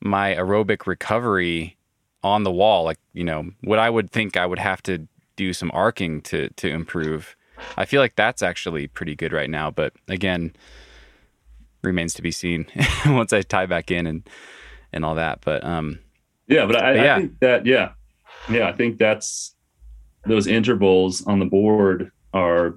my 0.00 0.34
aerobic 0.34 0.86
recovery 0.86 1.76
on 2.22 2.44
the 2.44 2.52
wall, 2.52 2.84
like, 2.84 2.98
you 3.12 3.24
know, 3.24 3.50
what 3.62 3.78
I 3.78 3.90
would 3.90 4.10
think 4.10 4.36
I 4.36 4.46
would 4.46 4.58
have 4.58 4.82
to 4.84 5.06
do 5.38 5.54
some 5.54 5.70
arcing 5.72 6.20
to 6.20 6.50
to 6.50 6.68
improve. 6.68 7.36
I 7.76 7.86
feel 7.86 8.02
like 8.02 8.16
that's 8.16 8.42
actually 8.42 8.88
pretty 8.88 9.14
good 9.14 9.32
right 9.32 9.48
now, 9.48 9.70
but 9.70 9.94
again, 10.08 10.54
remains 11.82 12.12
to 12.14 12.22
be 12.22 12.30
seen 12.30 12.66
once 13.06 13.32
I 13.32 13.42
tie 13.42 13.66
back 13.66 13.90
in 13.90 14.06
and 14.06 14.28
and 14.92 15.04
all 15.04 15.14
that. 15.14 15.40
But 15.42 15.64
um, 15.64 16.00
yeah, 16.48 16.66
but 16.66 16.76
I, 16.76 16.92
but 16.92 17.04
yeah. 17.04 17.14
I 17.14 17.18
think 17.20 17.38
that 17.40 17.66
yeah, 17.66 17.92
yeah, 18.50 18.68
I 18.68 18.72
think 18.72 18.98
that's 18.98 19.54
those 20.26 20.46
intervals 20.46 21.24
on 21.26 21.38
the 21.38 21.46
board 21.46 22.10
are 22.34 22.74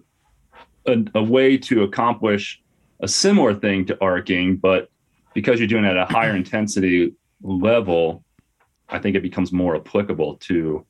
a, 0.85 1.03
a 1.15 1.23
way 1.23 1.57
to 1.57 1.83
accomplish 1.83 2.61
a 3.01 3.07
similar 3.07 3.55
thing 3.55 3.85
to 3.87 3.97
arcing, 3.99 4.55
but 4.55 4.89
because 5.33 5.59
you're 5.59 5.67
doing 5.67 5.83
it 5.83 5.89
at 5.89 5.97
a 5.97 6.13
higher 6.13 6.35
intensity 6.43 7.13
level, 7.41 8.23
I 8.89 8.99
think 8.99 9.15
it 9.15 9.23
becomes 9.23 9.51
more 9.51 9.75
applicable 9.75 10.35
to 10.35 10.85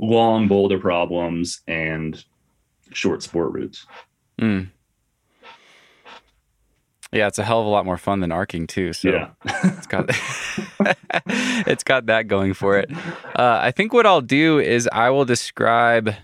long 0.00 0.48
boulder 0.48 0.78
problems 0.78 1.60
and 1.68 2.24
short 2.92 3.22
sport 3.22 3.52
routes. 3.52 3.86
Mm. 4.40 4.70
Yeah, 7.12 7.26
it's 7.26 7.38
a 7.38 7.44
hell 7.44 7.60
of 7.60 7.66
a 7.66 7.70
lot 7.70 7.84
more 7.84 7.98
fun 7.98 8.20
than 8.20 8.30
arcing 8.30 8.66
too. 8.66 8.92
So 8.92 9.10
yeah. 9.10 9.30
it's 9.64 9.86
got 9.86 10.06
it's 11.66 11.84
got 11.84 12.06
that 12.06 12.28
going 12.28 12.54
for 12.54 12.78
it. 12.78 12.90
Uh, 13.34 13.58
I 13.60 13.72
think 13.72 13.92
what 13.92 14.06
I'll 14.06 14.20
do 14.20 14.58
is 14.58 14.88
I 14.92 15.10
will 15.10 15.24
describe 15.24 16.14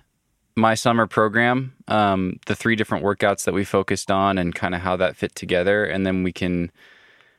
my 0.55 0.75
summer 0.75 1.07
program, 1.07 1.75
um, 1.89 2.39
the 2.47 2.55
three 2.55 2.77
different 2.77 3.05
workouts 3.05 3.45
that 3.45 3.53
we 3.53 3.65
focused 3.65 4.11
on, 4.11 4.39
and 4.39 4.55
kind 4.55 4.75
of 4.75 4.81
how 4.81 4.97
that 4.97 5.17
fit 5.17 5.35
together, 5.35 5.85
and 5.85 6.07
then 6.07 6.23
we 6.23 6.33
can 6.33 6.71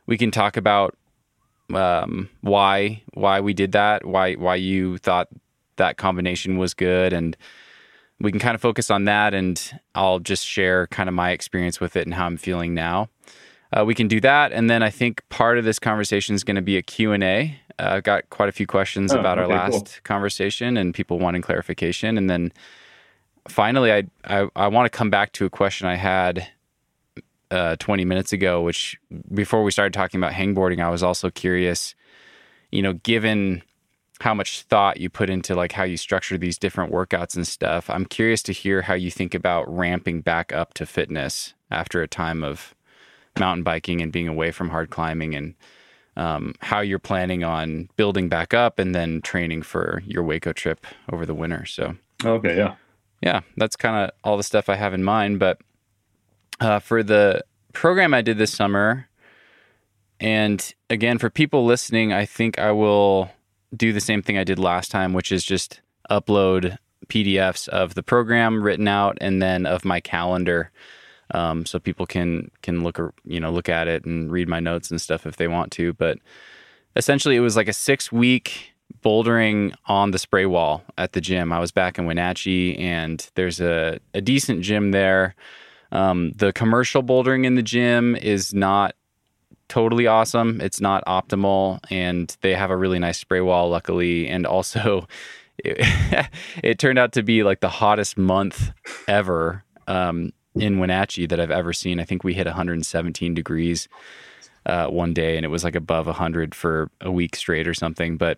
we 0.07 0.17
can 0.17 0.29
talk 0.29 0.57
about 0.57 0.97
um, 1.73 2.29
why 2.41 3.01
why 3.13 3.39
we 3.39 3.53
did 3.53 3.71
that, 3.71 4.05
why 4.05 4.33
why 4.33 4.55
you 4.55 4.97
thought 4.97 5.29
that 5.77 5.97
combination 5.97 6.57
was 6.57 6.73
good 6.73 7.13
and 7.13 7.37
we 8.19 8.31
can 8.31 8.39
kind 8.39 8.55
of 8.55 8.61
focus 8.61 8.89
on 8.89 9.05
that 9.05 9.33
and 9.33 9.79
I'll 9.95 10.19
just 10.19 10.45
share 10.45 10.87
kind 10.87 11.07
of 11.07 11.15
my 11.15 11.31
experience 11.31 11.79
with 11.79 11.95
it 11.95 12.05
and 12.05 12.13
how 12.13 12.25
I'm 12.25 12.37
feeling 12.37 12.73
now. 12.73 13.09
Uh, 13.71 13.83
we 13.85 13.93
can 13.93 14.07
do 14.07 14.19
that 14.21 14.51
and 14.51 14.69
then 14.69 14.81
I 14.81 14.89
think 14.89 15.21
part 15.29 15.57
of 15.57 15.65
this 15.65 15.77
conversation 15.79 16.35
is 16.35 16.43
going 16.43 16.55
to 16.55 16.61
be 16.61 16.77
a 16.77 16.81
Q&A. 16.81 17.59
Uh, 17.79 17.83
I've 17.83 18.03
got 18.03 18.29
quite 18.29 18.49
a 18.49 18.51
few 18.51 18.65
questions 18.65 19.13
oh, 19.13 19.19
about 19.19 19.37
okay, 19.37 19.51
our 19.51 19.57
last 19.59 19.71
cool. 19.71 19.87
conversation 20.03 20.77
and 20.77 20.93
people 20.93 21.19
wanting 21.19 21.41
clarification 21.41 22.17
and 22.17 22.29
then 22.29 22.51
finally 23.47 23.91
I 23.91 24.03
I, 24.23 24.49
I 24.55 24.67
want 24.67 24.91
to 24.91 24.97
come 24.97 25.09
back 25.09 25.33
to 25.33 25.45
a 25.45 25.49
question 25.49 25.87
I 25.87 25.95
had 25.95 26.47
uh, 27.51 27.75
20 27.77 28.03
minutes 28.03 28.33
ago 28.33 28.61
which 28.61 28.97
before 29.33 29.63
we 29.63 29.71
started 29.71 29.93
talking 29.93 30.19
about 30.19 30.33
hangboarding 30.33 30.81
I 30.81 30.89
was 30.89 31.03
also 31.03 31.29
curious 31.29 31.93
you 32.71 32.81
know 32.81 32.93
given 32.93 33.61
how 34.19 34.33
much 34.33 34.63
thought 34.63 34.99
you 34.99 35.09
put 35.09 35.29
into 35.29 35.55
like 35.55 35.71
how 35.71 35.83
you 35.83 35.97
structure 35.97 36.37
these 36.37 36.57
different 36.57 36.91
workouts 36.91 37.35
and 37.35 37.47
stuff. 37.47 37.89
I'm 37.89 38.05
curious 38.05 38.41
to 38.43 38.53
hear 38.53 38.81
how 38.83 38.93
you 38.93 39.11
think 39.11 39.35
about 39.35 39.73
ramping 39.73 40.21
back 40.21 40.51
up 40.51 40.73
to 40.75 40.85
fitness 40.85 41.53
after 41.69 42.01
a 42.01 42.07
time 42.07 42.43
of 42.43 42.73
mountain 43.39 43.63
biking 43.63 44.01
and 44.01 44.11
being 44.11 44.27
away 44.27 44.51
from 44.51 44.69
hard 44.69 44.89
climbing 44.89 45.35
and 45.35 45.53
um, 46.15 46.55
how 46.61 46.79
you're 46.79 46.97
planning 46.97 47.43
on 47.43 47.89
building 47.95 48.27
back 48.27 48.53
up 48.53 48.79
and 48.79 48.95
then 48.95 49.21
training 49.21 49.61
for 49.61 50.01
your 50.05 50.23
Hueco 50.23 50.53
trip 50.53 50.85
over 51.11 51.25
the 51.25 51.35
winter. 51.35 51.65
So, 51.65 51.95
okay, 52.25 52.57
yeah. 52.57 52.75
Yeah, 53.21 53.41
that's 53.55 53.75
kind 53.75 54.05
of 54.05 54.11
all 54.23 54.37
the 54.37 54.43
stuff 54.43 54.69
I 54.69 54.75
have 54.75 54.93
in 54.93 55.03
mind. 55.03 55.39
But 55.39 55.59
uh, 56.59 56.79
for 56.79 57.03
the 57.03 57.43
program 57.73 58.13
I 58.13 58.21
did 58.21 58.39
this 58.39 58.51
summer, 58.51 59.07
and 60.19 60.73
again, 60.89 61.19
for 61.19 61.29
people 61.29 61.65
listening, 61.65 62.11
I 62.13 62.25
think 62.25 62.57
I 62.57 62.71
will 62.71 63.29
do 63.75 63.93
the 63.93 64.01
same 64.01 64.21
thing 64.21 64.37
I 64.37 64.43
did 64.43 64.59
last 64.59 64.91
time, 64.91 65.13
which 65.13 65.31
is 65.31 65.43
just 65.43 65.81
upload 66.09 66.77
PDFs 67.07 67.67
of 67.69 67.95
the 67.95 68.03
program 68.03 68.63
written 68.63 68.87
out 68.87 69.17
and 69.21 69.41
then 69.41 69.65
of 69.65 69.85
my 69.85 69.99
calendar, 69.99 70.71
um, 71.31 71.65
so 71.65 71.79
people 71.79 72.05
can 72.05 72.51
can 72.61 72.83
look 72.83 72.99
you 73.25 73.39
know 73.39 73.51
look 73.51 73.69
at 73.69 73.87
it 73.87 74.05
and 74.05 74.31
read 74.31 74.47
my 74.47 74.59
notes 74.59 74.91
and 74.91 75.01
stuff 75.01 75.25
if 75.25 75.37
they 75.37 75.47
want 75.47 75.71
to. 75.73 75.93
But 75.93 76.19
essentially, 76.95 77.35
it 77.35 77.41
was 77.41 77.55
like 77.55 77.67
a 77.67 77.73
six 77.73 78.11
week 78.11 78.73
bouldering 79.03 79.73
on 79.85 80.11
the 80.11 80.19
spray 80.19 80.45
wall 80.45 80.83
at 80.97 81.13
the 81.13 81.21
gym. 81.21 81.51
I 81.51 81.59
was 81.59 81.71
back 81.71 81.97
in 81.97 82.05
Wenatchee, 82.05 82.77
and 82.77 83.29
there's 83.35 83.59
a, 83.59 83.99
a 84.13 84.21
decent 84.21 84.61
gym 84.61 84.91
there. 84.91 85.35
Um, 85.91 86.31
the 86.35 86.51
commercial 86.51 87.03
bouldering 87.03 87.45
in 87.45 87.55
the 87.55 87.61
gym 87.61 88.15
is 88.15 88.53
not 88.53 88.95
totally 89.69 90.07
awesome. 90.07 90.61
It's 90.61 90.81
not 90.81 91.03
optimal, 91.05 91.79
and 91.89 92.35
they 92.41 92.53
have 92.53 92.71
a 92.71 92.77
really 92.77 92.99
nice 92.99 93.17
spray 93.17 93.41
wall, 93.41 93.69
luckily. 93.69 94.27
And 94.27 94.45
also, 94.45 95.07
it, 95.57 96.27
it 96.63 96.79
turned 96.79 96.99
out 96.99 97.13
to 97.13 97.23
be 97.23 97.43
like 97.43 97.59
the 97.59 97.69
hottest 97.69 98.17
month 98.17 98.71
ever 99.07 99.63
um, 99.87 100.31
in 100.55 100.79
Wenatchee 100.79 101.27
that 101.27 101.39
I've 101.39 101.51
ever 101.51 101.73
seen. 101.73 101.99
I 101.99 102.03
think 102.03 102.23
we 102.23 102.33
hit 102.33 102.45
117 102.45 103.33
degrees 103.33 103.87
uh, 104.65 104.87
one 104.87 105.13
day, 105.13 105.37
and 105.37 105.45
it 105.45 105.49
was 105.49 105.63
like 105.63 105.75
above 105.75 106.07
100 106.07 106.53
for 106.53 106.91
a 107.01 107.11
week 107.11 107.35
straight 107.35 107.67
or 107.67 107.73
something. 107.73 108.17
But 108.17 108.37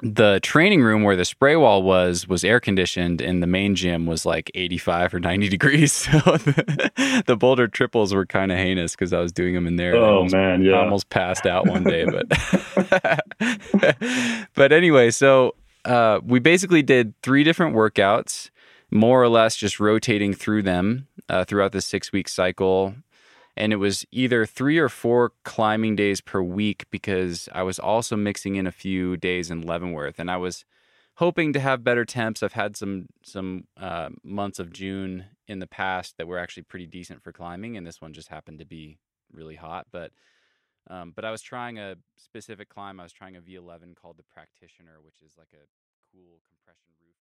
the 0.00 0.38
training 0.42 0.82
room 0.82 1.02
where 1.02 1.16
the 1.16 1.24
spray 1.24 1.56
wall 1.56 1.82
was 1.82 2.28
was 2.28 2.44
air 2.44 2.60
conditioned 2.60 3.20
and 3.20 3.42
the 3.42 3.46
main 3.46 3.74
gym 3.74 4.06
was 4.06 4.24
like 4.24 4.50
85 4.54 5.14
or 5.14 5.20
90 5.20 5.48
degrees. 5.48 5.88
So 6.08 6.18
the, 6.18 7.22
the 7.26 7.36
boulder 7.36 7.68
triples 7.68 8.14
were 8.14 8.24
kind 8.24 8.52
of 8.52 8.58
heinous 8.58 8.92
because 8.92 9.12
i 9.12 9.18
was 9.18 9.32
doing 9.32 9.54
them 9.54 9.66
in 9.66 9.76
there 9.76 9.94
oh 9.96 10.16
almost, 10.18 10.34
man 10.34 10.62
yeah. 10.62 10.74
I 10.74 10.84
almost 10.84 11.10
passed 11.10 11.46
out 11.46 11.66
one 11.66 11.84
day 11.84 12.04
but 12.04 12.28
but 14.54 14.72
anyway 14.72 15.10
so 15.10 15.54
uh, 15.84 16.20
we 16.24 16.38
basically 16.38 16.82
did 16.82 17.14
three 17.22 17.44
different 17.44 17.74
workouts 17.74 18.50
more 18.90 19.22
or 19.22 19.28
less 19.28 19.56
just 19.56 19.80
rotating 19.80 20.32
through 20.32 20.62
them 20.62 21.06
uh, 21.28 21.44
throughout 21.44 21.72
the 21.72 21.80
six 21.80 22.12
week 22.12 22.28
cycle 22.28 22.94
and 23.58 23.72
it 23.72 23.76
was 23.76 24.06
either 24.12 24.46
three 24.46 24.78
or 24.78 24.88
four 24.88 25.32
climbing 25.44 25.96
days 25.96 26.20
per 26.20 26.40
week 26.40 26.84
because 26.90 27.48
I 27.52 27.64
was 27.64 27.80
also 27.80 28.16
mixing 28.16 28.54
in 28.54 28.68
a 28.68 28.72
few 28.72 29.16
days 29.16 29.50
in 29.50 29.62
Leavenworth, 29.62 30.20
and 30.20 30.30
I 30.30 30.36
was 30.36 30.64
hoping 31.14 31.52
to 31.52 31.60
have 31.60 31.82
better 31.82 32.04
temps. 32.04 32.40
I've 32.42 32.52
had 32.52 32.76
some 32.76 33.08
some 33.24 33.64
uh, 33.76 34.10
months 34.22 34.60
of 34.60 34.72
June 34.72 35.24
in 35.48 35.58
the 35.58 35.66
past 35.66 36.16
that 36.18 36.28
were 36.28 36.38
actually 36.38 36.62
pretty 36.62 36.86
decent 36.86 37.24
for 37.24 37.32
climbing, 37.32 37.76
and 37.76 37.84
this 37.84 38.00
one 38.00 38.12
just 38.12 38.28
happened 38.28 38.60
to 38.60 38.64
be 38.64 38.98
really 39.32 39.56
hot. 39.56 39.88
But 39.90 40.12
um, 40.88 41.12
but 41.16 41.24
I 41.24 41.32
was 41.32 41.42
trying 41.42 41.80
a 41.80 41.96
specific 42.16 42.68
climb. 42.68 43.00
I 43.00 43.02
was 43.02 43.12
trying 43.12 43.34
a 43.36 43.40
V11 43.40 43.96
called 44.00 44.18
the 44.18 44.22
Practitioner, 44.22 44.98
which 45.04 45.20
is 45.26 45.34
like 45.36 45.52
a 45.52 45.66
cool 46.12 46.40
compression 46.48 46.92
roof 47.02 47.16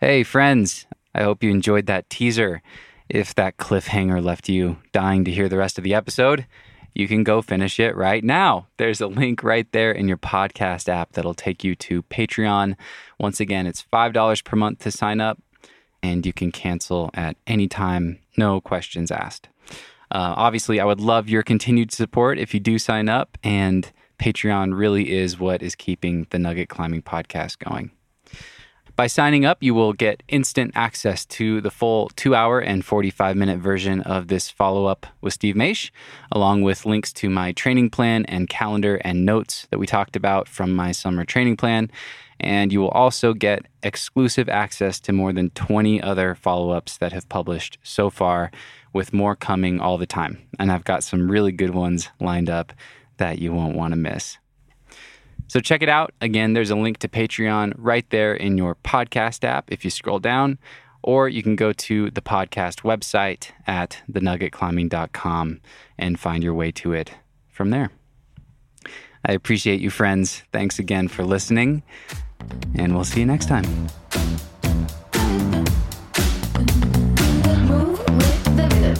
climb. 0.00 0.10
Hey, 0.10 0.22
friends. 0.22 0.86
I 1.14 1.22
hope 1.22 1.42
you 1.42 1.50
enjoyed 1.50 1.86
that 1.86 2.10
teaser. 2.10 2.62
If 3.08 3.34
that 3.34 3.58
cliffhanger 3.58 4.22
left 4.22 4.48
you 4.48 4.78
dying 4.92 5.24
to 5.24 5.30
hear 5.30 5.48
the 5.48 5.58
rest 5.58 5.78
of 5.78 5.84
the 5.84 5.94
episode, 5.94 6.46
you 6.94 7.08
can 7.08 7.24
go 7.24 7.42
finish 7.42 7.78
it 7.80 7.96
right 7.96 8.22
now. 8.22 8.68
There's 8.76 9.00
a 9.00 9.06
link 9.06 9.42
right 9.42 9.70
there 9.72 9.92
in 9.92 10.08
your 10.08 10.16
podcast 10.16 10.88
app 10.88 11.12
that'll 11.12 11.34
take 11.34 11.64
you 11.64 11.74
to 11.76 12.02
Patreon. 12.04 12.76
Once 13.18 13.40
again, 13.40 13.66
it's 13.66 13.84
$5 13.92 14.44
per 14.44 14.56
month 14.56 14.78
to 14.80 14.90
sign 14.90 15.20
up, 15.20 15.40
and 16.02 16.24
you 16.24 16.32
can 16.32 16.52
cancel 16.52 17.10
at 17.14 17.36
any 17.46 17.68
time, 17.68 18.20
no 18.36 18.60
questions 18.60 19.10
asked. 19.10 19.48
Uh, 20.10 20.34
obviously, 20.36 20.78
I 20.78 20.84
would 20.84 21.00
love 21.00 21.28
your 21.28 21.42
continued 21.42 21.92
support 21.92 22.38
if 22.38 22.54
you 22.54 22.60
do 22.60 22.78
sign 22.78 23.08
up, 23.08 23.36
and 23.42 23.90
Patreon 24.18 24.78
really 24.78 25.12
is 25.12 25.38
what 25.38 25.62
is 25.62 25.74
keeping 25.74 26.26
the 26.30 26.38
Nugget 26.38 26.68
Climbing 26.68 27.02
Podcast 27.02 27.58
going. 27.58 27.90
By 28.96 29.08
signing 29.08 29.44
up, 29.44 29.60
you 29.60 29.74
will 29.74 29.92
get 29.92 30.22
instant 30.28 30.70
access 30.76 31.24
to 31.26 31.60
the 31.60 31.72
full 31.72 32.10
two 32.14 32.36
hour 32.36 32.60
and 32.60 32.84
45 32.84 33.36
minute 33.36 33.58
version 33.58 34.00
of 34.02 34.28
this 34.28 34.50
follow 34.50 34.86
up 34.86 35.04
with 35.20 35.34
Steve 35.34 35.56
Maisch, 35.56 35.90
along 36.30 36.62
with 36.62 36.86
links 36.86 37.12
to 37.14 37.28
my 37.28 37.50
training 37.50 37.90
plan 37.90 38.24
and 38.26 38.48
calendar 38.48 39.00
and 39.02 39.26
notes 39.26 39.66
that 39.70 39.80
we 39.80 39.86
talked 39.88 40.14
about 40.14 40.46
from 40.46 40.72
my 40.72 40.92
summer 40.92 41.24
training 41.24 41.56
plan. 41.56 41.90
And 42.38 42.72
you 42.72 42.80
will 42.80 42.90
also 42.90 43.34
get 43.34 43.66
exclusive 43.82 44.48
access 44.48 45.00
to 45.00 45.12
more 45.12 45.32
than 45.32 45.50
20 45.50 46.00
other 46.00 46.36
follow 46.36 46.70
ups 46.70 46.96
that 46.98 47.12
have 47.12 47.28
published 47.28 47.78
so 47.82 48.10
far, 48.10 48.52
with 48.92 49.12
more 49.12 49.34
coming 49.34 49.80
all 49.80 49.98
the 49.98 50.06
time. 50.06 50.38
And 50.60 50.70
I've 50.70 50.84
got 50.84 51.02
some 51.02 51.28
really 51.28 51.50
good 51.50 51.74
ones 51.74 52.10
lined 52.20 52.48
up 52.48 52.72
that 53.16 53.40
you 53.40 53.52
won't 53.52 53.76
want 53.76 53.90
to 53.90 53.96
miss. 53.96 54.38
So 55.46 55.60
check 55.60 55.82
it 55.82 55.88
out. 55.88 56.12
Again, 56.20 56.52
there's 56.52 56.70
a 56.70 56.76
link 56.76 56.98
to 56.98 57.08
Patreon 57.08 57.74
right 57.76 58.08
there 58.10 58.34
in 58.34 58.58
your 58.58 58.74
podcast 58.76 59.44
app 59.44 59.70
if 59.70 59.84
you 59.84 59.90
scroll 59.90 60.18
down, 60.18 60.58
or 61.02 61.28
you 61.28 61.42
can 61.42 61.54
go 61.54 61.72
to 61.72 62.10
the 62.10 62.22
podcast 62.22 62.82
website 62.82 63.50
at 63.66 64.02
thenuggetclimbing.com 64.10 65.60
and 65.98 66.18
find 66.18 66.42
your 66.42 66.54
way 66.54 66.72
to 66.72 66.92
it 66.92 67.12
from 67.50 67.70
there. 67.70 67.90
I 69.26 69.32
appreciate 69.32 69.80
you, 69.80 69.90
friends. 69.90 70.42
Thanks 70.52 70.78
again 70.78 71.08
for 71.08 71.24
listening, 71.24 71.82
and 72.74 72.94
we'll 72.94 73.04
see 73.04 73.20
you 73.20 73.26
next 73.26 73.46
time. 73.46 73.64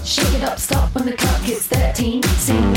Shake 0.05 0.35
it 0.35 0.45
up, 0.45 0.59
stop 0.59 0.95
when 0.95 1.07
the 1.07 1.17
clock 1.17 1.41
hits 1.41 1.67
13. 1.67 2.23
Sing. 2.23 2.75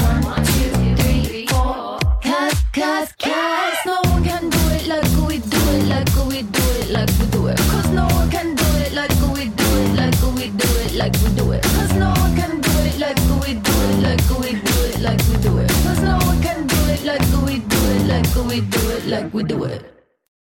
Cause, 2.78 3.12
cause, 3.14 3.86
no 3.88 4.00
one 4.12 4.24
can 4.24 4.52
do 4.52 4.60
it 4.70 4.86
like 4.86 5.02
we 5.28 5.40
do 5.40 5.58
it, 5.58 5.88
like 5.90 6.16
we 6.30 6.44
do 6.44 6.62
it, 6.78 6.90
like 6.92 7.10
we 7.20 7.26
do 7.32 7.48
it. 7.48 7.58
Cause 7.58 7.90
no 7.90 8.06
one 8.06 8.30
can 8.30 8.54
do 8.54 8.64
it 8.86 8.94
like 8.94 9.10
we 9.34 9.50
do 9.50 9.66
it, 9.82 9.96
like 9.98 10.22
we 10.36 10.50
do 10.52 10.68
it, 10.86 10.94
like 10.94 11.14
we 11.24 11.30
do 11.34 11.52
it. 11.54 11.64
Cause 11.64 11.94
no 11.96 12.10
one 12.10 12.36
can 12.36 12.62
do 12.62 12.70
it 12.86 13.00
like 13.00 13.18
we 13.42 13.56
do 13.56 13.74
it, 13.82 14.00
like 14.04 14.30
we 14.30 14.52
do 14.62 14.86
it, 14.86 15.00
like 15.02 15.20
we 15.28 15.38
do 15.42 15.58
it. 15.58 15.70
Cause 15.72 16.02
no 16.02 16.18
one 16.20 16.40
can 16.44 16.68
do 16.68 16.76
it 16.94 17.04
like 17.04 17.26
we 17.48 17.58
do 17.58 17.78
it, 17.96 18.06
like 18.06 18.36
we 18.46 18.62
do 18.62 18.90
it, 18.92 19.06
like 19.08 19.34
we 19.34 19.42
do 19.44 19.64
it. 19.64 19.97